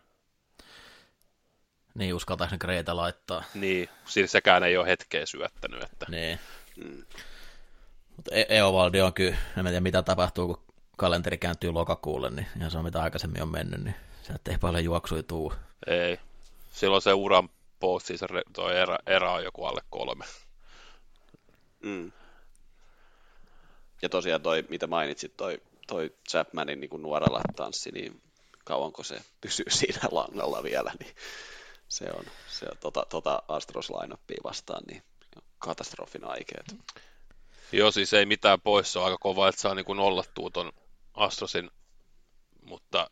niin, 1.98 2.14
uskaltaako 2.14 2.54
ne 2.54 2.58
Greta 2.58 2.96
laittaa? 2.96 3.44
Niin, 3.54 3.88
siis 4.04 4.32
sekään 4.32 4.62
ei 4.62 4.76
ole 4.76 4.86
hetkeä 4.86 5.26
syöttänyt. 5.26 5.82
Että... 5.82 6.06
Niin. 6.08 6.38
Mm. 6.76 7.04
Mutta 8.16 8.34
e- 8.34 8.46
Eovaldi 8.48 9.00
on 9.00 9.12
kyllä, 9.12 9.36
en 9.56 9.64
tiedä 9.64 9.80
mitä 9.80 10.02
tapahtuu, 10.02 10.54
kun 10.54 10.74
kalenteri 10.96 11.38
kääntyy 11.38 11.72
lokakuulle, 11.72 12.30
niin 12.30 12.46
ihan 12.56 12.70
se 12.70 12.78
on 12.78 12.84
mitä 12.84 13.02
aikaisemmin 13.02 13.42
on 13.42 13.48
mennyt, 13.48 13.84
niin 13.84 13.94
se 14.22 14.32
ei 14.50 14.58
paljon 14.58 14.84
juoksui 14.84 15.22
tuu. 15.22 15.52
Ei. 15.86 16.18
Silloin 16.72 17.02
se 17.02 17.12
uran 17.12 17.48
posti, 17.80 18.18
se 18.18 18.26
tuo 18.52 18.70
erä, 18.70 18.98
erä 19.06 19.32
on 19.32 19.44
joku 19.44 19.64
alle 19.64 19.80
kolme. 19.90 20.24
Mm. 21.82 22.12
Ja 24.02 24.08
tosiaan 24.08 24.42
toi, 24.42 24.64
mitä 24.68 24.86
mainitsit, 24.86 25.36
toi, 25.36 25.62
toi 25.88 26.14
Chapmanin 26.28 26.80
niin 26.80 27.02
nuorella 27.02 27.40
tanssi, 27.56 27.90
niin 27.90 28.22
kauanko 28.64 29.02
se 29.02 29.22
pysyy 29.40 29.66
siinä 29.68 30.08
langalla 30.10 30.62
vielä, 30.62 30.92
niin 31.00 31.14
se 31.88 32.04
on, 32.18 32.24
se 32.48 32.66
on 32.70 32.78
tota, 32.80 33.06
tota 33.08 33.42
Astros 33.48 33.90
lineuppia 33.90 34.40
vastaan 34.44 34.82
niin 34.86 35.02
katastrofin 35.58 36.24
aikeet. 36.24 36.76
Joo, 37.72 37.90
siis 37.90 38.12
ei 38.12 38.26
mitään 38.26 38.60
pois, 38.60 38.92
se 38.92 38.98
on 38.98 39.04
aika 39.04 39.18
kova, 39.18 39.48
että 39.48 39.60
saa 39.60 39.74
niin 39.74 39.96
nollattua 39.96 40.50
ton 40.50 40.72
Astrosin, 41.14 41.70
mutta 42.64 43.10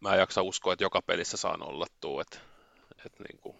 mä 0.00 0.12
en 0.12 0.18
jaksa 0.18 0.42
uskoa, 0.42 0.72
että 0.72 0.84
joka 0.84 1.02
pelissä 1.02 1.36
saa 1.36 1.56
nollattua, 1.56 2.22
että, 2.22 2.38
että 3.06 3.24
niin 3.28 3.38
kuin... 3.40 3.56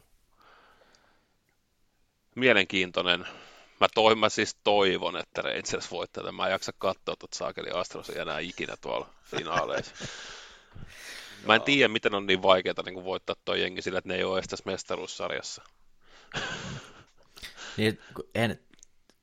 mielenkiintoinen. 2.35 3.27
Mä, 3.81 3.87
toi, 3.95 4.15
mä 4.15 4.29
siis 4.29 4.57
toivon, 4.65 5.17
että 5.17 5.43
Rangers 5.43 5.91
voittaa 5.91 6.33
Mä 6.33 6.47
en 6.47 6.53
jaksa 6.53 6.73
katsoa 6.79 7.17
tuota 7.17 7.37
saakeli 7.37 7.71
Astrosia 7.71 8.23
enää 8.23 8.39
ikinä 8.39 8.75
tuolla 8.81 9.09
finaaleissa. 9.25 9.95
Mä 11.47 11.55
en 11.55 11.63
tiedä, 11.63 11.89
miten 11.89 12.15
on 12.15 12.27
niin 12.27 12.43
vaikeaa 12.43 12.83
niin 12.85 13.05
voittaa 13.05 13.37
tuo 13.45 13.55
jengi 13.55 13.83
sillä, 13.83 13.99
että 13.99 14.09
ne 14.09 14.15
ei 14.15 14.25
ole 14.25 14.39
edes 14.39 14.49
tässä 14.49 14.63
mestaruussarjassa. 14.67 15.63
niin, 17.77 18.01
en, 18.35 18.61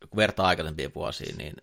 kun 0.09 0.17
vertaa 0.17 0.47
aikaisempiin 0.47 0.93
vuosiin, 0.95 1.37
niin 1.37 1.55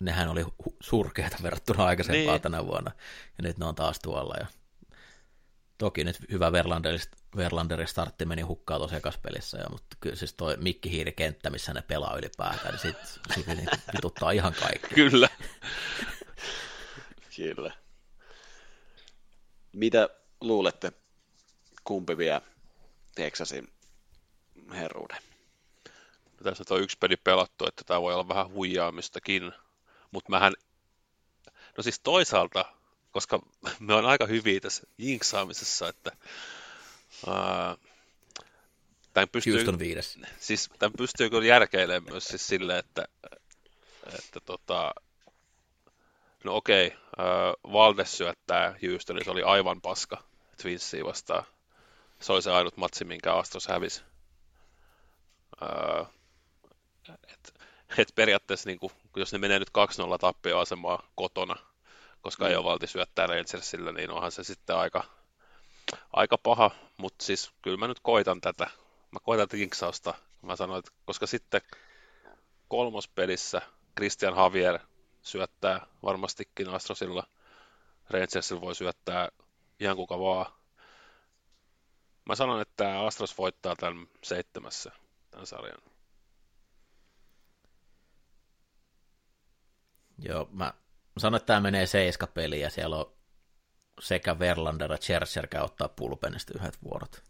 nehän 0.00 0.28
oli 0.28 0.44
surkeita 0.80 1.36
verrattuna 1.42 1.84
aikaisempaan 1.84 2.34
niin. 2.34 2.42
tänä 2.42 2.66
vuonna. 2.66 2.90
Ja 3.38 3.42
nyt 3.42 3.58
ne 3.58 3.64
on 3.66 3.74
taas 3.74 3.98
tuolla. 3.98 4.34
Ja 4.40 4.46
toki 5.78 6.04
nyt 6.04 6.16
hyvä 6.30 6.52
Verlanderin, 6.52 7.00
Verlanderin 7.36 7.88
startti 7.88 8.24
meni 8.24 8.42
hukkaan 8.42 8.80
tuossa 8.80 9.18
pelissä, 9.22 9.58
ja, 9.58 9.68
mutta 9.70 9.96
kyllä 10.00 10.16
siis 10.16 10.34
toi 10.34 10.56
mikkihiirikenttä, 10.56 11.50
missä 11.50 11.74
ne 11.74 11.82
pelaa 11.82 12.16
ylipäätään, 12.16 12.74
niin 12.74 12.78
sit, 12.78 12.96
sit 13.34 13.46
vituttaa 13.96 14.30
ihan 14.30 14.54
kaikki. 14.54 14.94
Kyllä. 14.94 15.28
Kyllä. 17.36 17.72
Mitä 19.72 20.08
luulette, 20.40 20.92
kumpi 21.84 22.18
vie 22.18 22.40
Texasin 23.14 23.72
herruuden? 24.70 25.18
No 26.24 26.44
tässä 26.44 26.74
on 26.74 26.80
yksi 26.80 26.98
peli 26.98 27.16
pelattu, 27.16 27.66
että 27.66 27.84
tämä 27.84 28.02
voi 28.02 28.14
olla 28.14 28.28
vähän 28.28 28.48
huijaamistakin, 28.48 29.52
mutta 30.10 30.30
mähän, 30.30 30.52
no 31.76 31.82
siis 31.82 32.00
toisaalta, 32.00 32.64
koska 33.10 33.38
me 33.78 33.94
on 33.94 34.06
aika 34.06 34.26
hyviä 34.26 34.60
tässä 34.60 34.82
jinksaamisessa, 34.98 35.88
että 35.88 36.12
tämän 39.12 39.28
pystyy, 39.32 39.52
Houston 39.52 39.78
viides. 39.78 40.18
Siis 40.40 40.70
tämän 40.78 40.92
pystyy 40.98 41.30
kyllä 41.30 41.46
järkeilemään 41.46 42.12
myös 42.12 42.24
siis 42.24 42.46
sille, 42.46 42.78
että, 42.78 43.08
että 44.18 44.40
tota, 44.40 44.94
no 46.44 46.56
okei, 46.56 46.92
äh, 46.92 47.72
Valdes 47.72 48.18
syöttää 48.18 48.74
Houstonissa, 48.82 49.24
se 49.24 49.30
oli 49.30 49.42
aivan 49.42 49.80
paska 49.80 50.24
Twinsia 50.62 51.04
vastaan. 51.04 51.44
Se 52.20 52.32
oli 52.32 52.42
se 52.42 52.50
ainut 52.50 52.76
matsi, 52.76 53.04
minkä 53.04 53.34
Astros 53.34 53.68
hävisi. 53.68 54.02
Äh, 55.62 56.06
et, 57.08 57.54
et 57.98 58.14
periaatteessa, 58.14 58.68
niin 58.68 58.78
kuin, 58.78 58.92
jos 59.16 59.32
ne 59.32 59.38
menee 59.38 59.58
nyt 59.58 59.70
2-0 60.14 60.18
tappioasemaa 60.20 61.10
kotona, 61.14 61.56
koska 62.20 62.44
mm. 62.44 62.50
ei 62.50 62.56
ole 62.56 62.64
valti 62.64 62.86
syöttää 62.86 63.26
Rangersille, 63.26 63.92
niin 63.92 64.10
onhan 64.10 64.32
se 64.32 64.44
sitten 64.44 64.76
aika, 64.76 65.04
aika 66.12 66.38
paha, 66.38 66.70
mutta 66.98 67.24
siis 67.24 67.52
kyllä 67.62 67.76
mä 67.76 67.88
nyt 67.88 68.00
koitan 68.00 68.40
tätä 68.40 68.70
mä 69.10 69.20
koitan 69.22 69.48
tinksausta. 69.48 70.14
Mä 70.42 70.56
sanoin, 70.56 70.78
että 70.78 70.90
koska 71.04 71.26
sitten 71.26 71.60
kolmospelissä 72.68 73.62
Christian 73.96 74.36
Javier 74.36 74.78
syöttää 75.22 75.86
varmastikin 76.02 76.68
Astrosilla. 76.68 77.26
Rangersilla 78.10 78.60
voi 78.60 78.74
syöttää 78.74 79.28
ihan 79.80 79.96
kuka 79.96 80.18
vaan. 80.18 80.52
Mä 82.24 82.34
sanon, 82.34 82.60
että 82.60 83.00
Astros 83.00 83.38
voittaa 83.38 83.76
tämän 83.76 84.06
seitsemässä, 84.24 84.92
tämän 85.30 85.46
sarjan. 85.46 85.82
Joo, 90.18 90.48
mä 90.52 90.74
sanon, 91.18 91.36
että 91.36 91.46
tämä 91.46 91.60
menee 91.60 91.86
seiska 91.86 92.26
peliä 92.26 92.66
ja 92.66 92.70
siellä 92.70 92.96
on 92.96 93.17
sekä 94.00 94.38
Verlander 94.38 94.92
että 94.92 95.04
Scherzer 95.04 95.46
käy 95.46 95.62
ottaa 95.62 95.88
pulpenista 95.88 96.52
yhdet 96.56 96.78
vuorot. 96.84 97.22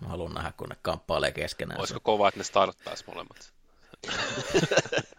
Mä 0.00 0.08
haluan 0.08 0.34
nähdä, 0.34 0.52
kun 0.56 0.68
ne 0.68 0.76
kamppailee 0.82 1.32
keskenään. 1.32 1.80
Olisiko 1.80 2.00
kova, 2.00 2.28
että 2.28 2.40
ne 2.40 2.44
starttaisi 2.44 3.04
molemmat? 3.06 3.52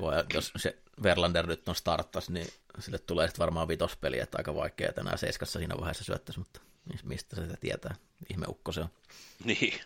Voi, 0.00 0.14
jos 0.34 0.52
se 0.56 0.78
Verlander 1.02 1.46
nyt 1.46 1.68
on 1.68 1.74
starttaisi, 1.74 2.32
niin 2.32 2.48
sille 2.78 2.98
tulee 2.98 3.26
sitten 3.26 3.42
varmaan 3.42 3.68
vitospeli, 3.68 4.18
että 4.18 4.38
aika 4.38 4.54
vaikea 4.54 4.92
tänään 4.92 5.18
seiskassa 5.18 5.58
siinä 5.58 5.74
vaiheessa 5.78 6.04
syöttäisi, 6.04 6.38
mutta 6.38 6.60
mistä 7.04 7.36
se 7.36 7.42
sitä 7.42 7.56
tietää? 7.60 7.94
Ihmeukko 8.30 8.72
se 8.72 8.80
on. 8.80 8.88
Niin. 9.44 9.80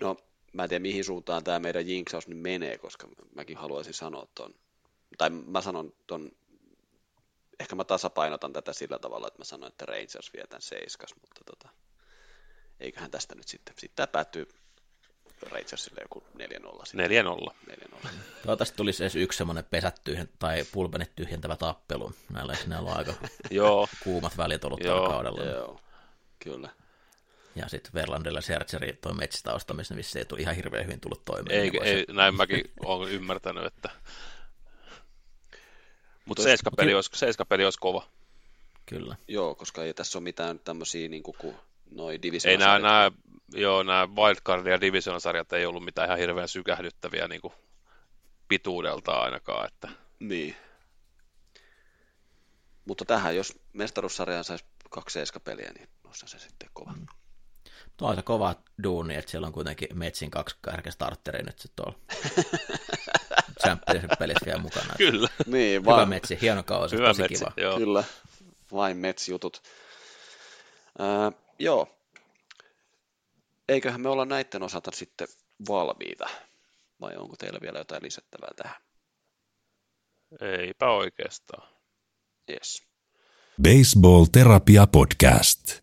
No, 0.00 0.16
mä 0.52 0.62
en 0.62 0.68
tiedä 0.68 0.82
mihin 0.82 1.04
suuntaan 1.04 1.44
tämä 1.44 1.58
meidän 1.58 1.88
jinksaus 1.88 2.28
nyt 2.28 2.38
menee, 2.38 2.78
koska 2.78 3.08
mäkin 3.34 3.56
haluaisin 3.56 3.94
sanoa 3.94 4.26
ton, 4.34 4.54
tai 5.18 5.30
mä 5.30 5.60
sanon 5.60 5.92
ton 6.06 6.32
ehkä 7.60 7.76
mä 7.76 7.84
tasapainotan 7.84 8.52
tätä 8.52 8.72
sillä 8.72 8.98
tavalla, 8.98 9.26
että 9.26 9.38
mä 9.40 9.44
sanoin, 9.44 9.72
että 9.72 9.86
Rangers 9.86 10.32
vie 10.32 10.46
tämän 10.46 10.62
seiskas, 10.62 11.14
mutta 11.20 11.40
tota, 11.44 11.68
eiköhän 12.80 13.10
tästä 13.10 13.34
nyt 13.34 13.48
sitten, 13.48 13.74
sitten 13.78 13.96
tämä 13.96 14.06
päättyy 14.06 14.48
Rangersille 15.42 16.00
joku 16.00 16.24
4-0. 16.38 16.42
4-0. 17.48 17.54
4-0. 17.70 18.08
Toivottavasti 18.42 18.76
tulisi 18.76 19.02
edes 19.02 19.16
yksi 19.16 19.38
semmoinen 19.38 19.64
pesät 19.64 20.00
tyhjen, 20.04 20.28
tai 20.38 20.64
pulpenit 20.72 21.16
tyhjentävä 21.16 21.56
tappelu. 21.56 22.12
Näillä, 22.32 22.56
näillä 22.66 22.90
on 22.90 22.96
aika 22.96 23.14
Joo. 23.50 23.88
kuumat 24.04 24.36
välit 24.36 24.64
ollut 24.64 24.80
tällä 24.80 25.08
kaudella. 25.08 25.44
Joo, 25.44 25.80
kyllä. 26.38 26.68
Ja 27.54 27.68
sitten 27.68 27.92
Verlandilla 27.94 28.38
ja 28.38 28.42
Sergeri 28.42 28.92
toi 28.92 29.14
metsistä 29.14 29.54
ostamisen, 29.54 29.96
missä 29.96 30.18
ei 30.18 30.24
tule 30.24 30.40
ihan 30.40 30.54
hirveän 30.56 30.84
hyvin 30.84 31.00
tullut 31.00 31.24
toimeen. 31.24 31.60
Ei, 31.60 31.70
niin 31.70 31.82
ei 31.82 32.04
näin 32.08 32.34
mäkin 32.34 32.64
olen 32.84 33.12
ymmärtänyt, 33.12 33.64
että 33.64 33.90
mutta 36.30 36.42
seiskapeli, 36.42 36.94
olisi, 36.94 37.10
seiskapeli 37.14 37.64
olisi 37.64 37.78
kova. 37.78 38.08
Kyllä. 38.86 39.16
Joo, 39.28 39.54
koska 39.54 39.84
ei 39.84 39.94
tässä 39.94 40.18
ole 40.18 40.22
mitään 40.22 40.58
tämmöisiä 40.58 41.08
niin 41.08 41.22
kuin, 41.22 41.36
noi 41.90 42.18
Ei 42.44 42.56
nämä, 42.56 42.78
nämä, 42.78 43.12
joo, 43.54 43.82
nämä 43.82 44.08
Wildcard 44.16 44.66
ja 44.66 44.80
Division-sarjat 44.80 45.52
ei 45.52 45.66
ollut 45.66 45.84
mitään 45.84 46.08
ihan 46.08 46.18
hirveän 46.18 46.48
sykähdyttäviä 46.48 47.28
niin 47.28 47.40
kuin 47.40 47.54
pituudelta 48.48 49.12
ainakaan. 49.12 49.66
Että... 49.66 49.88
Niin. 50.20 50.56
Mutta 52.84 53.04
tähän, 53.04 53.36
jos 53.36 53.58
mestaruussarjaan 53.72 54.44
saisi 54.44 54.64
kaksi 54.90 55.12
seiskapeliä, 55.14 55.72
niin 55.74 55.88
olisi 56.04 56.28
se 56.28 56.38
sitten 56.38 56.68
kova. 56.72 56.92
Mm. 56.92 57.06
Tuo 57.96 58.08
on 58.08 58.16
se 58.16 58.22
kova 58.22 58.54
duuni, 58.82 59.14
että 59.14 59.30
siellä 59.30 59.46
on 59.46 59.52
kuitenkin 59.52 59.88
Metsin 59.94 60.30
kaksi 60.30 60.56
kärkestartteria 60.62 61.42
nyt 61.42 61.58
sitten 61.58 61.84
tuolla. 61.84 61.98
Championship 63.60 64.18
pelissä 64.18 64.46
vielä 64.46 64.58
mukana. 64.58 64.94
Kyllä. 64.98 65.28
Niin, 65.46 65.82
Hyvä 65.82 66.06
metsi, 66.06 66.38
hieno 66.40 66.62
kausi, 66.62 66.96
Hyvä 66.96 67.08
tosi 67.08 67.22
metsi, 67.22 67.34
kiva. 67.34 67.52
Joo. 67.56 67.76
Kyllä, 67.76 68.04
vain 68.72 68.96
metsijutut. 68.96 69.62
Äh, 71.00 71.32
joo. 71.58 71.96
Eiköhän 73.68 74.00
me 74.00 74.08
olla 74.08 74.24
näiden 74.24 74.62
osalta 74.62 74.90
sitten 74.94 75.28
valmiita, 75.68 76.26
vai 77.00 77.16
onko 77.16 77.36
teillä 77.36 77.58
vielä 77.62 77.78
jotain 77.78 78.02
lisättävää 78.02 78.50
tähän? 78.56 78.76
Eipä 80.40 80.90
oikeastaan. 80.90 81.68
Yes. 82.50 82.82
Baseball 83.62 84.24
Terapia 84.32 84.86
Podcast. 84.86 85.80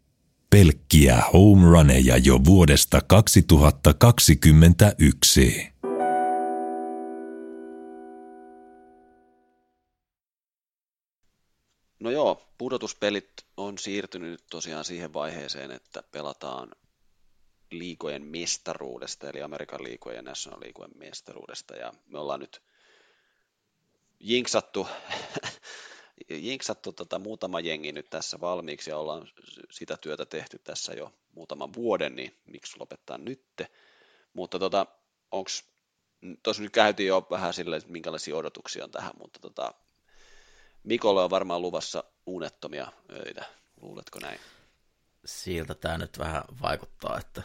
Pelkkiä 0.50 1.22
home 1.34 1.70
runeja 1.70 2.18
jo 2.18 2.40
vuodesta 2.46 3.02
2021. 3.02 5.74
No 12.00 12.12
joo, 12.12 12.48
pudotuspelit 12.58 13.46
on 13.58 13.78
siirtynyt 13.78 14.32
nyt 14.32 14.44
tosiaan 14.50 14.86
siihen 14.86 15.14
vaiheeseen, 15.14 15.72
että 15.72 16.04
pelataan 16.12 16.72
liikojen 17.72 18.24
mestaruudesta, 18.24 19.30
eli 19.30 19.42
Amerikan 19.42 19.84
liikojen 19.84 20.16
ja 20.16 20.22
National 20.22 20.60
liikojen 20.62 20.98
mestaruudesta, 20.98 21.76
ja 21.76 21.94
me 22.06 22.20
ollaan 22.20 22.40
nyt 22.40 22.62
jinksattu, 24.20 24.88
jinksattu 26.30 26.92
tota 26.92 27.20
muutama 27.20 27.60
jengi 27.60 27.92
nyt 27.92 28.10
tässä 28.10 28.40
valmiiksi, 28.42 28.90
ja 28.90 28.98
ollaan 28.98 29.28
sitä 29.72 29.98
työtä 29.98 30.26
tehty 30.26 30.60
tässä 30.60 30.94
jo 30.94 31.14
muutaman 31.32 31.74
vuoden, 31.74 32.16
niin 32.16 32.38
miksi 32.46 32.80
lopettaa 32.80 33.18
nytte, 33.18 33.68
mutta 34.34 34.60
tota, 34.60 34.86
onks, 35.32 35.64
tuossa 36.44 36.64
nyt 36.64 36.72
käytiin 36.72 37.08
jo 37.08 37.28
vähän 37.30 37.54
silleen, 37.54 37.78
että 37.78 37.92
minkälaisia 37.92 38.36
odotuksia 38.36 38.84
on 38.84 38.92
tähän, 38.92 39.14
mutta 39.20 39.40
tota, 39.40 39.74
Mikolle 40.88 41.24
on 41.24 41.30
varmaan 41.30 41.62
luvassa 41.62 42.04
unettomia 42.26 42.92
öitä. 43.10 43.46
Luuletko 43.82 44.20
näin? 44.20 44.40
Siltä 45.26 45.76
tämä 45.76 45.98
nyt 45.98 46.20
vähän 46.20 46.44
vaikuttaa, 46.62 47.18
että 47.18 47.44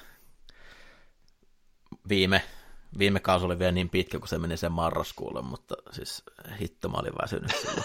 viime, 2.09 2.43
viime 2.99 3.20
kausi 3.20 3.45
oli 3.45 3.59
vielä 3.59 3.72
niin 3.72 3.90
pitkä, 3.90 4.18
kun 4.18 4.28
se 4.28 4.38
meni 4.38 4.57
sen 4.57 4.72
marraskuulle, 4.72 5.43
mutta 5.43 5.74
siis 5.93 6.22
hitto 6.61 6.88
mä 6.88 6.97
olin 6.97 7.12
väsynyt 7.22 7.51
silloin. 7.51 7.84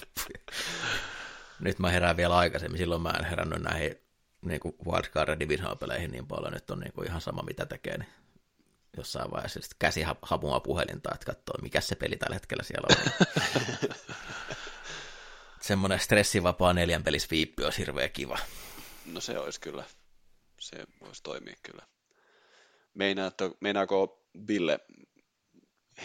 Nyt 1.60 1.78
mä 1.78 1.90
herään 1.90 2.16
vielä 2.16 2.36
aikaisemmin, 2.36 2.78
silloin 2.78 3.02
mä 3.02 3.10
en 3.18 3.24
herännyt 3.24 3.62
näihin 3.62 3.96
niin 4.40 4.60
kuin 4.60 4.74
Wildcard 4.86 5.28
ja 5.28 5.40
Division-peleihin 5.40 6.10
niin 6.10 6.26
paljon, 6.26 6.52
nyt 6.52 6.70
on 6.70 6.80
niin 6.80 6.92
kuin 6.92 7.08
ihan 7.08 7.20
sama 7.20 7.42
mitä 7.42 7.66
tekee, 7.66 7.98
niin 7.98 8.08
jossain 8.96 9.30
vaiheessa 9.30 9.60
sitten 9.60 9.76
käsi 9.78 10.02
hamua 10.22 10.60
puhelinta, 10.60 11.10
että 11.14 11.26
katsoo, 11.26 11.62
mikä 11.62 11.80
se 11.80 11.94
peli 11.94 12.16
tällä 12.16 12.34
hetkellä 12.34 12.62
siellä 12.62 12.86
on. 12.90 13.26
Semmoinen 15.60 16.00
stressivapaa 16.00 16.72
neljän 16.72 17.04
pelis 17.04 17.30
viippi 17.30 17.64
olisi 17.64 17.78
hirveän 17.78 18.10
kiva. 18.10 18.38
No 19.06 19.20
se 19.20 19.38
olisi 19.38 19.60
kyllä. 19.60 19.84
Se 20.58 20.86
voisi 21.00 21.22
toimia 21.22 21.56
kyllä. 21.62 21.86
Meinaatko, 22.94 23.56
meinaako 23.60 24.26
Ville 24.48 24.78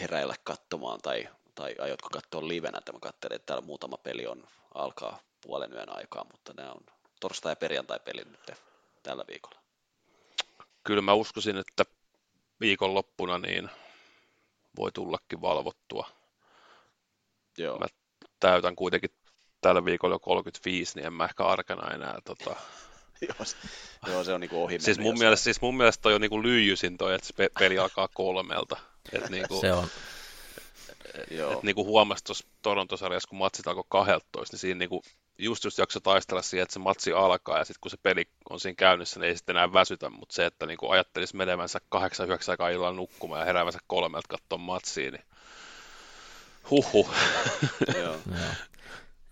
heräillä 0.00 0.34
katsomaan 0.44 1.00
tai, 1.00 1.28
tai 1.54 1.74
aiotko 1.78 2.08
katsoa 2.08 2.48
livenä, 2.48 2.78
että 2.78 2.92
mä 2.92 2.98
katselin, 3.00 3.36
että 3.36 3.46
täällä 3.46 3.66
muutama 3.66 3.96
peli 3.96 4.26
on 4.26 4.46
alkaa 4.74 5.20
puolen 5.40 5.72
yön 5.72 5.96
aikaa, 5.96 6.26
mutta 6.32 6.52
nämä 6.56 6.72
on 6.72 6.86
torstai- 7.20 7.52
ja 7.52 7.56
perjantai-peli 7.56 8.24
nyt 8.24 8.50
tällä 9.02 9.24
viikolla. 9.28 9.60
Kyllä 10.84 11.02
mä 11.02 11.12
uskoisin, 11.12 11.56
että 11.56 11.84
viikonloppuna, 12.60 13.38
niin 13.38 13.70
voi 14.76 14.92
tullakin 14.92 15.40
valvottua. 15.40 16.08
Joo. 17.58 17.78
Mä 17.78 17.86
täytän 18.40 18.76
kuitenkin 18.76 19.10
tällä 19.60 19.84
viikolla 19.84 20.14
jo 20.14 20.18
35, 20.18 20.92
niin 20.94 21.06
en 21.06 21.12
mä 21.12 21.24
ehkä 21.24 21.44
arkana 21.44 21.94
enää 21.94 22.18
tota... 22.24 22.50
joo, 23.28 23.46
joo, 24.06 24.24
se 24.24 24.32
on 24.32 24.40
niinku 24.40 24.64
ohi 24.64 24.80
siis 24.80 24.98
mun, 24.98 25.18
mielestä, 25.18 25.44
siis 25.44 25.60
mun 25.60 25.76
mielestä 25.76 26.02
toi 26.02 26.14
on 26.14 26.20
niinku 26.20 26.42
lyijysin 26.42 26.98
toi, 26.98 27.14
että 27.14 27.26
se 27.26 27.34
peli 27.58 27.78
alkaa 27.78 28.08
kolmelta. 28.14 28.76
Et 29.12 29.30
niinku... 29.30 29.60
Se 29.60 29.72
on. 29.72 29.88
Joo. 31.30 31.52
Et 31.52 31.62
niinku 31.62 31.84
huomasi 31.84 32.24
tuossa 32.24 32.46
Torontosarjassa, 32.62 33.28
kun 33.28 33.38
matsit 33.38 33.66
alkoi 33.66 33.84
12, 33.88 34.54
niin 34.54 34.60
siinä 34.60 34.78
niinku 34.78 35.02
just 35.38 35.64
just 35.64 35.78
jakso 35.78 36.00
taistella 36.00 36.42
siihen, 36.42 36.62
että 36.62 36.72
se 36.72 36.78
matsi 36.78 37.12
alkaa 37.12 37.58
ja 37.58 37.64
sitten 37.64 37.80
kun 37.80 37.90
se 37.90 37.96
peli 38.02 38.28
on 38.50 38.60
siinä 38.60 38.74
käynnissä, 38.74 39.20
niin 39.20 39.28
ei 39.28 39.36
sitten 39.36 39.56
enää 39.56 39.72
väsytä, 39.72 40.10
mutta 40.10 40.34
se, 40.34 40.46
että 40.46 40.66
niinku 40.66 40.90
ajattelisi 40.90 41.36
menevänsä 41.36 41.78
8-9 41.96 42.00
aikaa 42.48 42.68
illalla 42.68 42.96
nukkumaan 42.96 43.40
ja 43.40 43.44
heräävänsä 43.44 43.78
kolmelta 43.86 44.28
katsomaan 44.28 44.66
matsiin, 44.66 45.12
niin 45.12 45.24
huhhuh. 46.70 47.10
Joo. 47.98 48.04
Joo. 48.04 48.50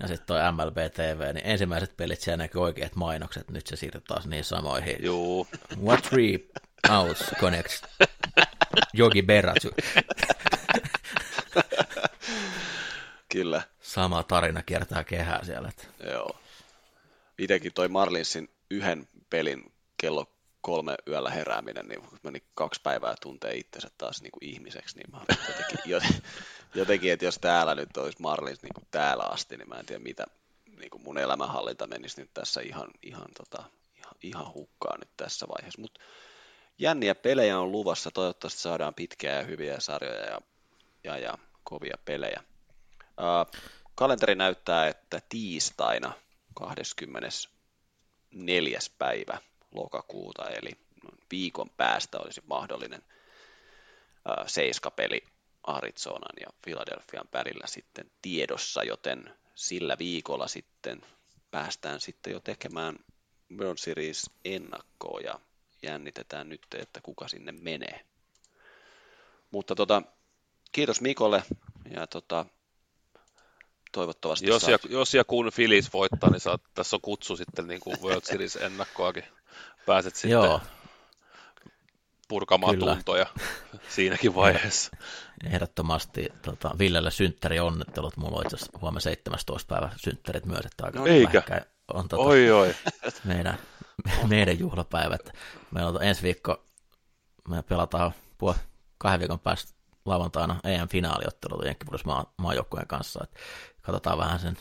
Ja 0.00 0.08
sitten 0.08 0.26
toi 0.26 0.52
MLB 0.52 0.76
TV, 0.94 1.34
niin 1.34 1.46
ensimmäiset 1.46 1.96
pelit 1.96 2.20
siellä 2.20 2.36
näkyy 2.36 2.62
oikeat 2.62 2.96
mainokset, 2.96 3.50
nyt 3.50 3.66
se 3.66 3.76
siirtyy 3.76 4.00
taas 4.00 4.26
niin 4.26 4.44
samoihin. 4.44 4.96
Juu, 5.00 5.46
What 5.84 6.02
three 6.02 6.38
outs 6.90 7.24
connects 7.40 7.82
Jogi 8.94 9.22
Berratsu. 9.22 9.70
Kyllä. 13.28 13.62
Sama 13.80 14.22
tarina 14.22 14.62
kiertää 14.62 15.04
kehää 15.04 15.44
siellä. 15.44 15.68
Että 15.68 16.10
Joo. 16.10 16.36
Itekin 17.38 17.72
toi 17.72 17.88
Marlinsin 17.88 18.48
yhden 18.70 19.08
pelin 19.30 19.72
kello 19.96 20.32
kolme 20.60 20.94
yöllä 21.08 21.30
herääminen, 21.30 21.88
niin 21.88 22.02
meni 22.22 22.42
kaksi 22.54 22.80
päivää 22.82 23.14
tuntee 23.20 23.54
itsensä 23.54 23.90
taas 23.98 24.22
niin 24.22 24.32
kuin 24.32 24.44
ihmiseksi, 24.44 24.96
niin 24.96 25.10
mä 25.12 25.20
jotenkin, 25.48 25.78
joten- 25.84 26.22
jotenkin, 26.74 27.12
että 27.12 27.24
jos 27.24 27.38
täällä 27.38 27.74
nyt 27.74 27.96
olisi 27.96 28.22
Marlins 28.22 28.62
niin 28.62 28.74
kuin 28.74 28.86
täällä 28.90 29.24
asti, 29.24 29.56
niin 29.56 29.68
mä 29.68 29.74
en 29.74 29.86
tiedä 29.86 30.02
mitä 30.02 30.24
niin 30.78 30.90
kuin 30.90 31.02
mun 31.02 31.18
elämänhallinta 31.18 31.86
menisi 31.86 32.20
nyt 32.20 32.30
tässä 32.34 32.60
ihan, 32.60 32.88
ihan, 33.02 33.28
tota, 33.38 33.64
ihan, 33.96 34.14
ihan 34.22 34.54
hukkaan 34.54 35.00
nyt 35.00 35.10
tässä 35.16 35.46
vaiheessa. 35.48 35.80
Mutta 35.80 36.00
jänniä 36.78 37.14
pelejä 37.14 37.58
on 37.58 37.72
luvassa, 37.72 38.10
toivottavasti 38.10 38.60
saadaan 38.60 38.94
pitkiä 38.94 39.32
ja 39.32 39.42
hyviä 39.42 39.80
sarjoja 39.80 40.24
ja, 40.24 40.40
ja, 41.04 41.18
ja 41.18 41.38
kovia 41.64 41.98
pelejä. 42.04 42.42
Uh, 43.20 43.46
kalenteri 43.94 44.34
näyttää, 44.34 44.88
että 44.88 45.20
tiistaina 45.28 46.12
24. 46.54 48.78
päivä 48.98 49.38
lokakuuta, 49.74 50.48
eli 50.48 50.70
viikon 51.30 51.70
päästä 51.70 52.18
olisi 52.18 52.42
mahdollinen 52.46 53.02
uh, 53.02 54.46
seiskapeli 54.46 55.24
Arizonan 55.62 56.36
ja 56.40 56.46
Philadelphian 56.62 57.28
välillä 57.32 57.66
sitten 57.66 58.10
tiedossa, 58.22 58.82
joten 58.82 59.34
sillä 59.54 59.96
viikolla 59.98 60.48
sitten 60.48 61.00
päästään 61.50 62.00
sitten 62.00 62.32
jo 62.32 62.40
tekemään 62.40 62.96
World 63.58 63.78
Series 63.78 64.30
ennakkoa 64.44 65.20
ja 65.20 65.40
jännitetään 65.82 66.48
nyt, 66.48 66.66
että 66.74 67.00
kuka 67.00 67.28
sinne 67.28 67.52
menee. 67.52 68.06
Mutta 69.50 69.74
tota, 69.74 70.02
kiitos 70.72 71.00
Mikolle 71.00 71.42
ja 71.90 72.06
tota, 72.06 72.46
toivottavasti 73.96 74.46
jos, 74.46 74.68
ja, 74.68 74.78
jos 74.88 75.14
ja 75.14 75.24
kun 75.24 75.50
Phillies 75.54 75.92
voittaa, 75.92 76.30
niin 76.30 76.40
saat, 76.40 76.62
tässä 76.74 76.96
on 76.96 77.00
kutsu 77.00 77.36
sitten 77.36 77.66
niin 77.66 77.80
kuin 77.80 77.96
World 78.02 78.24
Series 78.24 78.56
ennakkoakin. 78.56 79.24
Pääset 79.86 80.14
sitten 80.14 80.30
Joo, 80.30 80.60
purkamaan 82.28 82.74
Kyllä. 82.78 82.94
tuntoja 82.94 83.26
siinäkin 83.88 84.34
vaiheessa. 84.34 84.96
ehdottomasti 85.50 86.28
tota, 86.42 86.70
Villelle 86.78 87.10
synttäri 87.10 87.60
onnittelut. 87.60 88.16
Mulla 88.16 88.36
on 88.36 88.42
itse 88.42 88.56
asiassa 88.56 88.78
huomenna 88.80 89.00
17. 89.00 89.74
päivä 89.74 89.90
synttärit 89.96 90.46
myös, 90.46 90.66
että 90.66 90.84
aika 90.86 90.98
No 90.98 91.06
eikä. 91.06 91.32
lähekkäin 91.34 91.64
on 91.94 92.08
tota, 92.08 92.22
Oi 92.22 92.50
oi. 92.50 92.74
meidän, 93.24 93.58
meidän 94.26 94.58
juhlapäivät. 94.58 95.32
Meillä 95.70 95.90
on 95.90 96.02
ensi 96.02 96.22
viikko, 96.22 96.64
me 97.48 97.62
pelataan 97.62 98.12
puol- 98.42 98.58
kahden 98.98 99.20
viikon 99.20 99.40
päästä 99.40 99.76
lauantaina 100.06 100.60
EM-finaaliottelut 100.64 101.64
Jenkkipudossa 101.64 102.26
maajoukkueen 102.36 102.86
kanssa. 102.86 103.24
Et 103.24 103.30
katsotaan 103.86 104.18
vähän 104.18 104.40
sen, 104.40 104.56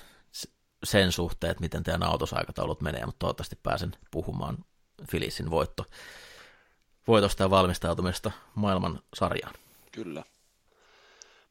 sen 0.83 1.11
suhteen, 1.11 1.51
että 1.51 1.61
miten 1.61 1.83
teidän 1.83 2.03
autosaikataulut 2.03 2.81
menee, 2.81 3.05
mutta 3.05 3.19
toivottavasti 3.19 3.59
pääsen 3.63 3.91
puhumaan 4.11 4.57
Filisin 5.11 5.49
voitto, 5.49 5.85
voitosta 7.07 7.43
ja 7.43 7.49
valmistautumista 7.49 8.31
maailman 8.55 9.01
sarjaan. 9.13 9.53
Kyllä. 9.91 10.23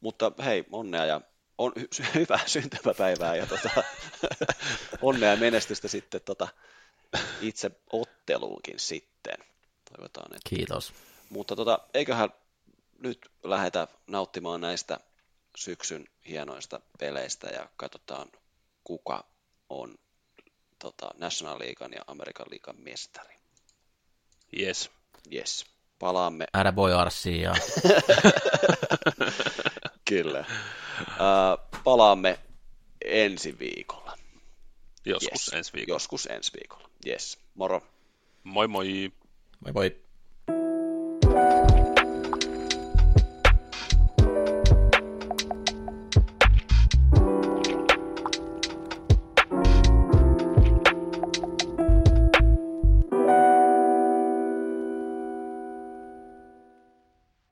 Mutta 0.00 0.32
hei, 0.44 0.64
onnea 0.72 1.04
ja 1.04 1.20
on 1.58 1.72
hy- 1.78 2.04
hyvää 2.14 2.46
syntymäpäivää 2.46 3.36
ja 3.36 3.46
tota, 3.46 3.70
onnea 5.02 5.30
ja 5.30 5.36
menestystä 5.36 5.88
sitten 5.88 6.20
tota, 6.24 6.48
itse 7.40 7.70
otteluunkin 7.92 8.78
sitten. 8.78 9.36
Toivotaan, 9.92 10.36
että. 10.36 10.48
Kiitos. 10.48 10.92
Mutta 11.30 11.56
tota, 11.56 11.78
eiköhän 11.94 12.30
nyt 12.98 13.30
lähdetä 13.44 13.88
nauttimaan 14.06 14.60
näistä 14.60 15.00
syksyn 15.56 16.04
hienoista 16.28 16.80
peleistä 16.98 17.48
ja 17.48 17.68
katsotaan, 17.76 18.28
kuka 18.84 19.24
on 19.68 19.98
tota, 20.78 21.10
National 21.18 21.58
Leaguean 21.58 21.92
ja 21.92 22.04
Amerikan 22.06 22.46
liigan 22.50 22.76
mestari. 22.80 23.34
Yes. 24.60 24.90
Yes. 25.32 25.66
Palaamme 25.98 26.46
Älä 26.54 26.72
boy 26.72 26.92
Arsi 26.92 27.40
ja 27.40 27.54
Kyllä. 30.08 30.44
Uh, 30.98 31.80
palaamme 31.84 32.38
ensi 33.04 33.58
viikolla. 33.58 34.18
Joskus 35.04 35.30
Yes. 35.32 35.48
ensi 35.54 35.72
viikolla. 35.72 35.94
Joskus 35.94 36.26
ensi 36.26 36.52
viikolla. 36.52 36.88
Yes. 37.06 37.38
Moro. 37.54 37.82
Moi 38.44 38.68
moi. 38.68 39.12
moi 39.60 39.72
moi. 39.72 39.96